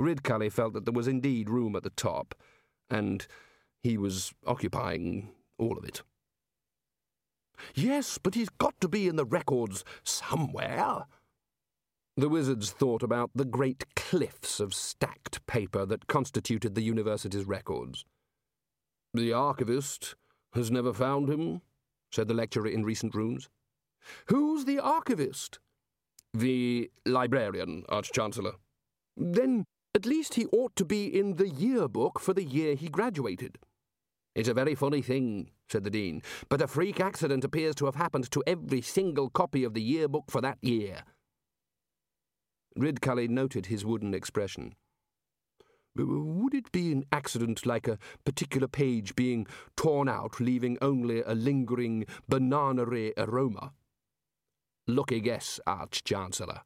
Ridcully 0.00 0.50
felt 0.50 0.72
that 0.72 0.86
there 0.86 0.94
was 0.94 1.08
indeed 1.08 1.50
room 1.50 1.76
at 1.76 1.82
the 1.82 1.90
top, 1.90 2.34
and 2.88 3.26
he 3.82 3.98
was 3.98 4.32
occupying 4.46 5.30
all 5.58 5.76
of 5.76 5.84
it. 5.84 6.02
Yes, 7.74 8.16
but 8.16 8.34
he's 8.34 8.48
got 8.48 8.80
to 8.80 8.88
be 8.88 9.08
in 9.08 9.16
the 9.16 9.26
records 9.26 9.84
somewhere. 10.04 11.04
The 12.16 12.28
wizards 12.28 12.70
thought 12.70 13.02
about 13.02 13.30
the 13.34 13.44
great 13.44 13.84
cliffs 13.94 14.58
of 14.58 14.72
stacked 14.72 15.46
paper 15.46 15.84
that 15.84 16.06
constituted 16.06 16.74
the 16.74 16.82
university's 16.82 17.44
records. 17.44 18.04
The 19.14 19.32
archivist 19.32 20.14
has 20.54 20.70
never 20.70 20.92
found 20.92 21.28
him, 21.28 21.62
said 22.12 22.28
the 22.28 22.34
lecturer 22.34 22.68
in 22.68 22.84
recent 22.84 23.14
runes. 23.14 23.48
Who's 24.26 24.64
the 24.64 24.78
archivist? 24.78 25.58
The 26.34 26.90
librarian, 27.06 27.84
Arch-Chancellor. 27.88 28.52
Then 29.16 29.64
at 29.94 30.06
least 30.06 30.34
he 30.34 30.46
ought 30.46 30.76
to 30.76 30.84
be 30.84 31.06
in 31.06 31.36
the 31.36 31.48
yearbook 31.48 32.20
for 32.20 32.34
the 32.34 32.44
year 32.44 32.74
he 32.74 32.88
graduated. 32.88 33.58
It's 34.34 34.48
a 34.48 34.54
very 34.54 34.74
funny 34.74 35.02
thing, 35.02 35.50
said 35.68 35.84
the 35.84 35.90
Dean, 35.90 36.22
but 36.48 36.62
a 36.62 36.68
freak 36.68 37.00
accident 37.00 37.44
appears 37.44 37.74
to 37.76 37.86
have 37.86 37.96
happened 37.96 38.30
to 38.30 38.44
every 38.46 38.82
single 38.82 39.30
copy 39.30 39.64
of 39.64 39.74
the 39.74 39.82
yearbook 39.82 40.30
for 40.30 40.40
that 40.40 40.58
year. 40.62 41.02
Ridcully 42.78 43.28
noted 43.28 43.66
his 43.66 43.84
wooden 43.84 44.14
expression. 44.14 44.74
Would 45.98 46.54
it 46.54 46.70
be 46.72 46.92
an 46.92 47.04
accident 47.10 47.66
like 47.66 47.88
a 47.88 47.98
particular 48.24 48.68
page 48.68 49.16
being 49.16 49.46
torn 49.76 50.08
out, 50.08 50.40
leaving 50.40 50.78
only 50.80 51.22
a 51.22 51.34
lingering 51.34 52.06
banana 52.28 52.84
aroma? 53.16 53.72
Lucky 54.86 55.20
guess, 55.20 55.60
Arch-Chancellor. 55.66 56.62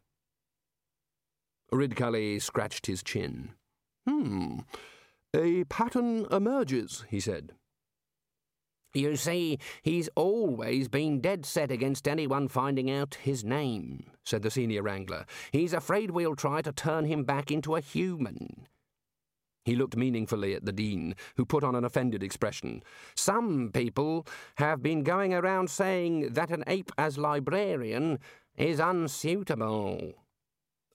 Ridcully 1.72 2.40
scratched 2.40 2.86
his 2.86 3.02
chin. 3.02 3.50
Hmm. 4.06 4.60
A 5.34 5.64
pattern 5.64 6.26
emerges, 6.30 7.04
he 7.08 7.18
said. 7.18 7.52
You 8.94 9.16
see, 9.16 9.58
he's 9.80 10.10
always 10.14 10.86
been 10.88 11.20
dead 11.20 11.46
set 11.46 11.70
against 11.70 12.06
anyone 12.06 12.48
finding 12.48 12.90
out 12.90 13.14
his 13.14 13.42
name, 13.42 14.04
said 14.22 14.42
the 14.42 14.50
senior 14.50 14.82
wrangler. 14.82 15.24
He's 15.50 15.72
afraid 15.72 16.10
we'll 16.10 16.36
try 16.36 16.60
to 16.60 16.72
turn 16.72 17.06
him 17.06 17.24
back 17.24 17.50
into 17.50 17.74
a 17.74 17.80
human. 17.80 18.66
He 19.64 19.76
looked 19.76 19.96
meaningfully 19.96 20.54
at 20.54 20.64
the 20.64 20.72
Dean, 20.72 21.14
who 21.36 21.44
put 21.44 21.62
on 21.62 21.74
an 21.74 21.84
offended 21.84 22.22
expression. 22.22 22.82
Some 23.14 23.70
people 23.72 24.26
have 24.56 24.82
been 24.82 25.02
going 25.02 25.32
around 25.32 25.70
saying 25.70 26.32
that 26.32 26.50
an 26.50 26.64
ape 26.66 26.90
as 26.98 27.18
librarian 27.18 28.18
is 28.56 28.80
unsuitable. 28.80 30.14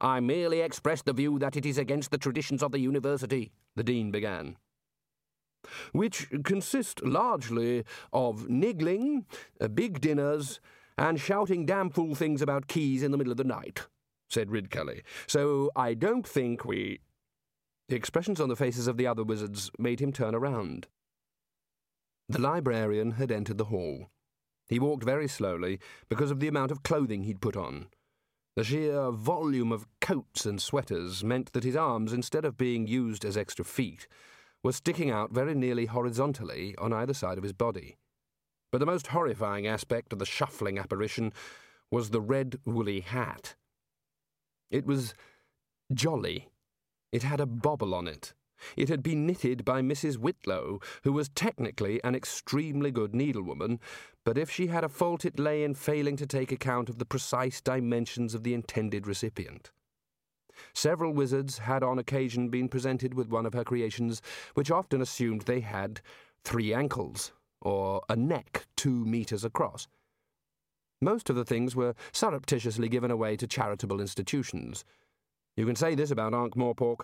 I 0.02 0.20
merely 0.20 0.62
expressed 0.62 1.06
the 1.06 1.14
view 1.14 1.40
that 1.40 1.56
it 1.56 1.66
is 1.66 1.78
against 1.78 2.12
the 2.12 2.18
traditions 2.18 2.62
of 2.62 2.72
the 2.72 2.80
university, 2.80 3.52
the 3.76 3.84
Dean 3.84 4.12
began 4.12 4.58
which 5.92 6.28
consist 6.44 7.04
largely 7.04 7.84
of 8.14 8.50
niggling, 8.50 9.26
uh, 9.60 9.68
big 9.68 10.02
dinners, 10.02 10.60
and 10.98 11.20
shouting 11.20 11.66
damn 11.66 11.90
fool 11.90 12.16
things 12.16 12.42
about 12.42 12.68
keys 12.68 13.04
in 13.04 13.12
the 13.12 13.18
middle 13.18 13.32
of 13.32 13.38
the 13.38 13.44
night, 13.44 13.88
said 14.30 14.50
Ridcully. 14.50 15.02
So 15.28 15.72
I 15.76 15.94
don't 15.94 16.28
think 16.28 16.66
we. 16.66 17.00
The 17.90 17.96
expressions 17.96 18.42
on 18.42 18.50
the 18.50 18.56
faces 18.56 18.88
of 18.88 18.98
the 18.98 19.08
other 19.08 19.24
wizards 19.24 19.72
made 19.80 20.00
him 20.00 20.12
turn 20.12 20.36
around. 20.36 20.88
The 22.28 22.42
librarian 22.42 23.12
had 23.12 23.32
entered 23.32 23.58
the 23.58 23.66
hall. 23.66 24.10
He 24.68 24.80
walked 24.80 25.04
very 25.04 25.30
slowly 25.30 25.80
because 26.10 26.30
of 26.30 26.42
the 26.42 26.50
amount 26.50 26.72
of 26.72 26.84
clothing 26.84 27.24
he'd 27.24 27.42
put 27.42 27.56
on. 27.56 27.88
The 28.58 28.66
sheer 28.66 29.12
volume 29.12 29.72
of 29.72 29.88
coats 30.02 30.46
and 30.46 30.62
sweaters 30.62 31.24
meant 31.24 31.54
that 31.54 31.64
his 31.64 31.76
arms, 31.76 32.12
instead 32.12 32.44
of 32.44 32.58
being 32.58 32.88
used 32.88 33.24
as 33.24 33.38
extra 33.38 33.64
feet, 33.64 34.08
were 34.64 34.74
sticking 34.74 35.10
out 35.10 35.32
very 35.32 35.56
nearly 35.56 35.86
horizontally 35.86 36.76
on 36.78 36.92
either 36.92 37.14
side 37.14 37.38
of 37.38 37.44
his 37.44 37.54
body. 37.54 37.96
But 38.72 38.80
the 38.80 38.86
most 38.86 39.08
horrifying 39.08 39.66
aspect 39.68 40.12
of 40.12 40.20
the 40.20 40.26
shuffling 40.26 40.78
apparition 40.78 41.32
was 41.90 42.10
the 42.10 42.20
red 42.20 42.60
woolly 42.66 43.00
hat. 43.00 43.56
It 44.70 44.86
was 44.86 45.14
jolly. 45.94 46.50
It 47.12 47.24
had 47.24 47.40
a 47.40 47.46
bobble 47.46 47.94
on 47.94 48.08
it. 48.08 48.34
It 48.76 48.90
had 48.90 49.04
been 49.04 49.26
knitted 49.26 49.64
by 49.64 49.82
Mrs. 49.82 50.18
Whitlow, 50.18 50.80
who 51.04 51.14
was 51.14 51.30
technically 51.30 52.04
an 52.04 52.16
extremely 52.16 52.92
good 52.92 53.14
needlewoman, 53.14 53.80
but 54.24 54.38
if 54.38 54.50
she 54.50 54.68
had 54.68 54.84
a 54.84 54.90
fault 54.90 55.26
it 55.26 55.40
lay 55.40 55.64
in 55.64 55.74
failing 55.76 56.18
to 56.18 56.26
take 56.26 56.52
account 56.52 56.90
of 56.90 56.98
the 56.98 57.06
precise 57.06 57.62
dimensions 57.62 58.34
of 58.34 58.44
the 58.44 58.54
intended 58.54 59.08
recipient. 59.08 59.72
Several 60.74 61.14
wizards 61.14 61.60
had 61.60 61.84
on 61.84 62.00
occasion 62.00 62.50
been 62.50 62.68
presented 62.68 63.14
with 63.14 63.30
one 63.30 63.46
of 63.46 63.54
her 63.54 63.64
creations, 63.64 64.22
which 64.56 64.72
often 64.72 65.02
assumed 65.02 65.44
they 65.44 65.60
had 65.60 66.02
three 66.44 66.74
ankles, 66.74 67.32
or 67.62 68.02
a 68.10 68.16
neck 68.16 68.66
two 68.76 69.06
metres 69.06 69.46
across. 69.46 69.88
Most 71.00 71.30
of 71.30 71.36
the 71.36 71.46
things 71.46 71.76
were 71.76 71.94
surreptitiously 72.12 72.90
given 72.90 73.12
away 73.12 73.38
to 73.38 73.46
charitable 73.46 74.02
institutions. 74.02 74.84
You 75.58 75.66
can 75.66 75.76
say 75.76 75.96
this 75.96 76.12
about 76.12 76.36
Ankh-Morpork. 76.36 77.02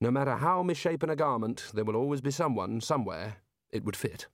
No 0.00 0.10
matter 0.10 0.36
how 0.36 0.62
misshapen 0.62 1.10
a 1.10 1.16
garment, 1.16 1.70
there 1.74 1.84
will 1.84 1.94
always 1.94 2.22
be 2.22 2.30
someone, 2.30 2.80
somewhere, 2.80 3.36
it 3.70 3.84
would 3.84 3.96
fit. 3.96 4.26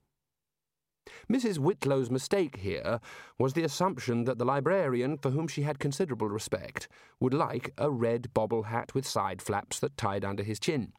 Mrs. 1.31 1.59
Whitlow's 1.59 2.09
mistake 2.09 2.57
here 2.57 2.99
was 3.37 3.53
the 3.53 3.63
assumption 3.63 4.23
that 4.23 4.37
the 4.37 4.45
librarian, 4.45 5.17
for 5.17 5.31
whom 5.31 5.47
she 5.47 5.63
had 5.63 5.77
considerable 5.77 6.29
respect, 6.29 6.87
would 7.19 7.33
like 7.33 7.73
a 7.77 7.91
red 7.91 8.33
bobble 8.33 8.63
hat 8.63 8.95
with 8.95 9.05
side 9.05 9.41
flaps 9.41 9.79
that 9.79 9.97
tied 9.97 10.23
under 10.23 10.43
his 10.43 10.59
chin. 10.59 10.93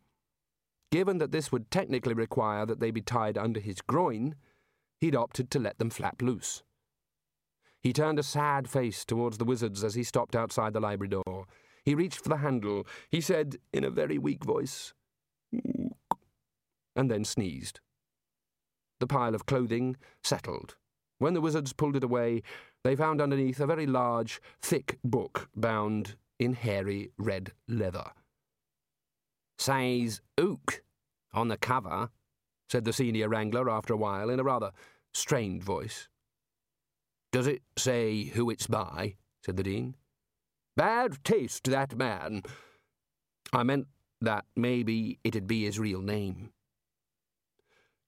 Given 0.93 1.19
that 1.19 1.33
this 1.33 1.51
would 1.51 1.71
technically 1.71 2.15
require 2.15 2.67
that 2.67 2.81
they 2.81 2.91
be 2.91 3.01
tied 3.01 3.39
under 3.39 3.61
his 3.61 3.81
groin, 3.81 4.35
he'd 5.01 5.17
opted 5.17 5.51
to 5.53 5.59
let 5.59 5.79
them 5.79 5.91
flap 5.91 6.21
loose. 6.21 6.63
He 7.83 7.93
turned 7.93 8.19
a 8.19 8.25
sad 8.25 8.69
face 8.69 9.05
towards 9.05 9.39
the 9.39 9.45
wizards 9.45 9.83
as 9.83 9.95
he 9.95 10.03
stopped 10.03 10.37
outside 10.37 10.75
the 10.75 10.81
library 10.81 11.09
door. 11.09 11.47
He 11.91 11.97
reached 11.97 12.21
for 12.21 12.29
the 12.29 12.37
handle. 12.37 12.87
He 13.11 13.21
said 13.21 13.57
in 13.73 13.83
a 13.83 13.91
very 13.91 14.17
weak 14.17 14.45
voice, 14.45 14.95
Ook 15.53 16.19
and 16.95 17.11
then 17.11 17.25
sneezed. 17.25 17.81
The 19.01 19.09
pile 19.09 19.35
of 19.35 19.45
clothing 19.45 19.97
settled. 20.23 20.77
When 21.19 21.35
the 21.35 21.41
wizards 21.41 21.73
pulled 21.73 21.97
it 21.97 22.05
away, 22.05 22.45
they 22.85 22.95
found 22.95 23.21
underneath 23.21 23.59
a 23.59 23.67
very 23.67 23.87
large, 23.87 24.41
thick 24.63 25.01
book 25.03 25.49
bound 25.57 26.15
in 26.39 26.53
hairy 26.53 27.11
red 27.19 27.55
leather. 27.67 28.13
Says 29.59 30.21
Ook 30.39 30.85
on 31.35 31.49
the 31.49 31.57
cover, 31.57 32.11
said 32.69 32.85
the 32.85 32.93
senior 32.93 33.29
wrangler 33.29 33.69
after 33.69 33.95
a 33.95 33.97
while 33.97 34.31
in 34.31 34.39
a 34.39 34.45
rather 34.45 34.71
strained 35.13 35.65
voice. 35.65 36.07
Does 37.33 37.49
it 37.49 37.63
say 37.77 38.27
who 38.27 38.49
it's 38.49 38.69
by? 38.69 39.17
said 39.45 39.57
the 39.57 39.65
Dean. 39.65 39.97
Bad 40.81 41.23
taste, 41.25 41.65
that 41.65 41.95
man. 41.95 42.41
I 43.53 43.65
meant 43.65 43.89
that 44.23 44.47
maybe 44.57 45.19
it'd 45.23 45.47
be 45.47 45.65
his 45.67 45.79
real 45.79 46.01
name. 46.01 46.53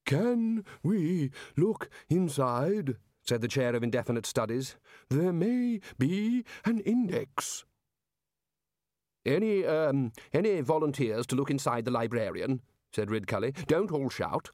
Can 0.07 0.65
we 0.81 1.29
look 1.55 1.91
inside? 2.09 2.95
said 3.21 3.41
the 3.41 3.47
chair 3.47 3.75
of 3.75 3.83
indefinite 3.83 4.25
studies. 4.25 4.75
There 5.11 5.31
may 5.31 5.81
be 5.99 6.45
an 6.65 6.79
index. 6.79 7.63
Any, 9.23 9.67
um, 9.67 10.11
any 10.33 10.59
volunteers 10.61 11.27
to 11.27 11.35
look 11.35 11.51
inside 11.51 11.85
the 11.85 11.91
librarian? 11.91 12.61
said 12.91 13.09
Ridcully. 13.09 13.67
Don't 13.67 13.91
all 13.91 14.09
shout. 14.09 14.49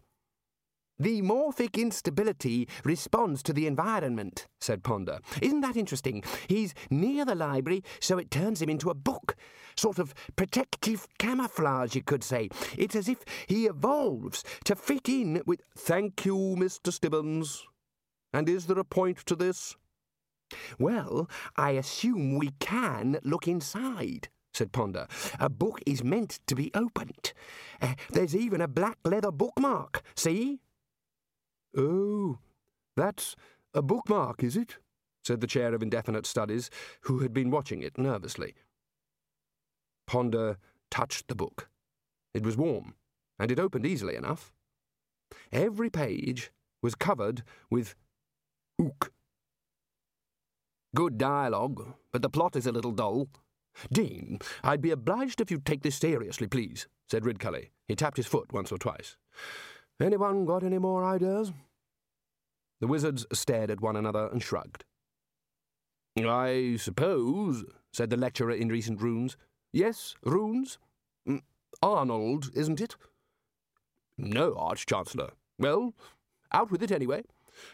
The 1.02 1.22
morphic 1.22 1.76
instability 1.76 2.68
responds 2.84 3.42
to 3.44 3.54
the 3.54 3.68
environment, 3.68 4.48
said 4.60 4.84
Ponder. 4.84 5.20
Isn't 5.42 5.62
that 5.62 5.78
interesting? 5.78 6.24
He's 6.50 6.74
near 6.90 7.24
the 7.24 7.36
library, 7.36 7.86
so 8.02 8.18
it 8.18 8.30
turns 8.30 8.62
him 8.62 8.70
into 8.70 8.90
a 8.90 8.94
book. 8.94 9.38
Sort 9.78 9.98
of 9.98 10.14
protective 10.36 11.08
camouflage, 11.18 11.96
you 11.96 12.04
could 12.04 12.22
say. 12.22 12.50
It's 12.78 12.98
as 12.98 13.08
if 13.08 13.24
he 13.48 13.66
evolves 13.66 14.44
to 14.66 14.76
fit 14.76 15.08
in 15.08 15.42
with. 15.46 15.62
Thank 15.78 16.26
you, 16.26 16.36
Mr. 16.36 16.92
Stibbons. 16.92 17.66
And 18.34 18.50
is 18.50 18.66
there 18.66 18.78
a 18.78 18.84
point 18.84 19.20
to 19.28 19.38
this? 19.38 19.78
Well, 20.78 21.30
I 21.56 21.72
assume 21.72 22.38
we 22.38 22.50
can 22.60 23.20
look 23.24 23.48
inside 23.48 24.28
said 24.52 24.72
Ponder. 24.74 25.08
A 25.40 25.48
book 25.48 25.80
is 25.86 26.04
meant 26.04 26.40
to 26.48 26.56
be 26.56 26.72
opened. 26.74 27.32
Uh, 27.82 27.94
there's 28.10 28.36
even 28.36 28.60
a 28.60 28.68
black 28.68 28.98
leather 29.06 29.32
bookmark. 29.32 30.02
See? 30.16 30.60
Oh, 31.78 32.40
that's 32.96 33.36
a 33.74 33.82
bookmark, 33.82 34.44
is 34.44 34.58
it? 34.58 34.78
said 35.24 35.42
the 35.42 35.48
chair 35.48 35.74
of 35.74 35.84
indefinite 35.84 36.26
studies, 36.26 36.70
who 37.02 37.20
had 37.20 37.34
been 37.34 37.52
watching 37.52 37.82
it 37.82 37.98
nervously. 37.98 38.56
Ponder 40.08 40.58
touched 40.90 41.28
the 41.28 41.36
book. 41.36 41.70
It 42.34 42.44
was 42.44 42.58
warm, 42.58 42.96
and 43.38 43.52
it 43.52 43.60
opened 43.60 43.86
easily 43.86 44.16
enough. 44.16 44.52
Every 45.52 45.90
page 45.90 46.52
was 46.82 46.96
covered 46.96 47.44
with 47.70 47.96
ook. 48.82 49.12
Good 50.96 51.18
dialogue, 51.20 51.94
but 52.12 52.24
the 52.24 52.30
plot 52.30 52.56
is 52.56 52.66
a 52.66 52.72
little 52.72 52.92
dull. 52.92 53.30
Dean, 53.92 54.40
I'd 54.64 54.82
be 54.82 54.92
obliged 54.92 55.40
if 55.40 55.52
you'd 55.52 55.66
take 55.66 55.84
this 55.84 55.98
seriously, 55.98 56.48
please, 56.48 56.88
said 57.10 57.24
Ridcully. 57.24 57.70
He 57.88 57.96
tapped 57.96 58.18
his 58.18 58.26
foot 58.26 58.52
once 58.52 58.72
or 58.72 58.78
twice. 58.78 59.16
Anyone 60.02 60.46
got 60.46 60.64
any 60.64 60.78
more 60.78 61.04
ideas? 61.04 61.52
The 62.80 62.88
wizards 62.88 63.26
stared 63.34 63.70
at 63.70 63.82
one 63.82 63.98
another 63.98 64.30
and 64.32 64.42
shrugged. 64.42 64.86
I 66.18 66.78
suppose, 66.80 67.66
said 67.92 68.10
the 68.10 68.18
lecturer 68.18 68.52
in 68.52 68.70
recent 68.70 69.02
runes. 69.02 69.38
Yes, 69.72 70.16
runes? 70.24 70.78
Mm, 71.28 71.42
Arnold, 71.82 72.50
isn't 72.54 72.82
it? 72.82 72.96
No, 74.18 74.56
Arch 74.56 74.86
Chancellor. 74.86 75.32
Well, 75.58 75.94
out 76.52 76.72
with 76.72 76.82
it 76.82 76.92
anyway. 76.92 77.24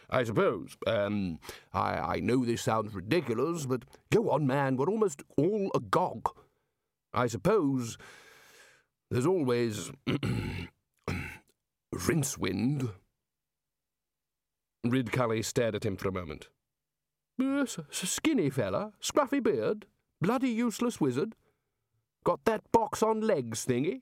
I 0.10 0.24
suppose. 0.24 0.78
Um, 0.88 1.40
I, 1.74 2.16
I 2.16 2.20
know 2.20 2.44
this 2.44 2.62
sounds 2.62 2.94
ridiculous, 2.94 3.66
but 3.66 3.86
go 4.12 4.32
on, 4.32 4.48
man. 4.48 4.78
We're 4.78 4.90
almost 4.90 5.24
all 5.38 5.72
agog. 5.76 6.30
I 7.14 7.28
suppose 7.28 7.98
there's 9.10 9.26
always 9.26 9.92
Rincewind. 11.96 12.92
Ridcully 14.86 15.44
stared 15.44 15.76
at 15.76 15.86
him 15.86 15.96
for 15.98 16.10
a 16.10 16.14
moment. 16.14 16.50
Yes, 17.38 17.80
skinny 17.90 18.50
fella, 18.50 18.94
scruffy 19.02 19.42
beard, 19.42 19.86
bloody 20.22 20.50
useless 20.50 21.02
wizard. 21.02 21.36
Got 22.24 22.46
that 22.46 22.72
box 22.72 23.02
on 23.02 23.22
legs 23.22 23.66
thingy? 23.66 24.02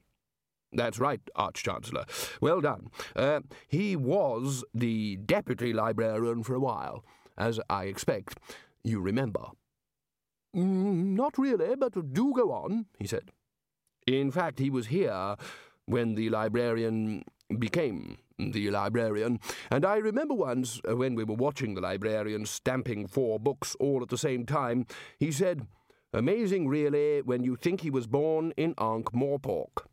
That's 0.71 0.99
right, 0.99 1.21
Arch 1.35 1.63
Chancellor. 1.63 2.05
Well 2.41 2.61
done. 2.61 2.89
Uh, 3.15 3.41
he 3.67 3.95
was 3.95 4.63
the 4.73 5.17
deputy 5.17 5.71
librarian 5.71 6.43
for 6.43 6.55
a 6.55 6.59
while, 6.59 7.05
as 7.37 7.59
I 7.69 7.85
expect 7.85 8.39
you 8.83 8.99
remember. 8.99 9.45
Mm, 10.55 11.15
not 11.15 11.37
really, 11.37 11.75
but 11.75 12.13
do 12.13 12.33
go 12.35 12.51
on, 12.51 12.85
he 12.99 13.07
said. 13.07 13.31
In 14.05 14.31
fact, 14.31 14.59
he 14.59 14.69
was 14.69 14.87
here 14.87 15.35
when 15.85 16.15
the 16.15 16.29
librarian 16.29 17.23
became 17.59 18.17
the 18.37 18.71
librarian, 18.71 19.39
and 19.69 19.85
I 19.85 19.97
remember 19.97 20.33
once, 20.33 20.81
uh, 20.89 20.95
when 20.95 21.15
we 21.15 21.23
were 21.23 21.35
watching 21.35 21.75
the 21.75 21.81
librarian 21.81 22.45
stamping 22.45 23.07
four 23.07 23.39
books 23.39 23.75
all 23.79 24.01
at 24.01 24.09
the 24.09 24.17
same 24.17 24.45
time, 24.45 24.85
he 25.19 25.31
said, 25.31 25.67
Amazing, 26.15 26.67
really, 26.67 27.21
when 27.23 27.43
you 27.43 27.55
think 27.55 27.81
he 27.81 27.89
was 27.89 28.05
born 28.05 28.53
in 28.55 28.75
Ankh 28.77 29.11
Morpork. 29.13 29.87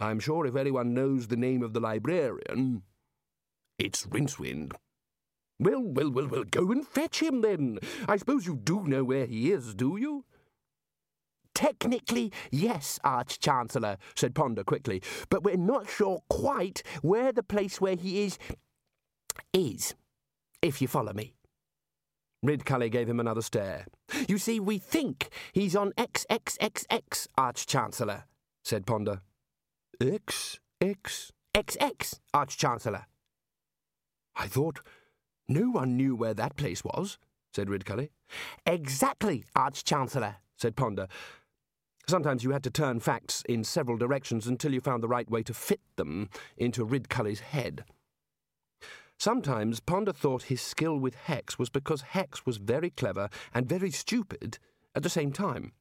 I'm 0.00 0.18
sure 0.18 0.46
if 0.46 0.56
anyone 0.56 0.94
knows 0.94 1.28
the 1.28 1.36
name 1.36 1.62
of 1.62 1.74
the 1.74 1.80
librarian, 1.80 2.82
it's 3.78 4.06
Rincewind. 4.06 4.72
Well, 5.58 5.82
well, 5.82 6.10
well, 6.10 6.28
well, 6.28 6.44
go 6.44 6.70
and 6.70 6.86
fetch 6.86 7.22
him 7.22 7.40
then. 7.40 7.78
I 8.08 8.16
suppose 8.16 8.46
you 8.46 8.56
do 8.56 8.86
know 8.86 9.04
where 9.04 9.26
he 9.26 9.52
is, 9.52 9.74
do 9.74 9.96
you? 9.98 10.24
Technically, 11.56 12.30
yes, 12.50 13.00
Arch 13.02 13.40
Chancellor, 13.40 13.96
said 14.14 14.34
Ponder 14.34 14.62
quickly, 14.62 15.02
but 15.30 15.42
we're 15.42 15.56
not 15.56 15.88
sure 15.88 16.20
quite 16.28 16.82
where 17.00 17.32
the 17.32 17.42
place 17.42 17.80
where 17.80 17.96
he 17.96 18.24
is 18.24 18.38
is, 19.54 19.94
if 20.60 20.82
you 20.82 20.86
follow 20.86 21.14
me. 21.14 21.32
Ridcully 22.44 22.92
gave 22.92 23.08
him 23.08 23.18
another 23.18 23.40
stare. 23.40 23.86
You 24.28 24.36
see, 24.36 24.60
we 24.60 24.76
think 24.76 25.30
he's 25.54 25.74
on 25.74 25.92
XXXX, 25.92 27.26
Arch 27.38 27.66
Chancellor, 27.66 28.24
said 28.62 28.84
Ponder. 28.84 29.22
X, 29.98 30.60
X, 30.82 31.32
XX, 31.54 32.20
Arch 32.34 32.58
Chancellor. 32.58 33.06
I 34.36 34.46
thought 34.46 34.80
no 35.48 35.70
one 35.70 35.96
knew 35.96 36.14
where 36.14 36.34
that 36.34 36.56
place 36.56 36.84
was, 36.84 37.16
said 37.54 37.68
Ridcully. 37.68 38.10
Exactly, 38.66 39.46
Arch 39.56 39.84
Chancellor, 39.84 40.36
said 40.58 40.76
Ponder. 40.76 41.08
Sometimes 42.08 42.44
you 42.44 42.52
had 42.52 42.62
to 42.62 42.70
turn 42.70 43.00
facts 43.00 43.42
in 43.48 43.64
several 43.64 43.96
directions 43.96 44.46
until 44.46 44.72
you 44.72 44.80
found 44.80 45.02
the 45.02 45.08
right 45.08 45.28
way 45.28 45.42
to 45.42 45.52
fit 45.52 45.80
them 45.96 46.28
into 46.56 46.86
Ridcully's 46.86 47.40
head. 47.40 47.84
Sometimes 49.18 49.80
Ponder 49.80 50.12
thought 50.12 50.44
his 50.44 50.60
skill 50.60 50.98
with 50.98 51.16
Hex 51.16 51.58
was 51.58 51.68
because 51.68 52.02
Hex 52.02 52.46
was 52.46 52.58
very 52.58 52.90
clever 52.90 53.28
and 53.52 53.68
very 53.68 53.90
stupid 53.90 54.58
at 54.94 55.02
the 55.02 55.08
same 55.08 55.32
time. 55.32 55.72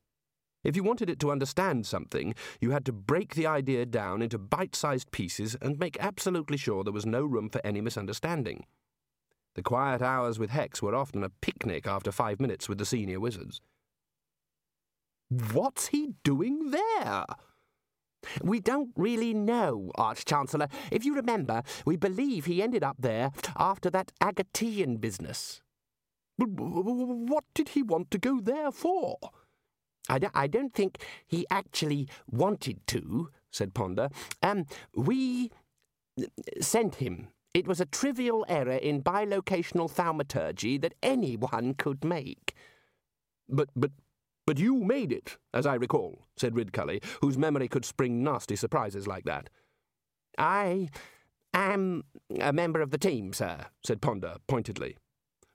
If 0.63 0.75
you 0.75 0.83
wanted 0.83 1.11
it 1.11 1.19
to 1.19 1.31
understand 1.31 1.85
something, 1.85 2.33
you 2.59 2.71
had 2.71 2.85
to 2.85 2.91
break 2.91 3.35
the 3.35 3.45
idea 3.45 3.85
down 3.85 4.23
into 4.23 4.39
bite 4.39 4.75
sized 4.75 5.11
pieces 5.11 5.55
and 5.61 5.77
make 5.77 5.97
absolutely 5.99 6.57
sure 6.57 6.83
there 6.83 6.91
was 6.91 7.05
no 7.05 7.23
room 7.23 7.49
for 7.49 7.61
any 7.63 7.81
misunderstanding. 7.81 8.65
The 9.53 9.61
quiet 9.61 10.01
hours 10.01 10.39
with 10.39 10.49
Hex 10.49 10.81
were 10.81 10.95
often 10.95 11.23
a 11.23 11.29
picnic 11.29 11.85
after 11.85 12.11
five 12.11 12.39
minutes 12.39 12.67
with 12.67 12.79
the 12.79 12.85
senior 12.85 13.19
wizards. 13.19 13.61
What's 15.51 15.87
he 15.87 16.13
doing 16.23 16.71
there? 16.71 17.25
We 18.41 18.59
don't 18.59 18.89
really 18.95 19.33
know, 19.33 19.91
Arch 19.95 20.25
Chancellor. 20.25 20.67
If 20.91 21.05
you 21.05 21.15
remember, 21.15 21.61
we 21.85 21.95
believe 21.95 22.45
he 22.45 22.61
ended 22.61 22.83
up 22.83 22.97
there 22.99 23.31
after 23.57 23.89
that 23.91 24.11
Agatean 24.21 24.99
business. 24.99 25.61
What 26.37 27.43
did 27.53 27.69
he 27.69 27.83
want 27.83 28.11
to 28.11 28.17
go 28.17 28.39
there 28.41 28.71
for? 28.71 29.17
I 30.09 30.19
don't, 30.19 30.35
I 30.35 30.47
don't 30.47 30.73
think 30.73 31.03
he 31.25 31.45
actually 31.49 32.07
wanted 32.29 32.85
to, 32.87 33.29
said 33.51 33.73
Ponder. 33.73 34.09
Um, 34.41 34.65
we 34.95 35.51
sent 36.61 36.95
him. 36.95 37.29
It 37.53 37.67
was 37.67 37.79
a 37.79 37.85
trivial 37.85 38.45
error 38.49 38.73
in 38.73 39.01
bilocational 39.01 39.89
thaumaturgy 39.89 40.77
that 40.79 40.93
anyone 41.01 41.73
could 41.73 42.03
make. 42.03 42.53
But, 43.47 43.69
but, 43.75 43.91
but 44.45 44.59
you 44.59 44.75
made 44.75 45.11
it, 45.11 45.37
as 45.53 45.65
I 45.65 45.75
recall, 45.75 46.27
said 46.37 46.53
Ridcully, 46.53 47.03
whose 47.21 47.37
memory 47.37 47.67
could 47.67 47.85
spring 47.85 48.23
nasty 48.23 48.55
surprises 48.55 49.07
like 49.07 49.25
that. 49.25 49.49
I 50.37 50.89
am 51.53 52.03
a 52.39 52.53
member 52.53 52.81
of 52.81 52.91
the 52.91 52.97
team, 52.97 53.33
sir, 53.33 53.65
said 53.83 54.01
Ponder 54.01 54.35
pointedly. 54.47 54.97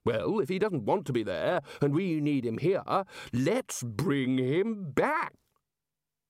Well, 0.05 0.41
if 0.41 0.49
he 0.49 0.59
doesn't 0.59 0.87
want 0.87 1.07
to 1.07 1.13
be 1.13 1.23
there, 1.23 1.61
and 1.83 1.95
we 1.95 2.21
need 2.21 2.47
him 2.47 2.59
here, 2.59 2.83
let's 3.33 3.83
bring 3.83 4.39
him 4.39 4.91
back. 4.93 5.35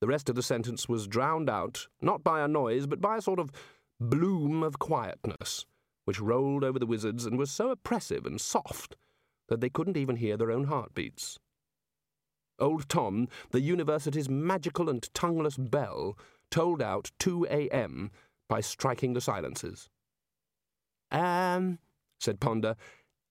The 0.01 0.09
rest 0.09 0.29
of 0.29 0.35
the 0.35 0.43
sentence 0.43 0.89
was 0.89 1.07
drowned 1.07 1.49
out, 1.49 1.87
not 2.01 2.25
by 2.25 2.41
a 2.41 2.49
noise, 2.49 2.87
but 2.87 3.01
by 3.01 3.19
a 3.19 3.23
sort 3.23 3.39
of 3.39 3.53
bloom 4.01 4.63
of 4.63 4.79
quietness, 4.79 5.67
which 6.05 6.21
rolled 6.21 6.65
over 6.65 6.79
the 6.79 6.87
wizards 6.87 7.27
and 7.27 7.39
was 7.39 7.51
so 7.51 7.71
oppressive 7.71 8.27
and 8.27 8.41
soft 8.41 8.97
that 9.49 9.61
they 9.61 9.69
couldn't 9.69 9.97
even 9.97 10.17
hear 10.17 10.37
their 10.37 10.51
own 10.51 10.65
heartbeats. 10.65 11.39
Old 12.61 12.89
Tom, 12.89 13.29
the 13.51 13.61
university's 13.61 14.29
magical 14.29 14.89
and 14.89 15.03
tongueless 15.15 15.57
bell, 15.57 16.17
tolled 16.51 16.83
out 16.83 17.11
2 17.19 17.47
a.m. 17.51 18.11
by 18.49 18.61
striking 18.61 19.13
the 19.13 19.21
silences. 19.21 19.89
Um, 21.11 21.79
said 22.19 22.41
Ponder, 22.41 22.77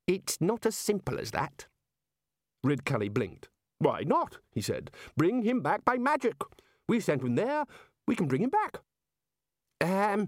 it's 0.07 0.41
not 0.41 0.65
as 0.65 0.75
simple 0.75 1.19
as 1.19 1.31
that. 1.31 1.67
Ridcully 2.65 3.13
blinked. 3.13 3.49
Why 3.77 4.03
not? 4.05 4.39
he 4.51 4.61
said. 4.61 4.91
Bring 5.15 5.43
him 5.43 5.61
back 5.61 5.85
by 5.85 5.97
magic. 5.97 6.35
We 6.87 6.99
sent 6.99 7.21
him 7.21 7.35
there. 7.35 7.65
We 8.07 8.15
can 8.15 8.27
bring 8.27 8.43
him 8.43 8.49
back. 8.49 8.79
Um, 9.81 10.27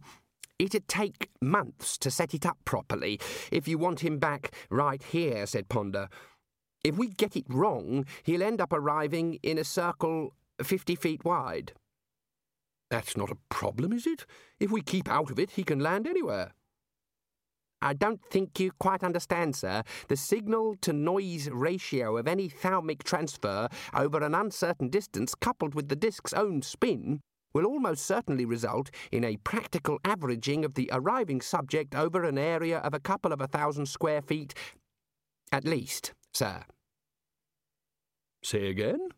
it'd 0.59 0.87
take 0.87 1.29
months 1.41 1.97
to 1.97 2.11
set 2.11 2.33
it 2.33 2.45
up 2.45 2.57
properly. 2.63 3.19
If 3.51 3.67
you 3.67 3.77
want 3.77 4.01
him 4.01 4.19
back 4.19 4.53
right 4.69 5.01
here, 5.01 5.45
said 5.45 5.67
Ponder. 5.67 6.07
If 6.83 6.97
we 6.97 7.09
get 7.09 7.35
it 7.35 7.45
wrong, 7.47 8.05
he'll 8.23 8.41
end 8.41 8.59
up 8.59 8.73
arriving 8.73 9.37
in 9.43 9.57
a 9.57 9.63
circle 9.63 10.33
fifty 10.63 10.95
feet 10.95 11.23
wide. 11.23 11.73
That's 12.89 13.15
not 13.15 13.31
a 13.31 13.37
problem, 13.49 13.93
is 13.93 14.07
it? 14.07 14.25
If 14.59 14.71
we 14.71 14.81
keep 14.81 15.09
out 15.09 15.31
of 15.31 15.39
it, 15.39 15.51
he 15.51 15.63
can 15.63 15.79
land 15.79 16.07
anywhere. 16.07 16.51
I 17.83 17.93
don't 17.93 18.23
think 18.25 18.59
you 18.59 18.71
quite 18.79 19.03
understand, 19.03 19.55
sir. 19.55 19.83
The 20.07 20.17
signal 20.17 20.75
to 20.81 20.93
noise 20.93 21.49
ratio 21.49 22.17
of 22.17 22.27
any 22.27 22.49
thaumic 22.49 23.03
transfer 23.03 23.69
over 23.93 24.21
an 24.23 24.35
uncertain 24.35 24.89
distance, 24.89 25.33
coupled 25.35 25.73
with 25.73 25.87
the 25.87 25.95
disk's 25.95 26.33
own 26.33 26.61
spin, 26.61 27.21
will 27.53 27.65
almost 27.65 28.05
certainly 28.05 28.45
result 28.45 28.91
in 29.11 29.23
a 29.23 29.37
practical 29.37 29.99
averaging 30.03 30.65
of 30.65 30.75
the 30.75 30.89
arriving 30.91 31.41
subject 31.41 31.95
over 31.95 32.23
an 32.23 32.37
area 32.37 32.79
of 32.79 32.93
a 32.93 32.99
couple 32.99 33.31
of 33.31 33.41
a 33.41 33.47
thousand 33.47 33.87
square 33.87 34.21
feet 34.21 34.53
at 35.51 35.65
least, 35.65 36.13
sir. 36.33 36.63
Say 38.43 38.69
again? 38.69 39.09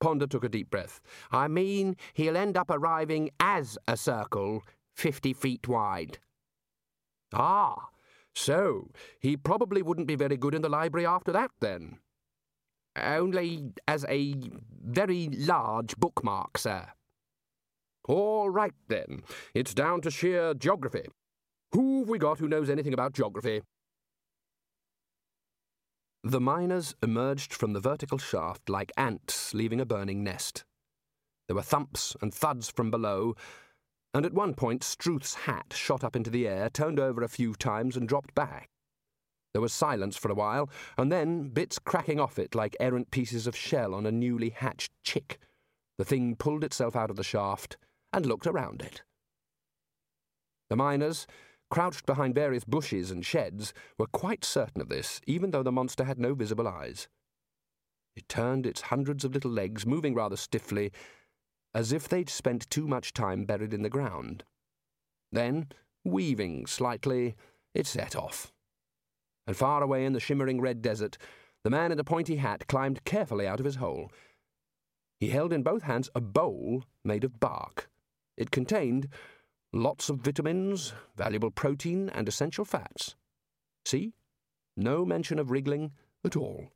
Ponder 0.00 0.26
took 0.26 0.44
a 0.44 0.48
deep 0.48 0.70
breath. 0.70 1.00
I 1.30 1.48
mean, 1.48 1.96
he'll 2.12 2.36
end 2.36 2.56
up 2.56 2.70
arriving 2.70 3.30
as 3.40 3.78
a 3.88 3.96
circle, 3.96 4.62
fifty 4.94 5.32
feet 5.32 5.68
wide. 5.68 6.18
Ah, 7.32 7.88
so 8.34 8.90
he 9.18 9.36
probably 9.36 9.82
wouldn't 9.82 10.06
be 10.06 10.16
very 10.16 10.36
good 10.36 10.54
in 10.54 10.62
the 10.62 10.68
library 10.68 11.06
after 11.06 11.32
that, 11.32 11.50
then? 11.60 11.98
Only 12.96 13.72
as 13.88 14.04
a 14.08 14.34
very 14.84 15.28
large 15.28 15.96
bookmark, 15.96 16.58
sir. 16.58 16.86
All 18.08 18.50
right, 18.50 18.74
then. 18.88 19.22
It's 19.54 19.74
down 19.74 20.00
to 20.02 20.10
sheer 20.10 20.54
geography. 20.54 21.06
Who've 21.72 22.08
we 22.08 22.18
got 22.18 22.38
who 22.38 22.48
knows 22.48 22.70
anything 22.70 22.92
about 22.92 23.12
geography? 23.12 23.62
The 26.28 26.40
miners 26.40 26.96
emerged 27.04 27.54
from 27.54 27.72
the 27.72 27.78
vertical 27.78 28.18
shaft 28.18 28.68
like 28.68 28.90
ants 28.96 29.54
leaving 29.54 29.80
a 29.80 29.86
burning 29.86 30.24
nest. 30.24 30.64
There 31.46 31.54
were 31.54 31.62
thumps 31.62 32.16
and 32.20 32.34
thuds 32.34 32.68
from 32.68 32.90
below, 32.90 33.36
and 34.12 34.26
at 34.26 34.32
one 34.32 34.54
point 34.54 34.82
Struth's 34.82 35.34
hat 35.34 35.72
shot 35.72 36.02
up 36.02 36.16
into 36.16 36.28
the 36.28 36.48
air, 36.48 36.68
turned 36.68 36.98
over 36.98 37.22
a 37.22 37.28
few 37.28 37.54
times, 37.54 37.96
and 37.96 38.08
dropped 38.08 38.34
back. 38.34 38.70
There 39.52 39.62
was 39.62 39.72
silence 39.72 40.16
for 40.16 40.28
a 40.28 40.34
while, 40.34 40.68
and 40.98 41.12
then 41.12 41.50
bits 41.50 41.78
cracking 41.78 42.18
off 42.18 42.40
it 42.40 42.56
like 42.56 42.76
errant 42.80 43.12
pieces 43.12 43.46
of 43.46 43.54
shell 43.54 43.94
on 43.94 44.04
a 44.04 44.10
newly 44.10 44.50
hatched 44.50 44.90
chick. 45.04 45.38
The 45.96 46.04
thing 46.04 46.34
pulled 46.34 46.64
itself 46.64 46.96
out 46.96 47.10
of 47.10 47.14
the 47.14 47.22
shaft 47.22 47.76
and 48.12 48.26
looked 48.26 48.48
around 48.48 48.82
it. 48.82 49.04
The 50.70 50.76
miners, 50.76 51.28
crouched 51.70 52.06
behind 52.06 52.34
various 52.34 52.64
bushes 52.64 53.10
and 53.10 53.24
sheds, 53.24 53.74
were 53.98 54.06
quite 54.06 54.44
certain 54.44 54.80
of 54.80 54.88
this, 54.88 55.20
even 55.26 55.50
though 55.50 55.62
the 55.62 55.72
monster 55.72 56.04
had 56.04 56.18
no 56.18 56.34
visible 56.34 56.68
eyes. 56.68 57.08
It 58.14 58.28
turned 58.28 58.66
its 58.66 58.82
hundreds 58.82 59.24
of 59.24 59.34
little 59.34 59.50
legs, 59.50 59.84
moving 59.84 60.14
rather 60.14 60.36
stiffly, 60.36 60.92
as 61.74 61.92
if 61.92 62.08
they'd 62.08 62.30
spent 62.30 62.70
too 62.70 62.86
much 62.86 63.12
time 63.12 63.44
buried 63.44 63.74
in 63.74 63.82
the 63.82 63.90
ground. 63.90 64.44
Then, 65.30 65.68
weaving 66.04 66.66
slightly, 66.66 67.34
it 67.74 67.86
set 67.86 68.16
off. 68.16 68.52
And 69.46 69.56
far 69.56 69.82
away 69.82 70.04
in 70.04 70.12
the 70.12 70.20
shimmering 70.20 70.60
red 70.60 70.80
desert, 70.80 71.18
the 71.62 71.70
man 71.70 71.90
in 71.90 71.98
the 71.98 72.04
pointy 72.04 72.36
hat 72.36 72.66
climbed 72.68 73.04
carefully 73.04 73.46
out 73.46 73.60
of 73.60 73.66
his 73.66 73.76
hole. 73.76 74.10
He 75.20 75.28
held 75.28 75.52
in 75.52 75.62
both 75.62 75.82
hands 75.82 76.08
a 76.14 76.20
bowl 76.20 76.84
made 77.04 77.24
of 77.24 77.40
bark. 77.40 77.90
It 78.36 78.50
contained 78.50 79.08
lots 79.82 80.08
of 80.08 80.18
vitamins, 80.18 80.92
valuable 81.16 81.50
protein, 81.50 82.08
and 82.10 82.28
essential 82.28 82.64
fats. 82.64 83.14
See? 83.84 84.14
No 84.76 85.04
mention 85.04 85.38
of 85.38 85.50
wriggling 85.50 85.92
at 86.24 86.36
all. 86.36 86.70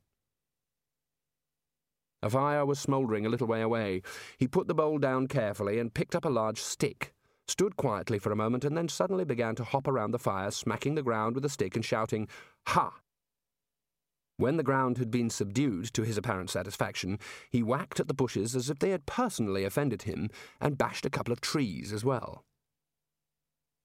A 2.23 2.29
fire 2.29 2.65
was 2.65 2.79
smouldering 2.79 3.25
a 3.25 3.29
little 3.29 3.47
way 3.47 3.61
away. 3.61 4.01
He 4.37 4.47
put 4.47 4.67
the 4.67 4.75
bowl 4.75 4.99
down 4.99 5.27
carefully 5.27 5.79
and 5.79 5.93
picked 5.93 6.15
up 6.15 6.25
a 6.25 6.29
large 6.29 6.61
stick, 6.61 7.13
stood 7.47 7.75
quietly 7.77 8.19
for 8.19 8.31
a 8.31 8.35
moment, 8.35 8.63
and 8.63 8.77
then 8.77 8.87
suddenly 8.87 9.25
began 9.25 9.55
to 9.55 9.63
hop 9.63 9.87
around 9.87 10.11
the 10.11 10.19
fire, 10.19 10.51
smacking 10.51 10.95
the 10.95 11.03
ground 11.03 11.33
with 11.35 11.43
the 11.43 11.49
stick 11.49 11.75
and 11.75 11.83
shouting, 11.83 12.27
Ha! 12.67 12.93
When 14.37 14.57
the 14.57 14.63
ground 14.63 14.97
had 14.97 15.11
been 15.11 15.29
subdued 15.29 15.93
to 15.93 16.03
his 16.03 16.17
apparent 16.17 16.49
satisfaction, 16.49 17.19
he 17.49 17.61
whacked 17.63 17.99
at 17.99 18.07
the 18.07 18.13
bushes 18.13 18.55
as 18.55 18.69
if 18.69 18.79
they 18.79 18.89
had 18.91 19.05
personally 19.05 19.65
offended 19.65 20.03
him 20.03 20.29
and 20.59 20.77
bashed 20.77 21.05
a 21.05 21.11
couple 21.11 21.31
of 21.31 21.41
trees 21.41 21.91
as 21.91 22.05
well. 22.05 22.45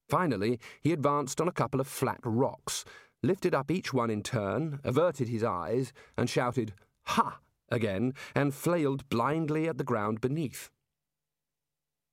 Finally, 0.09 0.61
he 0.80 0.92
advanced 0.92 1.40
on 1.40 1.48
a 1.48 1.52
couple 1.52 1.80
of 1.80 1.86
flat 1.86 2.20
rocks, 2.24 2.84
lifted 3.22 3.54
up 3.54 3.70
each 3.70 3.92
one 3.92 4.11
in 4.11 4.22
turn, 4.22 4.80
averted 4.84 5.28
his 5.28 5.42
eyes, 5.42 5.92
and 6.16 6.30
shouted, 6.30 6.72
Ha! 7.07 7.40
again 7.68 8.14
and 8.34 8.54
flailed 8.54 9.09
blindly 9.09 9.68
at 9.68 9.78
the 9.78 9.84
ground 9.84 10.20
beneath. 10.20 10.70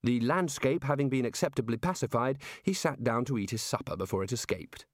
The 0.04 0.20
landscape 0.20 0.84
having 0.84 1.10
been 1.10 1.26
acceptably 1.26 1.78
pacified, 1.78 2.40
he 2.64 2.74
sat 2.74 3.04
down 3.04 3.26
to 3.26 3.38
eat 3.38 3.52
his 3.52 3.62
supper 3.62 3.96
before 3.96 4.24
it 4.24 4.34
escaped. 4.34 4.86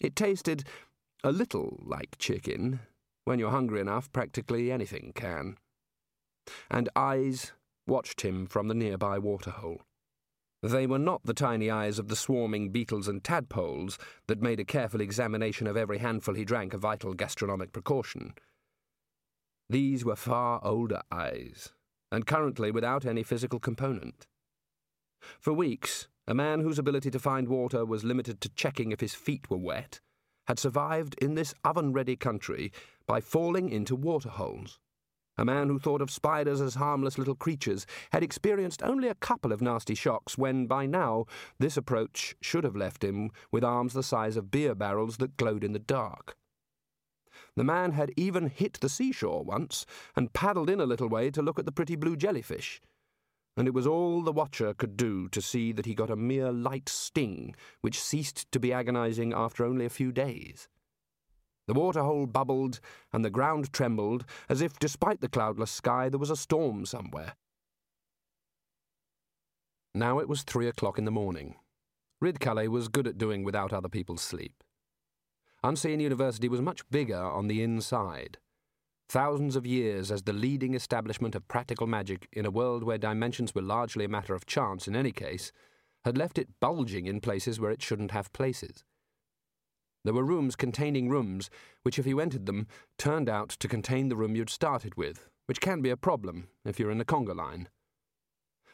It 0.00 0.14
tasted 0.14 0.64
a 1.24 1.32
little 1.32 1.82
like 1.84 2.16
chicken. 2.18 2.80
When 3.24 3.38
you're 3.38 3.50
hungry 3.50 3.80
enough, 3.80 4.12
practically 4.12 4.70
anything 4.70 5.12
can. 5.14 5.56
And 6.70 6.88
eyes 6.94 7.52
watched 7.86 8.22
him 8.22 8.46
from 8.46 8.68
the 8.68 8.74
nearby 8.74 9.18
waterhole. 9.18 9.82
They 10.62 10.86
were 10.86 10.98
not 10.98 11.22
the 11.24 11.34
tiny 11.34 11.70
eyes 11.70 11.98
of 11.98 12.08
the 12.08 12.16
swarming 12.16 12.70
beetles 12.70 13.08
and 13.08 13.24
tadpoles 13.24 13.98
that 14.26 14.42
made 14.42 14.60
a 14.60 14.64
careful 14.64 15.00
examination 15.00 15.66
of 15.66 15.76
every 15.76 15.98
handful 15.98 16.34
he 16.34 16.44
drank 16.44 16.74
a 16.74 16.78
vital 16.78 17.14
gastronomic 17.14 17.72
precaution. 17.72 18.34
These 19.70 20.04
were 20.04 20.16
far 20.16 20.60
older 20.62 21.00
eyes, 21.10 21.72
and 22.12 22.26
currently 22.26 22.70
without 22.70 23.06
any 23.06 23.22
physical 23.22 23.58
component. 23.58 24.26
For 25.38 25.52
weeks, 25.52 26.08
a 26.26 26.34
man 26.34 26.60
whose 26.60 26.78
ability 26.78 27.10
to 27.12 27.18
find 27.18 27.48
water 27.48 27.86
was 27.86 28.04
limited 28.04 28.40
to 28.42 28.50
checking 28.50 28.92
if 28.92 29.00
his 29.00 29.14
feet 29.14 29.48
were 29.48 29.56
wet 29.56 30.00
had 30.46 30.58
survived 30.58 31.14
in 31.22 31.34
this 31.34 31.54
oven 31.64 31.92
ready 31.92 32.16
country 32.16 32.72
by 33.06 33.20
falling 33.20 33.68
into 33.68 33.94
water 33.94 34.28
holes. 34.28 34.80
A 35.40 35.44
man 35.44 35.68
who 35.68 35.78
thought 35.78 36.02
of 36.02 36.10
spiders 36.10 36.60
as 36.60 36.74
harmless 36.74 37.16
little 37.16 37.34
creatures 37.34 37.86
had 38.12 38.22
experienced 38.22 38.82
only 38.82 39.08
a 39.08 39.14
couple 39.14 39.52
of 39.52 39.62
nasty 39.62 39.94
shocks 39.94 40.36
when, 40.36 40.66
by 40.66 40.84
now, 40.84 41.24
this 41.58 41.78
approach 41.78 42.36
should 42.42 42.62
have 42.62 42.76
left 42.76 43.02
him 43.02 43.30
with 43.50 43.64
arms 43.64 43.94
the 43.94 44.02
size 44.02 44.36
of 44.36 44.50
beer 44.50 44.74
barrels 44.74 45.16
that 45.16 45.38
glowed 45.38 45.64
in 45.64 45.72
the 45.72 45.78
dark. 45.78 46.36
The 47.56 47.64
man 47.64 47.92
had 47.92 48.12
even 48.18 48.50
hit 48.50 48.74
the 48.82 48.90
seashore 48.90 49.42
once 49.42 49.86
and 50.14 50.34
paddled 50.34 50.68
in 50.68 50.78
a 50.78 50.84
little 50.84 51.08
way 51.08 51.30
to 51.30 51.40
look 51.40 51.58
at 51.58 51.64
the 51.64 51.72
pretty 51.72 51.96
blue 51.96 52.16
jellyfish. 52.16 52.82
And 53.56 53.66
it 53.66 53.72
was 53.72 53.86
all 53.86 54.20
the 54.20 54.32
watcher 54.32 54.74
could 54.74 54.94
do 54.94 55.26
to 55.30 55.40
see 55.40 55.72
that 55.72 55.86
he 55.86 55.94
got 55.94 56.10
a 56.10 56.16
mere 56.16 56.52
light 56.52 56.90
sting, 56.90 57.56
which 57.80 57.98
ceased 57.98 58.52
to 58.52 58.60
be 58.60 58.74
agonizing 58.74 59.32
after 59.32 59.64
only 59.64 59.86
a 59.86 59.90
few 59.90 60.12
days. 60.12 60.68
The 61.70 61.78
waterhole 61.78 62.26
bubbled 62.26 62.80
and 63.12 63.24
the 63.24 63.30
ground 63.30 63.72
trembled, 63.72 64.24
as 64.48 64.60
if, 64.60 64.76
despite 64.80 65.20
the 65.20 65.28
cloudless 65.28 65.70
sky, 65.70 66.08
there 66.08 66.18
was 66.18 66.28
a 66.28 66.36
storm 66.36 66.84
somewhere. 66.84 67.34
Now 69.94 70.18
it 70.18 70.28
was 70.28 70.42
three 70.42 70.66
o'clock 70.66 70.98
in 70.98 71.04
the 71.04 71.12
morning. 71.12 71.54
Ridcully 72.20 72.66
was 72.66 72.88
good 72.88 73.06
at 73.06 73.18
doing 73.18 73.44
without 73.44 73.72
other 73.72 73.88
people's 73.88 74.20
sleep. 74.20 74.64
Unseen 75.62 76.00
University 76.00 76.48
was 76.48 76.60
much 76.60 76.82
bigger 76.90 77.22
on 77.22 77.46
the 77.46 77.62
inside. 77.62 78.38
Thousands 79.08 79.54
of 79.54 79.64
years 79.64 80.10
as 80.10 80.22
the 80.22 80.32
leading 80.32 80.74
establishment 80.74 81.36
of 81.36 81.46
practical 81.46 81.86
magic 81.86 82.26
in 82.32 82.46
a 82.46 82.50
world 82.50 82.82
where 82.82 82.98
dimensions 82.98 83.54
were 83.54 83.62
largely 83.62 84.04
a 84.04 84.08
matter 84.08 84.34
of 84.34 84.44
chance 84.44 84.88
in 84.88 84.96
any 84.96 85.12
case 85.12 85.52
had 86.04 86.18
left 86.18 86.36
it 86.36 86.58
bulging 86.58 87.06
in 87.06 87.20
places 87.20 87.60
where 87.60 87.70
it 87.70 87.80
shouldn't 87.80 88.10
have 88.10 88.32
places. 88.32 88.82
There 90.04 90.14
were 90.14 90.24
rooms 90.24 90.56
containing 90.56 91.08
rooms, 91.10 91.50
which, 91.82 91.98
if 91.98 92.06
you 92.06 92.20
entered 92.20 92.46
them, 92.46 92.66
turned 92.96 93.28
out 93.28 93.50
to 93.50 93.68
contain 93.68 94.08
the 94.08 94.16
room 94.16 94.34
you'd 94.34 94.48
started 94.48 94.96
with, 94.96 95.28
which 95.46 95.60
can 95.60 95.82
be 95.82 95.90
a 95.90 95.96
problem 95.96 96.48
if 96.64 96.78
you're 96.78 96.90
in 96.90 96.98
the 96.98 97.04
conga 97.04 97.34
line. 97.34 97.68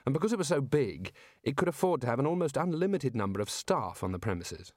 And 0.04 0.12
because 0.12 0.32
it 0.32 0.38
was 0.38 0.48
so 0.48 0.60
big, 0.60 1.12
it 1.42 1.56
could 1.56 1.66
afford 1.66 2.00
to 2.02 2.06
have 2.06 2.20
an 2.20 2.26
almost 2.26 2.56
unlimited 2.56 3.16
number 3.16 3.40
of 3.40 3.50
staff 3.50 4.04
on 4.04 4.12
the 4.12 4.20
premises. 4.20 4.72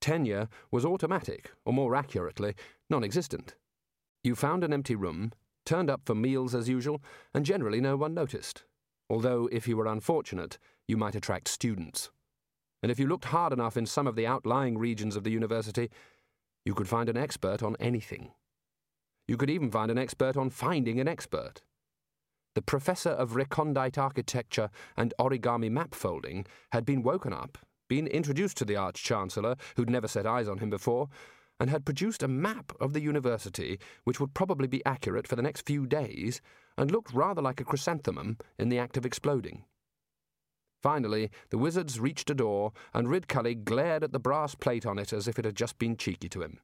Tenure 0.00 0.48
was 0.70 0.84
automatic, 0.84 1.50
or 1.64 1.72
more 1.72 1.96
accurately, 1.96 2.54
non 2.88 3.02
existent. 3.02 3.56
You 4.22 4.36
found 4.36 4.62
an 4.62 4.72
empty 4.72 4.94
room, 4.94 5.32
turned 5.66 5.90
up 5.90 6.02
for 6.04 6.14
meals 6.14 6.54
as 6.54 6.68
usual, 6.68 7.02
and 7.34 7.44
generally 7.44 7.80
no 7.80 7.96
one 7.96 8.14
noticed. 8.14 8.64
Although, 9.10 9.48
if 9.50 9.66
you 9.66 9.76
were 9.76 9.86
unfortunate, 9.86 10.58
you 10.86 10.96
might 10.96 11.16
attract 11.16 11.48
students 11.48 12.10
and 12.82 12.90
if 12.90 12.98
you 12.98 13.06
looked 13.06 13.26
hard 13.26 13.52
enough 13.52 13.76
in 13.76 13.86
some 13.86 14.06
of 14.06 14.16
the 14.16 14.26
outlying 14.26 14.76
regions 14.76 15.16
of 15.16 15.24
the 15.24 15.30
university, 15.30 15.90
you 16.64 16.74
could 16.74 16.88
find 16.88 17.08
an 17.08 17.16
expert 17.16 17.62
on 17.62 17.76
anything. 17.78 18.32
You 19.28 19.36
could 19.36 19.50
even 19.50 19.70
find 19.70 19.90
an 19.90 19.98
expert 19.98 20.36
on 20.36 20.50
finding 20.50 21.00
an 21.00 21.08
expert. 21.08 21.62
The 22.54 22.62
professor 22.62 23.10
of 23.10 23.34
recondite 23.34 23.96
architecture 23.96 24.68
and 24.96 25.14
origami 25.18 25.70
map 25.70 25.94
folding 25.94 26.44
had 26.72 26.84
been 26.84 27.02
woken 27.02 27.32
up, 27.32 27.58
been 27.88 28.06
introduced 28.06 28.56
to 28.58 28.64
the 28.64 28.76
Arch 28.76 29.02
Chancellor, 29.02 29.56
who'd 29.76 29.88
never 29.88 30.08
set 30.08 30.26
eyes 30.26 30.48
on 30.48 30.58
him 30.58 30.70
before, 30.70 31.08
and 31.58 31.70
had 31.70 31.84
produced 31.84 32.22
a 32.22 32.28
map 32.28 32.72
of 32.80 32.92
the 32.92 33.00
university 33.00 33.78
which 34.04 34.18
would 34.18 34.34
probably 34.34 34.66
be 34.66 34.84
accurate 34.84 35.28
for 35.28 35.36
the 35.36 35.42
next 35.42 35.64
few 35.64 35.86
days 35.86 36.42
and 36.76 36.90
looked 36.90 37.14
rather 37.14 37.40
like 37.40 37.60
a 37.60 37.64
chrysanthemum 37.64 38.36
in 38.58 38.68
the 38.68 38.78
act 38.78 38.96
of 38.96 39.06
exploding. 39.06 39.64
Finally, 40.82 41.30
the 41.50 41.58
wizards 41.58 42.00
reached 42.00 42.28
a 42.28 42.34
door, 42.34 42.72
and 42.92 43.06
Ridcully 43.06 43.54
glared 43.64 44.02
at 44.02 44.12
the 44.12 44.18
brass 44.18 44.56
plate 44.56 44.84
on 44.84 44.98
it 44.98 45.12
as 45.12 45.28
if 45.28 45.38
it 45.38 45.44
had 45.44 45.54
just 45.54 45.78
been 45.78 45.96
cheeky 45.96 46.28
to 46.30 46.42
him. 46.42 46.58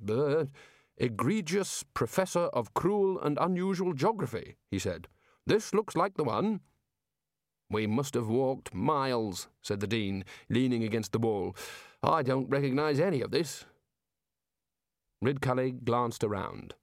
But 0.00 0.48
egregious 0.96 1.84
professor 1.92 2.46
of 2.54 2.72
cruel 2.72 3.20
and 3.20 3.36
unusual 3.38 3.92
geography, 3.92 4.56
he 4.70 4.78
said. 4.78 5.08
This 5.46 5.74
looks 5.74 5.94
like 5.94 6.16
the 6.16 6.24
one. 6.24 6.60
We 7.70 7.86
must 7.86 8.14
have 8.14 8.28
walked 8.28 8.74
miles, 8.74 9.48
said 9.60 9.80
the 9.80 9.86
Dean, 9.86 10.24
leaning 10.48 10.82
against 10.82 11.12
the 11.12 11.18
wall. 11.18 11.54
I 12.02 12.22
don't 12.22 12.48
recognize 12.48 12.98
any 12.98 13.20
of 13.20 13.32
this. 13.32 13.66
Ridcully 15.22 15.84
glanced 15.84 16.24
around. 16.24 16.74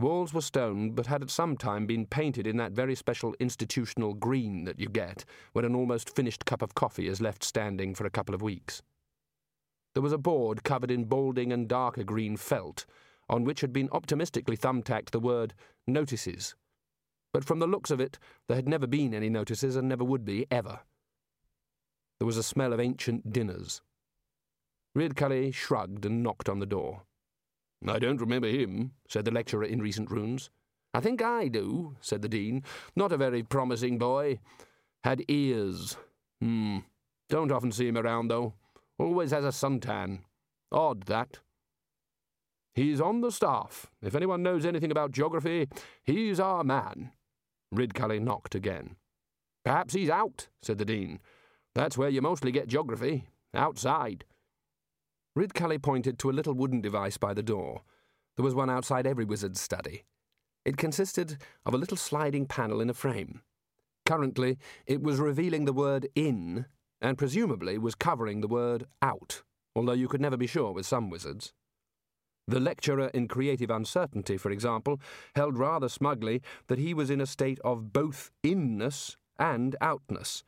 The 0.00 0.06
walls 0.06 0.32
were 0.32 0.40
stone, 0.40 0.92
but 0.92 1.08
had 1.08 1.20
at 1.20 1.28
some 1.28 1.58
time 1.58 1.84
been 1.84 2.06
painted 2.06 2.46
in 2.46 2.56
that 2.56 2.72
very 2.72 2.94
special 2.94 3.34
institutional 3.38 4.14
green 4.14 4.64
that 4.64 4.80
you 4.80 4.88
get 4.88 5.26
when 5.52 5.66
an 5.66 5.74
almost 5.74 6.16
finished 6.16 6.46
cup 6.46 6.62
of 6.62 6.74
coffee 6.74 7.06
is 7.06 7.20
left 7.20 7.44
standing 7.44 7.94
for 7.94 8.06
a 8.06 8.10
couple 8.10 8.34
of 8.34 8.40
weeks. 8.40 8.80
There 9.92 10.02
was 10.02 10.14
a 10.14 10.16
board 10.16 10.64
covered 10.64 10.90
in 10.90 11.04
balding 11.04 11.52
and 11.52 11.68
darker 11.68 12.02
green 12.02 12.38
felt, 12.38 12.86
on 13.28 13.44
which 13.44 13.60
had 13.60 13.74
been 13.74 13.90
optimistically 13.92 14.56
thumbtacked 14.56 15.10
the 15.10 15.20
word 15.20 15.52
notices. 15.86 16.54
But 17.34 17.44
from 17.44 17.58
the 17.58 17.66
looks 17.66 17.90
of 17.90 18.00
it, 18.00 18.18
there 18.48 18.56
had 18.56 18.70
never 18.70 18.86
been 18.86 19.12
any 19.12 19.28
notices 19.28 19.76
and 19.76 19.86
never 19.86 20.02
would 20.02 20.24
be, 20.24 20.46
ever. 20.50 20.80
There 22.18 22.26
was 22.26 22.38
a 22.38 22.42
smell 22.42 22.72
of 22.72 22.80
ancient 22.80 23.34
dinners. 23.34 23.82
Ridcully 24.96 25.52
shrugged 25.52 26.06
and 26.06 26.22
knocked 26.22 26.48
on 26.48 26.58
the 26.58 26.64
door. 26.64 27.02
I 27.86 27.98
don't 27.98 28.20
remember 28.20 28.48
him, 28.48 28.92
said 29.08 29.24
the 29.24 29.30
lecturer 29.30 29.64
in 29.64 29.80
recent 29.80 30.10
runes. 30.10 30.50
I 30.92 31.00
think 31.00 31.22
I 31.22 31.48
do, 31.48 31.96
said 32.00 32.22
the 32.22 32.28
dean. 32.28 32.62
Not 32.94 33.12
a 33.12 33.16
very 33.16 33.42
promising 33.42 33.98
boy. 33.98 34.40
Had 35.04 35.24
ears. 35.28 35.96
Hmm. 36.40 36.78
Don't 37.28 37.52
often 37.52 37.72
see 37.72 37.88
him 37.88 37.96
around, 37.96 38.28
though. 38.28 38.54
Always 38.98 39.30
has 39.30 39.44
a 39.44 39.48
suntan. 39.48 40.20
Odd, 40.72 41.04
that. 41.04 41.38
He's 42.74 43.00
on 43.00 43.20
the 43.20 43.30
staff. 43.30 43.90
If 44.02 44.14
anyone 44.14 44.42
knows 44.42 44.66
anything 44.66 44.90
about 44.90 45.12
geography, 45.12 45.68
he's 46.02 46.38
our 46.38 46.64
man. 46.64 47.12
Ridcully 47.74 48.20
knocked 48.20 48.54
again. 48.54 48.96
Perhaps 49.64 49.94
he's 49.94 50.10
out, 50.10 50.48
said 50.62 50.78
the 50.78 50.84
dean. 50.84 51.20
That's 51.74 51.96
where 51.96 52.08
you 52.08 52.20
mostly 52.20 52.52
get 52.52 52.68
geography. 52.68 53.28
Outside. 53.54 54.24
Ridcully 55.36 55.80
pointed 55.80 56.18
to 56.18 56.30
a 56.30 56.32
little 56.32 56.54
wooden 56.54 56.80
device 56.80 57.16
by 57.16 57.34
the 57.34 57.42
door. 57.42 57.82
There 58.36 58.44
was 58.44 58.54
one 58.54 58.70
outside 58.70 59.06
every 59.06 59.24
wizard's 59.24 59.60
study. 59.60 60.04
It 60.64 60.76
consisted 60.76 61.38
of 61.64 61.72
a 61.72 61.78
little 61.78 61.96
sliding 61.96 62.46
panel 62.46 62.80
in 62.80 62.90
a 62.90 62.94
frame. 62.94 63.42
Currently, 64.04 64.58
it 64.86 65.02
was 65.02 65.18
revealing 65.18 65.66
the 65.66 65.72
word 65.72 66.08
in, 66.14 66.66
and 67.00 67.16
presumably 67.16 67.78
was 67.78 67.94
covering 67.94 68.40
the 68.40 68.48
word 68.48 68.86
out, 69.00 69.42
although 69.76 69.92
you 69.92 70.08
could 70.08 70.20
never 70.20 70.36
be 70.36 70.48
sure 70.48 70.72
with 70.72 70.84
some 70.84 71.10
wizards. 71.10 71.52
The 72.48 72.58
lecturer 72.58 73.06
in 73.14 73.28
creative 73.28 73.70
uncertainty, 73.70 74.36
for 74.36 74.50
example, 74.50 75.00
held 75.36 75.56
rather 75.56 75.88
smugly 75.88 76.42
that 76.66 76.78
he 76.78 76.92
was 76.92 77.08
in 77.08 77.20
a 77.20 77.26
state 77.26 77.60
of 77.64 77.92
both 77.92 78.32
inness 78.42 79.16
and 79.38 79.76
outness, 79.80 80.42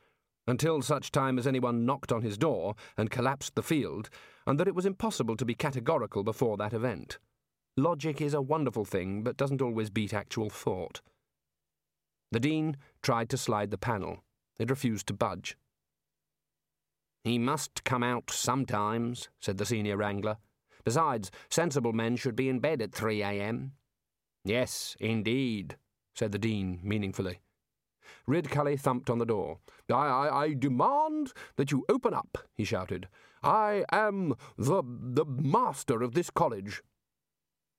until 0.46 0.82
such 0.82 1.12
time 1.12 1.38
as 1.38 1.46
anyone 1.46 1.86
knocked 1.86 2.12
on 2.12 2.22
his 2.22 2.38
door 2.38 2.74
and 2.96 3.10
collapsed 3.10 3.54
the 3.54 3.62
field, 3.62 4.10
and 4.46 4.58
that 4.58 4.68
it 4.68 4.74
was 4.74 4.86
impossible 4.86 5.36
to 5.36 5.44
be 5.44 5.54
categorical 5.54 6.24
before 6.24 6.56
that 6.56 6.72
event. 6.72 7.18
Logic 7.76 8.20
is 8.20 8.34
a 8.34 8.42
wonderful 8.42 8.84
thing, 8.84 9.22
but 9.22 9.36
doesn't 9.36 9.62
always 9.62 9.90
beat 9.90 10.12
actual 10.12 10.50
thought. 10.50 11.00
The 12.32 12.40
Dean 12.40 12.76
tried 13.02 13.28
to 13.30 13.38
slide 13.38 13.70
the 13.70 13.78
panel. 13.78 14.24
It 14.58 14.70
refused 14.70 15.06
to 15.08 15.14
budge. 15.14 15.56
He 17.24 17.38
must 17.38 17.84
come 17.84 18.02
out 18.02 18.30
sometimes, 18.30 19.28
said 19.40 19.58
the 19.58 19.66
senior 19.66 19.96
wrangler. 19.96 20.38
Besides, 20.84 21.30
sensible 21.48 21.92
men 21.92 22.16
should 22.16 22.34
be 22.34 22.48
in 22.48 22.58
bed 22.58 22.82
at 22.82 22.92
3 22.92 23.22
a.m. 23.22 23.72
Yes, 24.44 24.96
indeed, 24.98 25.76
said 26.14 26.32
the 26.32 26.38
Dean 26.38 26.80
meaningfully. 26.82 27.40
Ridcully 28.28 28.78
thumped 28.78 29.10
on 29.10 29.18
the 29.18 29.26
door. 29.26 29.58
I, 29.90 29.94
I, 29.94 30.42
I 30.42 30.54
demand 30.54 31.32
that 31.56 31.70
you 31.70 31.84
open 31.88 32.14
up, 32.14 32.38
he 32.54 32.64
shouted. 32.64 33.08
I 33.42 33.84
am 33.90 34.34
the, 34.56 34.82
the 34.84 35.24
master 35.24 36.02
of 36.02 36.14
this 36.14 36.30
college. 36.30 36.82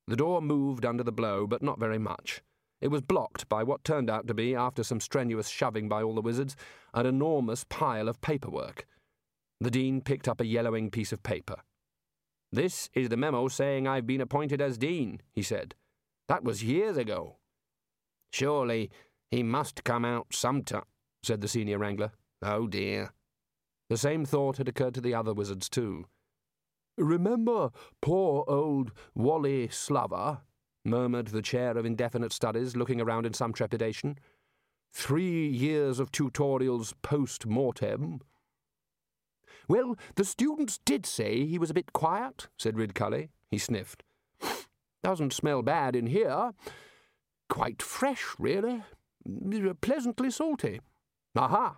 The 0.08 0.18
door 0.18 0.42
moved 0.42 0.86
under 0.86 1.04
the 1.04 1.12
blow, 1.12 1.48
but 1.48 1.64
not 1.64 1.80
very 1.80 2.00
much. 2.00 2.42
It 2.82 2.90
was 2.90 3.02
blocked 3.02 3.48
by 3.48 3.64
what 3.64 3.86
turned 3.86 4.10
out 4.10 4.28
to 4.28 4.34
be, 4.34 4.54
after 4.54 4.84
some 4.84 5.00
strenuous 5.00 5.48
shoving 5.48 5.88
by 5.88 6.04
all 6.04 6.16
the 6.16 6.22
wizards, 6.22 6.58
an 6.94 7.06
enormous 7.06 7.64
pile 7.64 8.10
of 8.10 8.20
paperwork. 8.20 8.86
The 9.62 9.72
Dean 9.72 10.02
picked 10.02 10.28
up 10.28 10.42
a 10.42 10.46
yellowing 10.46 10.92
piece 10.92 11.14
of 11.14 11.24
paper. 11.24 11.62
This 12.52 12.90
is 12.94 13.08
the 13.08 13.16
memo 13.16 13.48
saying 13.48 13.88
I've 13.88 14.06
been 14.06 14.20
appointed 14.20 14.62
as 14.62 14.78
Dean, 14.78 15.22
he 15.32 15.42
said. 15.42 15.76
That 16.28 16.44
was 16.44 16.64
years 16.64 16.98
ago. 16.98 17.38
Surely 18.34 18.92
he 19.34 19.42
must 19.42 19.84
come 19.84 20.06
out 20.06 20.28
sometime, 20.32 20.84
said 21.24 21.42
the 21.42 21.48
senior 21.48 21.80
wrangler. 21.80 22.12
Oh 22.44 22.68
dear. 22.68 23.14
The 23.90 23.98
same 23.98 24.26
thought 24.26 24.58
had 24.58 24.68
occurred 24.68 24.94
to 24.94 25.02
the 25.02 25.16
other 25.16 25.34
wizards, 25.34 25.70
too. 25.70 26.06
Remember 26.98 27.72
poor 28.00 28.46
old 28.48 28.92
Wally 29.16 29.68
Slover? 29.70 30.42
murmured 30.86 31.28
the 31.28 31.42
chair 31.42 31.76
of 31.78 31.86
indefinite 31.86 32.32
studies, 32.32 32.76
looking 32.76 33.02
around 33.02 33.26
in 33.26 33.34
some 33.34 33.54
trepidation. 33.54 34.20
Three 34.92 35.48
years 35.48 36.00
of 36.00 36.12
tutorials 36.12 36.94
post 37.02 37.48
mortem. 37.48 38.22
Well, 39.68 39.96
the 40.16 40.26
students 40.26 40.80
did 40.86 41.08
say 41.08 41.46
he 41.46 41.58
was 41.58 41.72
a 41.72 41.74
bit 41.74 41.94
quiet, 41.94 42.50
said 42.60 42.76
Ridcully. 42.76 43.30
He 43.50 43.58
sniffed. 43.58 44.04
Doesn't 45.02 45.34
smell 45.34 45.64
bad 45.64 45.96
in 45.96 46.06
here. 46.06 46.52
Quite 47.50 47.82
fresh, 47.82 48.36
really. 48.38 48.84
Pleasantly 49.82 50.32
salty. 50.32 50.80
Aha! 51.36 51.78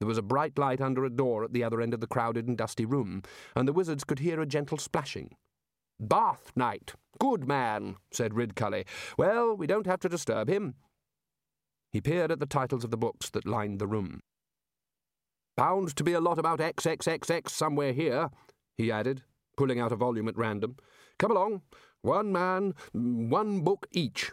There 0.00 0.08
was 0.08 0.18
a 0.18 0.22
bright 0.22 0.58
light 0.58 0.80
under 0.80 1.04
a 1.04 1.10
door 1.10 1.44
at 1.44 1.52
the 1.52 1.62
other 1.62 1.80
end 1.80 1.94
of 1.94 2.00
the 2.00 2.06
crowded 2.06 2.48
and 2.48 2.58
dusty 2.58 2.84
room, 2.84 3.22
and 3.54 3.68
the 3.68 3.72
wizards 3.72 4.04
could 4.04 4.18
hear 4.18 4.40
a 4.40 4.46
gentle 4.46 4.78
splashing. 4.78 5.36
Bath 6.00 6.50
night. 6.56 6.94
Good 7.20 7.46
man, 7.46 7.96
said 8.10 8.32
Ridcully. 8.32 8.84
Well, 9.16 9.56
we 9.56 9.68
don't 9.68 9.86
have 9.86 10.00
to 10.00 10.08
disturb 10.08 10.48
him. 10.48 10.74
He 11.92 12.00
peered 12.00 12.32
at 12.32 12.40
the 12.40 12.46
titles 12.46 12.82
of 12.82 12.90
the 12.90 12.96
books 12.96 13.30
that 13.30 13.46
lined 13.46 13.78
the 13.78 13.86
room. 13.86 14.22
Bound 15.56 15.94
to 15.94 16.02
be 16.02 16.14
a 16.14 16.20
lot 16.20 16.38
about 16.38 16.58
XXXX 16.58 17.50
somewhere 17.50 17.92
here, 17.92 18.30
he 18.76 18.90
added, 18.90 19.22
pulling 19.56 19.78
out 19.78 19.92
a 19.92 19.96
volume 19.96 20.28
at 20.28 20.36
random. 20.36 20.76
Come 21.18 21.30
along. 21.30 21.62
One 22.00 22.32
man, 22.32 22.74
mm, 22.96 23.28
one 23.28 23.60
book 23.60 23.86
each. 23.92 24.32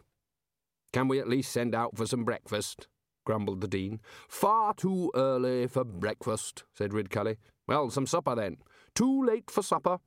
Can 0.92 1.08
we 1.08 1.20
at 1.20 1.30
least 1.30 1.52
send 1.52 1.76
out 1.76 1.96
for 1.96 2.06
some 2.06 2.24
breakfast? 2.24 2.88
grumbled 3.26 3.62
the 3.62 3.68
Dean. 3.68 4.00
Far 4.28 4.74
too 4.74 5.12
early 5.14 5.68
for 5.68 5.84
breakfast, 5.84 6.64
said 6.74 6.92
Ridcully. 6.92 7.38
Well, 7.68 7.92
some 7.92 8.08
supper 8.08 8.34
then. 8.34 8.58
Too 8.96 9.24
late 9.24 9.52
for 9.52 9.62
supper. 9.62 10.00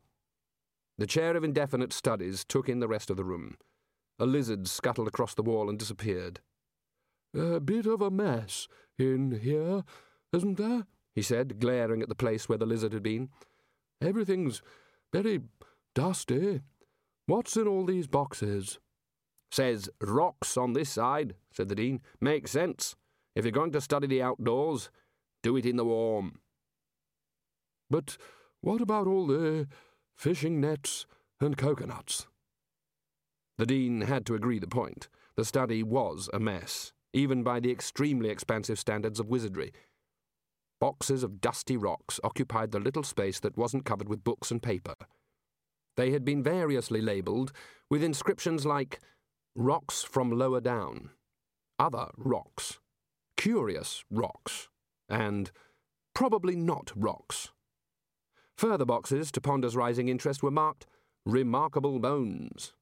The 0.99 1.07
chair 1.07 1.37
of 1.37 1.45
indefinite 1.45 1.93
studies 1.93 2.45
took 2.45 2.68
in 2.68 2.80
the 2.80 2.89
rest 2.89 3.11
of 3.11 3.16
the 3.16 3.24
room. 3.24 3.57
A 4.18 4.26
lizard 4.26 4.66
scuttled 4.66 5.09
across 5.09 5.35
the 5.35 5.43
wall 5.43 5.70
and 5.70 5.78
disappeared. 5.78 6.41
A 7.35 7.61
bit 7.61 7.87
of 7.87 8.03
a 8.03 8.11
mess 8.11 8.66
in 8.99 9.41
here, 9.41 9.85
isn't 10.33 10.59
there? 10.59 10.87
he 11.14 11.22
said, 11.22 11.61
glaring 11.61 12.03
at 12.03 12.09
the 12.09 12.14
place 12.14 12.49
where 12.49 12.59
the 12.59 12.66
lizard 12.66 12.93
had 12.93 13.03
been. 13.03 13.28
Everything's 14.01 14.62
Very 15.12 15.41
dusty. 15.95 16.62
What's 17.26 17.57
in 17.57 17.68
all 17.68 17.85
these 17.85 18.07
boxes? 18.07 18.78
Says 19.53 19.91
rocks 20.01 20.57
on 20.57 20.73
this 20.73 20.89
side, 20.89 21.35
said 21.53 21.69
the 21.69 21.75
Dean. 21.75 22.01
Makes 22.23 22.53
sense. 22.53 22.97
If 23.37 23.45
you're 23.45 23.53
going 23.53 23.73
to 23.73 23.83
study 23.83 24.07
the 24.07 24.23
outdoors, 24.23 24.89
do 25.43 25.59
it 25.59 25.67
in 25.67 25.77
the 25.77 25.85
warm. 25.85 26.39
But 27.91 28.17
what 28.63 28.81
about 28.81 29.07
all 29.07 29.27
the 29.27 29.69
fishing 30.17 30.59
nets 30.59 31.05
and 31.39 31.59
coconuts? 31.59 32.27
The 33.59 33.67
Dean 33.67 34.01
had 34.01 34.25
to 34.27 34.35
agree 34.35 34.59
the 34.59 34.67
point. 34.67 35.09
The 35.37 35.45
study 35.45 35.83
was 35.83 36.31
a 36.33 36.41
mess, 36.41 36.95
even 37.13 37.43
by 37.43 37.61
the 37.61 37.71
extremely 37.71 38.31
expansive 38.31 38.79
standards 38.79 39.21
of 39.21 39.29
wizardry. 39.29 39.73
Boxes 40.81 41.23
of 41.23 41.43
dusty 41.43 41.77
rocks 41.77 42.19
occupied 42.25 42.71
the 42.71 42.81
little 42.81 43.03
space 43.03 43.39
that 43.41 43.59
wasn't 43.59 43.85
covered 43.85 44.09
with 44.09 44.25
books 44.25 44.51
and 44.51 44.63
paper. 44.63 44.95
They 45.99 46.13
had 46.13 46.25
been 46.25 46.43
variously 46.43 47.03
labelled 47.03 47.53
with 47.91 48.03
inscriptions 48.03 48.65
like 48.65 48.99
Rocks 49.55 50.03
from 50.03 50.31
Lower 50.31 50.63
Down, 50.63 51.11
Other 51.79 52.09
Rocks, 52.17 52.79
Curious 53.37 54.03
Rocks, 54.11 54.69
and 55.11 55.51
Probably 56.15 56.57
Not 56.57 56.91
Rocks. 56.97 57.51
Further 58.57 58.87
boxes, 58.87 59.31
to 59.33 59.41
Ponder's 59.43 59.77
rising 59.77 60.09
interest, 60.09 60.43
were 60.43 60.51
marked 60.51 60.87
Remarkable 61.27 61.99
Bones, 61.99 62.73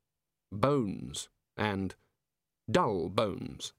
Bones, 0.52 1.28
and 1.56 1.96
Dull 2.70 3.08
Bones. 3.08 3.72